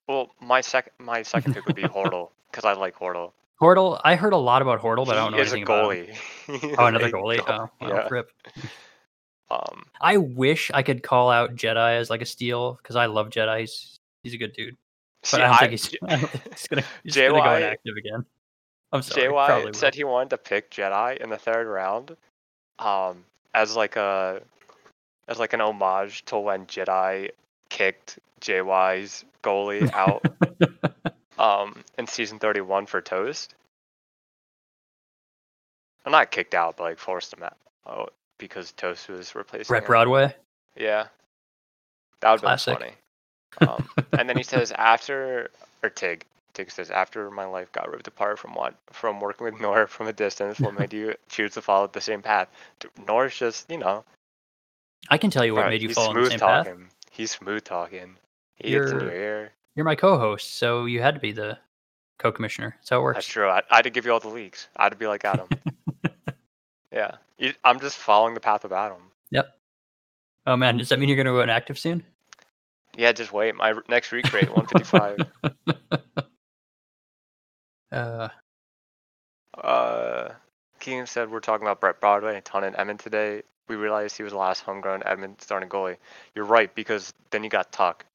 Well, 0.08 0.32
my 0.42 0.62
second 0.62 0.94
my 0.98 1.22
second 1.22 1.54
pick 1.54 1.68
would 1.68 1.76
be 1.76 1.84
Hortle 1.98 2.32
because 2.50 2.66
I 2.66 2.74
like 2.74 2.96
Hortle. 2.98 3.32
Hortle. 3.62 4.02
I 4.04 4.16
heard 4.16 4.34
a 4.34 4.38
lot 4.38 4.64
about 4.64 4.82
Hortle, 4.82 5.06
but 5.06 5.18
I 5.18 5.22
don't 5.22 5.34
know 5.34 5.38
is 5.38 5.54
a 5.54 5.58
anything 5.58 5.64
about 5.72 5.96
him. 5.96 6.08
goalie. 6.48 6.76
Oh, 6.80 6.86
another 6.88 7.06
a 7.06 7.12
goalie. 7.12 7.40
Oh, 7.48 7.70
yeah. 7.88 8.08
rip. 8.10 8.32
Um, 9.52 9.84
I 10.00 10.18
wish 10.18 10.72
I 10.74 10.82
could 10.82 11.04
call 11.04 11.30
out 11.30 11.56
Jedi 11.56 11.98
as 11.98 12.10
like 12.10 12.22
a 12.22 12.26
steal 12.26 12.74
because 12.76 12.96
I 12.96 13.08
love 13.08 13.30
Jedi. 13.30 13.60
He's 13.62 14.00
he's 14.24 14.34
a 14.34 14.38
good 14.38 14.54
dude, 14.54 14.78
but 15.22 15.28
see, 15.30 15.38
I 15.38 15.46
don't 15.48 15.54
I- 15.56 15.58
think 15.60 15.72
he's, 15.72 15.88
J- 15.90 15.98
I 16.08 16.16
don't 16.16 16.30
think 16.30 16.54
he's 16.54 16.68
gonna 16.68 16.84
he's 17.04 17.16
gonna 17.16 17.30
go 17.32 17.40
JY 17.42 17.58
inactive 17.58 17.96
again. 17.98 18.26
I'm 18.94 19.02
sorry. 19.02 19.28
JY 19.28 19.76
said 19.76 19.96
he 19.96 20.04
wanted 20.04 20.30
to 20.32 20.38
pick 20.38 20.72
Jedi 20.72 21.18
in 21.18 21.30
the 21.30 21.38
third 21.38 21.68
round, 21.68 22.16
um, 22.80 23.24
as 23.54 23.76
like 23.76 23.96
a 23.98 24.42
as 25.28 25.40
like 25.40 25.54
an 25.54 25.62
homage 25.62 26.24
to 26.26 26.38
when 26.40 26.66
Jedi 26.66 27.30
kicked 27.70 28.20
JY's 28.42 29.24
goalie 29.44 29.92
out 29.94 30.24
um 31.40 31.84
in 31.98 32.06
season 32.08 32.38
31 32.40 32.86
for 32.86 33.02
Toast. 33.02 33.56
I'm 36.06 36.12
not 36.12 36.32
kicked 36.32 36.56
out, 36.56 36.78
but 36.78 36.84
like 36.84 37.00
forced 37.00 37.34
him 37.34 37.44
out. 37.44 37.58
Oh, 37.86 38.08
because 38.42 38.74
Toast 38.74 39.08
was 39.08 39.34
replacing 39.36 39.72
Brett 39.72 39.84
him. 39.84 39.88
Broadway. 39.88 40.36
Yeah, 40.76 41.08
that 42.20 42.32
would 42.32 42.42
be 42.42 42.58
funny. 42.58 42.92
Um, 43.60 43.86
and 44.18 44.30
then 44.30 44.38
he 44.38 44.44
says 44.44 44.72
after 44.72 45.50
or 45.84 45.90
Tig. 45.90 46.24
Tig 46.54 46.72
says 46.72 46.90
after 46.90 47.30
my 47.30 47.44
life 47.44 47.70
got 47.74 47.92
ripped 47.92 48.08
apart 48.08 48.40
from 48.40 48.54
what 48.54 48.76
from 48.92 49.20
working 49.20 49.44
with 49.44 49.60
Nor 49.60 49.88
from 49.88 50.08
a 50.08 50.14
distance, 50.14 50.58
what 50.62 50.74
made 50.80 50.94
you 50.94 51.14
choose 51.30 51.54
to 51.56 51.62
follow 51.62 51.88
the 51.88 52.00
same 52.00 52.22
path? 52.22 52.48
Nor's 53.08 53.36
just 53.38 53.70
you 53.70 53.78
know. 53.78 54.06
I 55.10 55.18
can 55.18 55.32
tell 55.32 55.44
you 55.46 55.54
what 55.54 55.66
uh, 55.66 55.70
made 55.70 55.82
you 55.82 55.90
in 55.90 55.94
the 55.96 56.30
same 56.30 56.40
path. 56.40 56.66
talking. 56.66 56.88
He's 57.12 57.32
smooth 57.32 57.66
talking. 57.66 58.16
He 58.56 58.68
in 58.68 58.74
your 58.74 58.88
You're- 58.88 59.14
ear. 59.18 59.52
You're 59.76 59.86
my 59.86 59.96
co-host, 59.96 60.56
so 60.56 60.86
you 60.86 61.02
had 61.02 61.14
to 61.16 61.20
be 61.20 61.34
the 61.34 61.58
co-commissioner. 62.20 62.76
That's 62.80 62.90
how 62.90 63.00
it 63.00 63.04
works. 63.04 63.18
That's 63.18 63.28
true. 63.28 63.50
I, 63.50 63.62
I 63.70 63.78
had 63.78 63.84
to 63.84 63.90
give 63.90 64.06
you 64.06 64.14
all 64.14 64.20
the 64.22 64.30
leaks. 64.30 64.68
I 64.78 64.84
had 64.84 64.94
to 64.94 64.98
be 64.98 65.08
like 65.08 65.26
Adam. 65.26 65.48
yeah, 66.92 67.16
I'm 67.64 67.80
just 67.80 67.98
following 67.98 68.34
the 68.34 68.40
path 68.40 68.66
of 68.66 68.72
Adam. 68.72 69.02
Yep. 69.32 69.48
Oh 70.48 70.56
man, 70.58 70.78
does 70.78 70.90
that 70.90 71.00
mean 71.00 71.10
you're 71.10 71.18
gonna 71.18 71.32
go 71.32 71.42
inactive 71.42 71.78
soon? 71.80 72.04
Yeah, 72.98 73.12
just 73.12 73.32
wait. 73.32 73.56
My 73.56 73.74
next 73.88 74.12
recreate 74.12 74.50
155. 74.50 75.18
Uh, 77.92 78.30
Uh, 79.58 80.30
Keegan 80.80 81.06
said 81.06 81.30
we're 81.30 81.42
talking 81.42 81.68
about 81.68 81.82
Brett 81.82 82.00
Broadway 82.00 82.38
a 82.38 82.42
ton 82.42 82.64
Edmond 82.64 83.00
today. 83.02 83.44
We 83.68 83.76
realized 83.76 84.16
he 84.16 84.24
was 84.24 84.32
the 84.32 84.40
last 84.40 84.62
homegrown 84.62 85.04
Edmond 85.06 85.42
starting 85.42 85.68
goalie. 85.68 85.98
You're 86.34 86.46
right 86.46 86.74
because 86.74 87.14
then 87.32 87.44
you 87.44 87.50
got 87.50 87.72
Tuck 87.74 88.06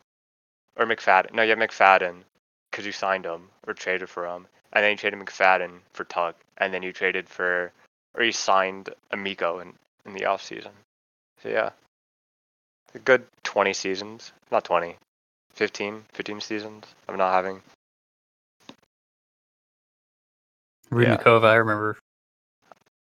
or 0.77 0.87
McFadden. 0.87 1.35
No, 1.35 1.43
you 1.43 1.51
have 1.51 1.59
McFadden 1.59 2.23
because 2.71 2.87
you 2.87 2.93
signed 2.93 3.27
him 3.27 3.49
or 3.67 3.75
traded 3.75 4.09
for 4.09 4.27
him, 4.27 4.47
and 4.73 4.83
then 4.83 4.93
you 4.93 4.97
traded 4.97 5.21
McFadden 5.21 5.81
for 5.93 6.05
Tuck, 6.05 6.37
and 6.59 6.73
then 6.73 6.83
you 6.83 6.93
traded 6.93 7.29
for 7.29 7.71
or 8.17 8.25
you 8.25 8.33
signed 8.33 8.91
Amico 9.11 9.61
in 9.61 9.73
in 10.05 10.15
the 10.15 10.25
off 10.25 10.43
season. 10.43 10.73
So 11.43 11.49
yeah, 11.49 11.71
a 12.95 12.99
good 12.99 13.27
20 13.45 13.73
seasons, 13.73 14.33
not 14.51 14.65
20, 14.65 14.97
15, 15.55 16.05
15 16.13 16.41
seasons 16.41 16.85
of 17.09 17.17
not 17.17 17.33
having. 17.33 17.63
Yeah. 20.91 21.17
Rudnikova, 21.17 21.45
I 21.45 21.55
remember. 21.57 21.99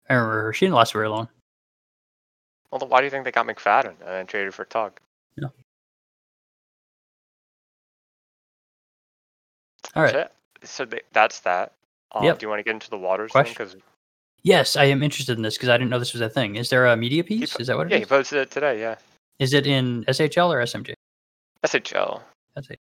I 0.09 0.16
remember 0.16 0.43
her. 0.43 0.53
She 0.53 0.66
didn't 0.66 0.76
last 0.76 0.93
very 0.93 1.09
long. 1.09 1.28
Well, 2.72 2.80
then 2.80 2.89
why 2.89 3.01
do 3.01 3.05
you 3.05 3.11
think 3.11 3.26
they 3.26 3.32
got 3.32 3.45
McFadden 3.45 3.89
and 3.89 4.07
then 4.07 4.26
traded 4.26 4.53
for 4.53 4.66
Tuck? 4.66 4.99
All 9.95 10.03
right. 10.03 10.11
So, 10.11 10.30
so 10.64 10.86
they, 10.86 11.01
that's 11.11 11.39
that. 11.41 11.74
Um, 12.11 12.24
Yep. 12.24 12.39
Do 12.39 12.45
you 12.45 12.49
want 12.49 12.59
to 12.59 12.64
get 12.64 12.74
into 12.74 12.89
the 12.89 12.97
waters 12.97 13.32
thing? 13.32 13.43
Question. 13.43 13.53
Because 13.53 13.76
Yes, 14.44 14.76
I 14.76 14.86
am 14.86 15.02
interested 15.04 15.38
in 15.38 15.41
this 15.44 15.56
because 15.56 15.70
I 15.70 15.78
didn't 15.78 15.89
know 15.89 16.00
this 16.00 16.14
was 16.14 16.22
a 16.22 16.30
thing. 16.30 16.56
Is 16.58 16.70
there 16.70 16.86
a 16.88 16.98
media 16.98 17.24
piece? 17.24 17.54
po- 17.54 17.62
Is 17.62 17.68
that 17.68 17.78
what 17.78 17.88
it 17.88 17.91
yeah, 17.91 17.98
is? 17.98 18.02
he 18.02 18.06
posted 18.08 18.39
it 18.39 18.52
today. 18.52 18.80
Yeah, 18.80 18.96
Is 19.39 19.54
it 19.54 19.66
in 19.66 20.04
SHL 20.06 20.50
or 20.50 20.62
SMG? 20.62 20.94
SHL. 21.66 22.22
That's 22.56 22.70
it. 22.70 22.80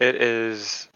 It 0.00 0.16
is 0.16 0.88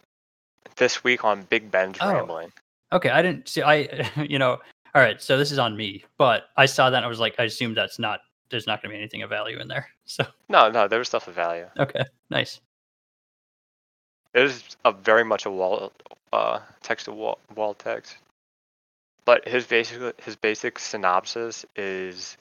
this 0.74 1.04
week 1.04 1.24
on 1.24 1.42
Big 1.44 1.70
Ben's 1.70 1.98
Oh. 2.00 2.12
rambling. 2.12 2.52
Okay, 2.92 3.10
I 3.10 3.22
didn't 3.22 3.48
see. 3.48 3.62
I, 3.62 4.10
you 4.28 4.38
know, 4.40 4.52
all 4.94 5.02
right. 5.02 5.22
So 5.22 5.36
this 5.38 5.52
is 5.52 5.58
on 5.58 5.76
me, 5.76 6.04
but 6.18 6.44
I 6.56 6.66
saw 6.66 6.90
that 6.90 6.96
and 6.96 7.04
I 7.06 7.08
was 7.08 7.20
like, 7.20 7.36
I 7.38 7.44
assume 7.44 7.74
that's 7.74 7.98
not. 8.00 8.20
There's 8.50 8.66
not 8.66 8.80
going 8.80 8.90
to 8.90 8.94
be 8.96 9.00
anything 9.00 9.22
of 9.22 9.30
value 9.30 9.58
in 9.58 9.68
there. 9.68 9.88
So 10.08 10.24
No, 10.48 10.70
no, 10.70 10.86
there 10.86 11.00
was 11.00 11.08
stuff 11.08 11.26
of 11.26 11.34
value. 11.34 11.66
okay, 11.78 12.04
nice. 12.30 12.60
It 14.34 14.42
is 14.42 14.62
a 14.84 14.92
very 14.92 15.24
much 15.24 15.46
a 15.46 15.50
wall, 15.50 15.92
uh, 16.32 16.60
text 16.82 17.06
to 17.06 17.12
wall, 17.12 17.38
wall 17.56 17.74
text. 17.74 18.18
But 19.26 19.46
his 19.46 19.66
basic 19.66 20.20
his 20.22 20.36
basic 20.36 20.78
synopsis 20.78 21.66
is 21.76 22.36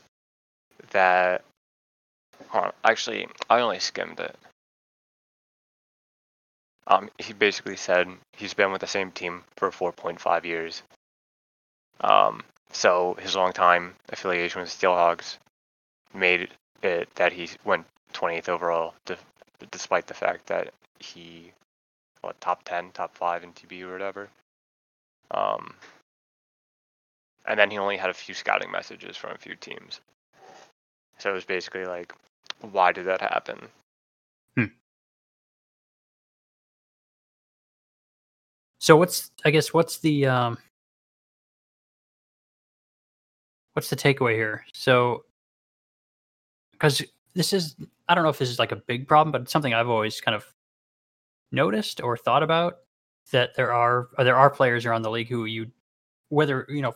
that. 0.91 1.43
On, 2.53 2.71
actually, 2.83 3.27
I 3.49 3.59
only 3.61 3.79
skimmed 3.79 4.19
it. 4.19 4.35
Um, 6.87 7.09
he 7.17 7.33
basically 7.33 7.75
said 7.75 8.07
he's 8.33 8.53
been 8.53 8.71
with 8.71 8.81
the 8.81 8.87
same 8.87 9.11
team 9.11 9.43
for 9.57 9.71
4.5 9.71 10.45
years. 10.45 10.83
Um, 12.01 12.43
so 12.71 13.17
his 13.19 13.35
longtime 13.35 13.95
affiliation 14.09 14.61
with 14.61 14.69
Steelhawks 14.69 15.37
made 16.13 16.49
it 16.83 17.09
that 17.15 17.33
he 17.33 17.49
went 17.63 17.85
20th 18.13 18.49
overall, 18.49 18.93
de- 19.05 19.17
despite 19.71 20.07
the 20.07 20.13
fact 20.13 20.47
that 20.47 20.73
he 20.99 21.51
what 22.21 22.39
top 22.41 22.63
10 22.63 22.91
top 22.91 23.15
5 23.15 23.43
in 23.43 23.53
tb 23.53 23.81
or 23.83 23.91
whatever 23.91 24.29
um 25.31 25.75
and 27.47 27.59
then 27.59 27.71
he 27.71 27.77
only 27.77 27.97
had 27.97 28.09
a 28.09 28.13
few 28.13 28.33
scouting 28.35 28.71
messages 28.71 29.17
from 29.17 29.31
a 29.31 29.37
few 29.37 29.55
teams. 29.55 30.01
So 31.17 31.29
it 31.29 31.33
was 31.33 31.45
basically 31.45 31.85
like 31.85 32.13
why 32.61 32.91
did 32.91 33.05
that 33.05 33.21
happen? 33.21 33.69
So 38.85 38.95
what's 38.95 39.31
I 39.43 39.49
guess 39.49 39.73
what's 39.73 39.97
the 39.97 40.27
um 40.27 40.59
what's 43.73 43.89
the 43.89 43.95
takeaway 43.95 44.35
here? 44.35 44.63
So 44.75 45.25
because 46.73 47.01
this 47.33 47.51
is 47.51 47.75
I 48.07 48.13
don't 48.13 48.23
know 48.23 48.29
if 48.29 48.37
this 48.37 48.51
is 48.51 48.59
like 48.59 48.71
a 48.71 48.75
big 48.75 49.07
problem, 49.07 49.31
but 49.31 49.41
it's 49.41 49.51
something 49.51 49.73
I've 49.73 49.89
always 49.89 50.21
kind 50.21 50.35
of 50.35 50.45
noticed 51.51 51.99
or 51.99 52.15
thought 52.15 52.43
about 52.43 52.77
that 53.31 53.55
there 53.55 53.73
are 53.73 54.09
there 54.19 54.35
are 54.35 54.51
players 54.51 54.85
around 54.85 55.01
the 55.01 55.09
league 55.09 55.29
who 55.29 55.45
you 55.45 55.71
whether 56.29 56.67
you 56.69 56.83
know 56.83 56.93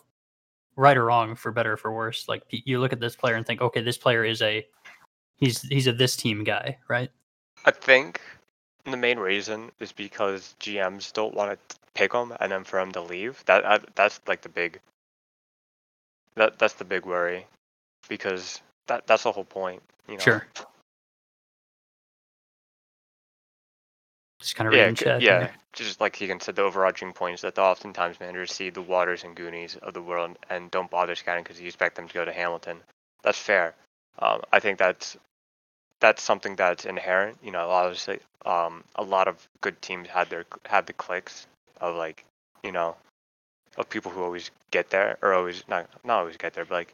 right 0.76 0.98
or 0.98 1.06
wrong 1.06 1.36
for 1.36 1.52
better 1.52 1.74
or 1.74 1.78
for 1.78 1.92
worse 1.92 2.28
like 2.28 2.44
you 2.50 2.80
look 2.80 2.94
at 2.94 3.00
this 3.00 3.16
player 3.16 3.36
and 3.36 3.46
think 3.46 3.62
okay 3.62 3.82
this 3.82 3.98
player 3.98 4.24
is 4.24 4.42
a 4.42 4.66
he's 5.38 5.62
he's 5.64 5.88
a 5.88 5.94
this 5.94 6.16
team 6.16 6.44
guy 6.44 6.78
right? 6.88 7.12
I 7.66 7.72
think 7.72 8.22
the 8.86 8.98
main 8.98 9.20
reason 9.20 9.72
is 9.80 9.92
because 9.92 10.56
gms 10.60 11.14
don't 11.14 11.34
want 11.34 11.52
to 11.70 11.78
pick 11.94 12.14
him 12.14 12.34
and 12.40 12.52
then 12.52 12.64
for 12.64 12.80
him 12.80 12.92
to 12.94 13.02
leave 13.02 13.44
that, 13.46 13.64
that 13.64 13.96
that's 13.96 14.22
like 14.28 14.42
the 14.42 14.50
big 14.50 14.80
that 16.36 16.58
that's 16.58 16.76
the 16.76 16.86
big 16.86 17.06
worry 17.06 17.46
because 18.08 18.62
that 18.88 19.06
that's 19.08 19.24
the 19.24 19.32
whole 19.32 19.44
point 19.44 19.82
you 20.08 20.16
know? 20.16 20.24
Sure 20.24 20.48
just 24.50 24.56
kind 24.56 24.68
of 24.68 24.74
yeah, 24.74 25.18
yeah. 25.20 25.50
Just 25.74 26.02
like 26.02 26.14
Keegan 26.14 26.40
said, 26.40 26.56
the 26.56 26.64
overarching 26.64 27.14
point 27.14 27.36
is 27.36 27.42
that 27.42 27.60
oftentimes 27.60 28.20
managers 28.20 28.52
see 28.52 28.72
the 28.72 28.82
Waters 28.82 29.24
and 29.24 29.36
Goonies 29.36 29.76
of 29.76 29.94
the 29.94 30.02
world 30.02 30.38
and 30.50 30.72
don't 30.72 30.90
bother 30.90 31.14
scouting 31.14 31.44
because 31.44 31.62
you 31.62 31.68
expect 31.68 31.96
them 31.96 32.08
to 32.08 32.14
go 32.14 32.26
to 32.26 32.34
Hamilton. 32.34 32.80
That's 33.22 33.38
fair. 33.38 33.76
Um, 34.18 34.42
I 34.52 34.60
think 34.60 34.80
that's 34.80 35.18
that's 36.00 36.24
something 36.24 36.56
that's 36.56 36.86
inherent. 36.86 37.38
You 37.44 37.52
know, 37.52 37.70
obviously, 37.70 38.20
um, 38.46 38.84
a 38.96 39.04
lot 39.04 39.28
of 39.28 39.48
good 39.62 39.80
teams 39.82 40.08
had 40.08 40.30
their 40.32 40.46
had 40.66 40.88
the 40.88 40.94
clicks 40.94 41.46
of 41.80 41.96
like, 41.96 42.26
you 42.64 42.72
know, 42.72 42.96
of 43.78 43.88
people 43.88 44.12
who 44.12 44.24
always 44.24 44.50
get 44.72 44.90
there 44.90 45.20
or 45.22 45.34
always 45.34 45.64
not 45.68 45.88
not 46.04 46.20
always 46.22 46.38
get 46.38 46.54
there, 46.54 46.66
but 46.66 46.74
like 46.74 46.94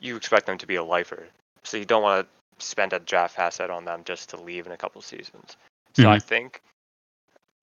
you 0.00 0.16
expect 0.16 0.46
them 0.46 0.56
to 0.58 0.66
be 0.66 0.76
a 0.76 0.82
lifer. 0.82 1.26
So 1.62 1.76
you 1.76 1.84
don't 1.84 2.02
want 2.02 2.26
to 2.26 2.64
spend 2.64 2.94
a 2.94 2.98
draft 2.98 3.38
asset 3.38 3.70
on 3.70 3.84
them 3.84 4.02
just 4.04 4.30
to 4.30 4.40
leave 4.40 4.64
in 4.64 4.72
a 4.72 4.76
couple 4.78 5.02
seasons. 5.02 5.58
So 5.94 6.10
I 6.10 6.18
think 6.18 6.60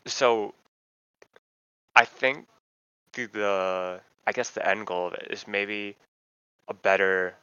so 0.06 0.54
I 1.96 2.06
think 2.06 2.48
the, 3.14 3.26
the 3.26 4.02
I 4.26 4.32
guess 4.32 4.52
the 4.52 4.68
end 4.68 4.88
goal 4.88 5.08
of 5.08 5.14
it 5.14 5.28
is 5.30 5.48
maybe 5.48 5.96
a 6.68 6.74
better 6.74 7.36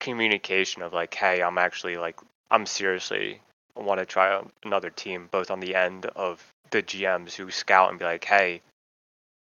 communication 0.00 0.82
of 0.82 0.92
like, 0.92 1.14
hey, 1.14 1.42
I'm 1.42 1.58
actually 1.58 1.96
like 1.96 2.18
I'm 2.50 2.66
seriously 2.66 3.40
want 3.76 4.00
to 4.00 4.06
try 4.06 4.42
another 4.64 4.90
team, 4.90 5.28
both 5.30 5.50
on 5.50 5.60
the 5.60 5.74
end 5.74 6.06
of 6.06 6.44
the 6.70 6.82
GMs 6.82 7.34
who 7.34 7.50
scout 7.50 7.90
and 7.90 7.98
be 7.98 8.04
like, 8.04 8.24
hey, 8.24 8.60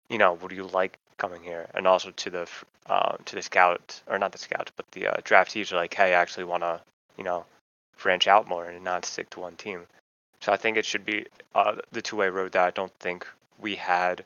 you 0.08 0.18
know, 0.18 0.34
would 0.34 0.52
you 0.52 0.64
like 0.64 0.98
coming 1.16 1.42
here? 1.42 1.66
And 1.74 1.86
also 1.86 2.10
to 2.10 2.30
the 2.30 2.48
uh, 2.86 3.16
to 3.24 3.34
the 3.34 3.42
scout 3.42 4.00
or 4.06 4.18
not 4.18 4.32
the 4.32 4.38
scout, 4.38 4.70
but 4.76 4.86
the 4.92 5.08
uh, 5.08 5.16
draftees 5.22 5.72
are 5.72 5.76
like, 5.76 5.94
hey, 5.94 6.14
I 6.14 6.20
actually 6.20 6.44
want 6.44 6.62
to, 6.62 6.80
you 7.16 7.24
know, 7.24 7.44
branch 8.00 8.26
out 8.28 8.48
more 8.48 8.66
and 8.66 8.84
not 8.84 9.04
stick 9.04 9.30
to 9.30 9.40
one 9.40 9.56
team. 9.56 9.86
So 10.40 10.52
I 10.52 10.56
think 10.56 10.76
it 10.76 10.84
should 10.84 11.04
be 11.04 11.26
uh, 11.54 11.76
the 11.92 12.02
two-way 12.02 12.28
road 12.28 12.52
that 12.52 12.64
I 12.64 12.70
don't 12.70 12.92
think 13.00 13.26
we 13.58 13.76
had 13.76 14.24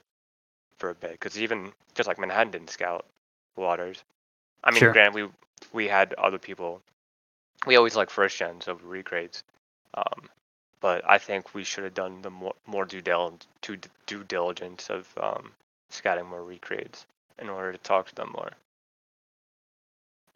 for 0.78 0.90
a 0.90 0.94
bit, 0.94 1.12
because 1.12 1.38
even 1.38 1.72
just 1.94 2.06
like 2.08 2.18
Manhattan 2.18 2.50
didn't 2.52 2.70
scout 2.70 3.04
Waters. 3.56 4.02
I 4.64 4.70
mean, 4.70 4.86
Sure. 4.86 4.90
granted, 4.90 5.14
we 5.14 5.28
we 5.72 5.88
had 5.88 6.14
other 6.14 6.38
people. 6.38 6.82
We 7.66 7.76
always 7.76 7.96
like 7.96 8.10
first 8.10 8.36
gens 8.36 8.68
over 8.68 8.84
regrades, 8.86 9.42
um, 9.94 10.28
but 10.80 11.02
I 11.08 11.18
think 11.18 11.54
we 11.54 11.64
should 11.64 11.84
have 11.84 11.94
done 11.94 12.22
the 12.22 12.30
more 12.30 12.54
more 12.66 12.84
due 12.84 13.02
dil- 13.02 13.38
to 13.62 13.76
d- 13.76 13.88
due 14.06 14.24
diligence 14.24 14.90
of 14.90 15.08
um, 15.18 15.52
scouting 15.90 16.26
more 16.26 16.42
recreates 16.44 17.06
in 17.38 17.48
order 17.48 17.72
to 17.72 17.78
talk 17.78 18.08
to 18.08 18.14
them 18.14 18.30
more. 18.32 18.50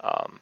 Um, 0.01 0.41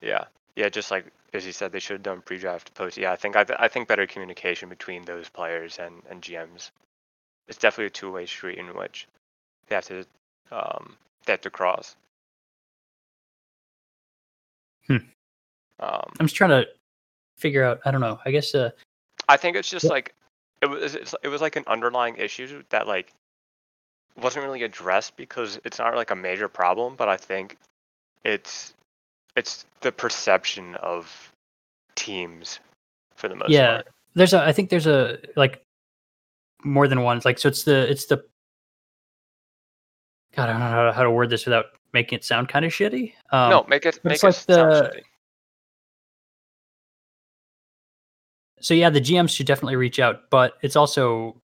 yeah, 0.00 0.24
yeah, 0.56 0.68
just 0.68 0.90
like 0.90 1.06
as 1.36 1.46
you 1.46 1.52
said, 1.52 1.72
they 1.72 1.78
should 1.78 1.94
have 1.94 2.02
done 2.02 2.22
pre-draft 2.22 2.74
post. 2.74 2.96
Yeah, 2.96 3.12
I 3.12 3.16
think 3.16 3.36
I, 3.36 3.44
th- 3.44 3.58
I 3.60 3.68
think 3.68 3.88
better 3.88 4.06
communication 4.06 4.68
between 4.68 5.04
those 5.04 5.28
players 5.28 5.78
and 5.78 6.02
and 6.10 6.22
GMs. 6.22 6.70
It's 7.48 7.58
definitely 7.58 7.86
a 7.86 7.90
two-way 7.90 8.26
street 8.26 8.58
in 8.58 8.66
which 8.74 9.06
they 9.68 9.76
have 9.76 9.84
to 9.86 10.04
um, 10.50 10.96
they 11.24 11.32
have 11.32 11.40
to 11.42 11.50
cross. 11.50 11.96
Hmm. 14.86 14.96
Um, 15.80 16.12
I'm 16.18 16.26
just 16.26 16.36
trying 16.36 16.50
to 16.50 16.66
figure 17.38 17.64
out. 17.64 17.80
I 17.84 17.90
don't 17.90 18.00
know. 18.00 18.18
I 18.24 18.30
guess. 18.30 18.54
Uh, 18.54 18.70
I 19.28 19.36
think 19.36 19.56
it's 19.56 19.68
just 19.70 19.84
Yeah. 19.84 19.90
like 19.90 20.14
it 20.62 20.66
was. 20.66 20.94
It's, 20.94 21.14
it 21.22 21.28
was 21.28 21.40
like 21.40 21.56
an 21.56 21.64
underlying 21.66 22.16
issue 22.16 22.62
that 22.70 22.86
like 22.86 23.12
wasn't 24.16 24.44
really 24.44 24.62
addressed 24.62 25.16
because 25.16 25.60
it's 25.64 25.78
not 25.78 25.94
like 25.94 26.10
a 26.10 26.16
major 26.16 26.48
problem, 26.48 26.96
but 26.96 27.08
I 27.08 27.16
think 27.16 27.58
it's 28.24 28.72
it's 29.36 29.66
the 29.82 29.92
perception 29.92 30.74
of 30.76 31.32
teams 31.94 32.58
for 33.14 33.28
the 33.28 33.36
most 33.36 33.50
Yeah. 33.50 33.76
part. 33.76 33.88
there's 34.14 34.32
a. 34.32 34.40
I 34.42 34.52
think 34.52 34.70
there's 34.70 34.86
a 34.86 35.18
like 35.36 35.62
more 36.64 36.88
than 36.88 37.02
one. 37.02 37.20
Like 37.24 37.38
so, 37.38 37.48
it's 37.48 37.64
the 37.64 37.90
it's 37.90 38.06
the. 38.06 38.24
God, 40.34 40.48
I 40.48 40.52
don't 40.52 40.60
know 40.60 40.66
how 40.68 40.84
to, 40.86 40.92
how 40.92 41.02
to 41.02 41.10
word 41.10 41.30
this 41.30 41.46
without 41.46 41.66
making 41.92 42.16
it 42.18 42.24
sound 42.24 42.48
kind 42.48 42.64
of 42.64 42.72
shitty. 42.72 43.12
Um, 43.30 43.50
no, 43.50 43.64
make 43.68 43.86
it 43.86 43.98
make 44.04 44.14
it's 44.14 44.22
it 44.22 44.26
like 44.26 44.34
sound 44.34 44.72
the- 44.72 44.92
shitty. 44.96 45.02
so 48.60 48.74
yeah, 48.74 48.90
the 48.90 49.00
GMs 49.00 49.30
should 49.30 49.46
definitely 49.46 49.76
reach 49.76 49.98
out, 50.00 50.28
but 50.30 50.54
it's 50.62 50.76
also 50.76 51.40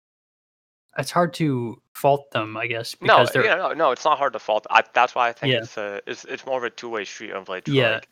it's 0.98 1.10
hard 1.10 1.32
to 1.34 1.80
fault 1.94 2.30
them, 2.32 2.56
I 2.56 2.66
guess, 2.66 2.94
No, 3.00 3.24
they're 3.26 3.44
yeah, 3.44 3.54
no, 3.54 3.72
no, 3.72 3.90
it's 3.92 4.04
not 4.04 4.18
hard 4.18 4.32
to 4.34 4.38
fault. 4.38 4.66
I, 4.70 4.82
that's 4.92 5.14
why 5.14 5.28
I 5.28 5.32
think 5.32 5.52
Yeah. 5.52 5.60
it's 5.60 5.76
a 5.76 6.00
it's 6.06 6.24
it's 6.24 6.44
more 6.46 6.58
of 6.58 6.64
a 6.64 6.70
two 6.70 6.88
way 6.88 7.04
street 7.04 7.30
of 7.30 7.48
like, 7.48 7.66
Yeah. 7.68 7.94
like 7.94 8.08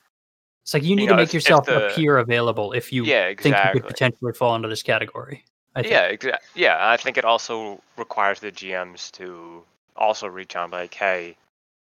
it's 0.62 0.74
like 0.74 0.82
you 0.82 0.91
you 0.91 0.97
need 0.97 1.07
know, 1.07 1.12
to 1.12 1.16
make 1.16 1.24
if- 1.24 1.28
if 1.30 1.34
yourself 1.34 1.66
the- 1.66 1.89
appear 1.89 2.18
available 2.18 2.72
if 2.72 2.93
you 2.93 3.05
yeah, 3.05 3.32
think 3.34 3.57
you 3.57 3.80
could 3.80 3.87
potentially 3.89 4.32
fall 4.32 4.55
into 4.57 4.68
this 4.68 4.82
category. 4.82 5.45
I 5.74 5.82
think. 5.82 5.93
Yeah, 5.93 6.12
exa- 6.12 6.39
yeah. 6.55 6.76
I 6.91 6.97
think 6.97 7.18
it 7.18 7.24
also 7.26 7.82
requires 7.99 8.41
the 8.41 8.51
GMs 8.51 9.11
to 9.12 9.62
also 9.95 10.26
reach 10.26 10.57
out 10.57 10.64
and 10.64 10.70
be 10.72 10.78
like, 10.78 10.95
hey, 10.95 11.37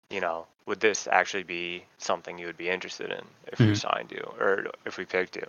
you 0.09 0.19
know, 0.19 0.47
would 0.65 0.79
this 0.79 1.07
actually 1.07 1.43
be 1.43 1.83
something 1.99 2.39
you 2.39 2.47
would 2.47 2.57
be 2.57 2.69
interested 2.69 3.11
in 3.11 3.21
if 3.51 3.59
we 3.59 3.67
Mhm. 3.67 3.77
signed 3.77 4.11
you 4.11 4.23
or 4.39 4.67
if 4.85 4.97
we 4.97 5.05
picked 5.05 5.35
you? 5.35 5.45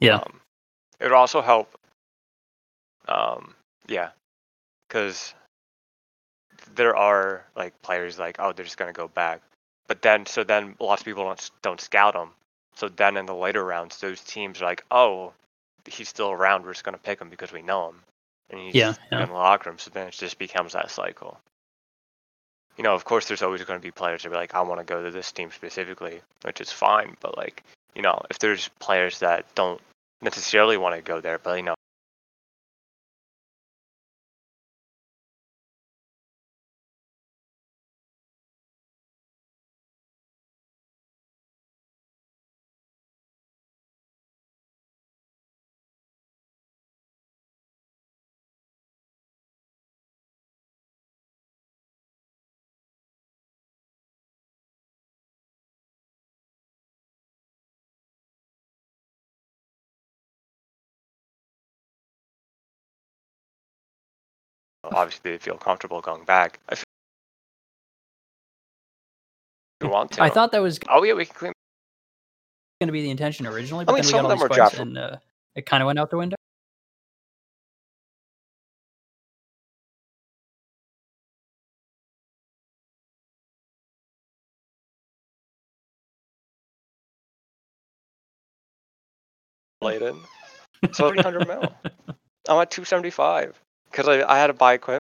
Yeah. 0.00 0.16
Um, 0.16 0.40
it 0.98 1.04
would 1.04 1.12
also 1.12 1.40
help. 1.40 1.78
Um, 3.08 3.54
yeah, 3.86 4.10
because 4.92 5.32
there 6.74 6.94
are 6.94 7.46
like 7.56 7.80
players 7.80 8.18
like, 8.18 8.36
oh, 8.38 8.52
they're 8.52 8.64
just 8.64 8.76
gonna 8.76 8.92
go 8.92 9.08
back, 9.08 9.40
but 9.88 10.02
then 10.02 10.26
so 10.26 10.44
then 10.44 10.74
lots 10.78 11.00
of 11.00 11.06
people 11.06 11.24
don't 11.24 11.50
don't 11.62 11.80
scout 11.80 12.12
them. 12.12 12.30
So 12.76 12.88
then 12.88 13.16
in 13.16 13.26
the 13.26 13.34
later 13.34 13.64
rounds, 13.64 13.98
those 13.98 14.20
teams 14.20 14.60
are 14.60 14.66
like, 14.66 14.84
oh, 14.90 15.32
he's 15.86 16.08
still 16.08 16.30
around. 16.30 16.64
We're 16.64 16.72
just 16.72 16.84
gonna 16.84 16.98
pick 16.98 17.20
him 17.20 17.30
because 17.30 17.52
we 17.52 17.62
know 17.62 17.88
him, 17.88 17.96
and 18.50 18.60
he's 18.60 18.74
Yeah, 18.74 18.94
yeah. 19.10 19.22
in 19.22 19.28
the 19.28 19.34
locker 19.34 19.70
room. 19.70 19.78
So 19.78 19.90
then 19.90 20.08
it 20.08 20.14
just 20.14 20.38
becomes 20.38 20.74
that 20.74 20.90
cycle. 20.90 21.40
You 22.76 22.84
know, 22.84 22.94
of 22.94 23.04
course, 23.04 23.28
there's 23.28 23.42
always 23.42 23.62
going 23.64 23.78
to 23.78 23.82
be 23.82 23.90
players 23.90 24.22
that 24.22 24.30
be 24.30 24.34
like, 24.34 24.54
I 24.54 24.62
want 24.62 24.80
to 24.80 24.84
go 24.84 25.04
to 25.04 25.10
this 25.10 25.30
team 25.30 25.50
specifically, 25.50 26.22
which 26.40 26.58
is 26.58 26.72
fine. 26.72 27.18
But 27.20 27.36
like, 27.36 27.62
you 27.94 28.00
know, 28.00 28.22
if 28.30 28.38
there's 28.38 28.68
players 28.78 29.18
that 29.18 29.44
don't 29.54 29.78
necessarily 30.22 30.78
want 30.78 30.96
to 30.96 31.02
go 31.02 31.20
there, 31.20 31.38
but 31.38 31.58
you 31.58 31.64
know, 31.64 31.74
obviously 64.94 65.32
they 65.32 65.38
feel 65.38 65.56
comfortable 65.56 66.00
going 66.00 66.24
back. 66.24 66.60
I 66.68 66.74
feel 66.74 66.84
you 69.82 69.88
want 69.88 70.12
to. 70.12 70.22
I 70.22 70.30
thought 70.30 70.52
that 70.52 70.62
was 70.62 70.78
Oh 70.88 71.02
yeah, 71.02 71.14
we 71.14 71.24
can 71.24 71.34
clean. 71.34 71.52
going 72.80 72.88
to 72.88 72.92
be 72.92 73.02
the 73.02 73.10
intention 73.10 73.46
originally, 73.46 73.84
but 73.84 73.94
mean, 73.94 74.02
then 74.02 74.06
we 74.08 74.12
got 74.12 74.24
all 74.24 74.36
these 74.36 74.56
fights 74.56 74.78
and 74.78 74.98
uh, 74.98 75.16
it 75.54 75.66
kind 75.66 75.82
of 75.82 75.86
went 75.86 75.98
out 75.98 76.10
the 76.10 76.16
window. 76.18 76.36
Laden. 89.80 90.20
So 90.92 91.10
300 91.10 91.48
mil. 91.48 91.60
I'm 92.48 92.60
at 92.60 92.70
275 92.70 93.60
because 93.92 94.08
I, 94.08 94.22
I 94.28 94.38
had 94.38 94.50
a 94.50 94.54
buy 94.54 94.74
equipment. 94.74 95.02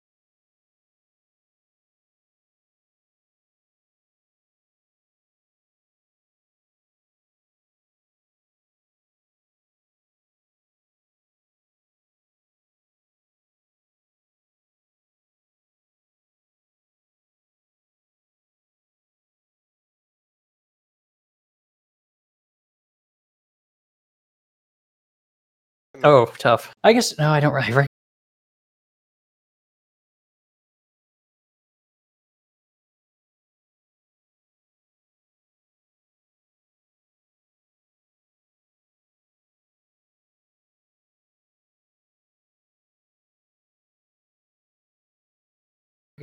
Oh, 26.03 26.27
tough. 26.37 26.73
I 26.83 26.93
guess 26.93 27.17
no, 27.17 27.29
I 27.31 27.39
don't 27.39 27.53
really. 27.53 27.85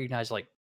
Recognize 0.02 0.32
like 0.32 0.46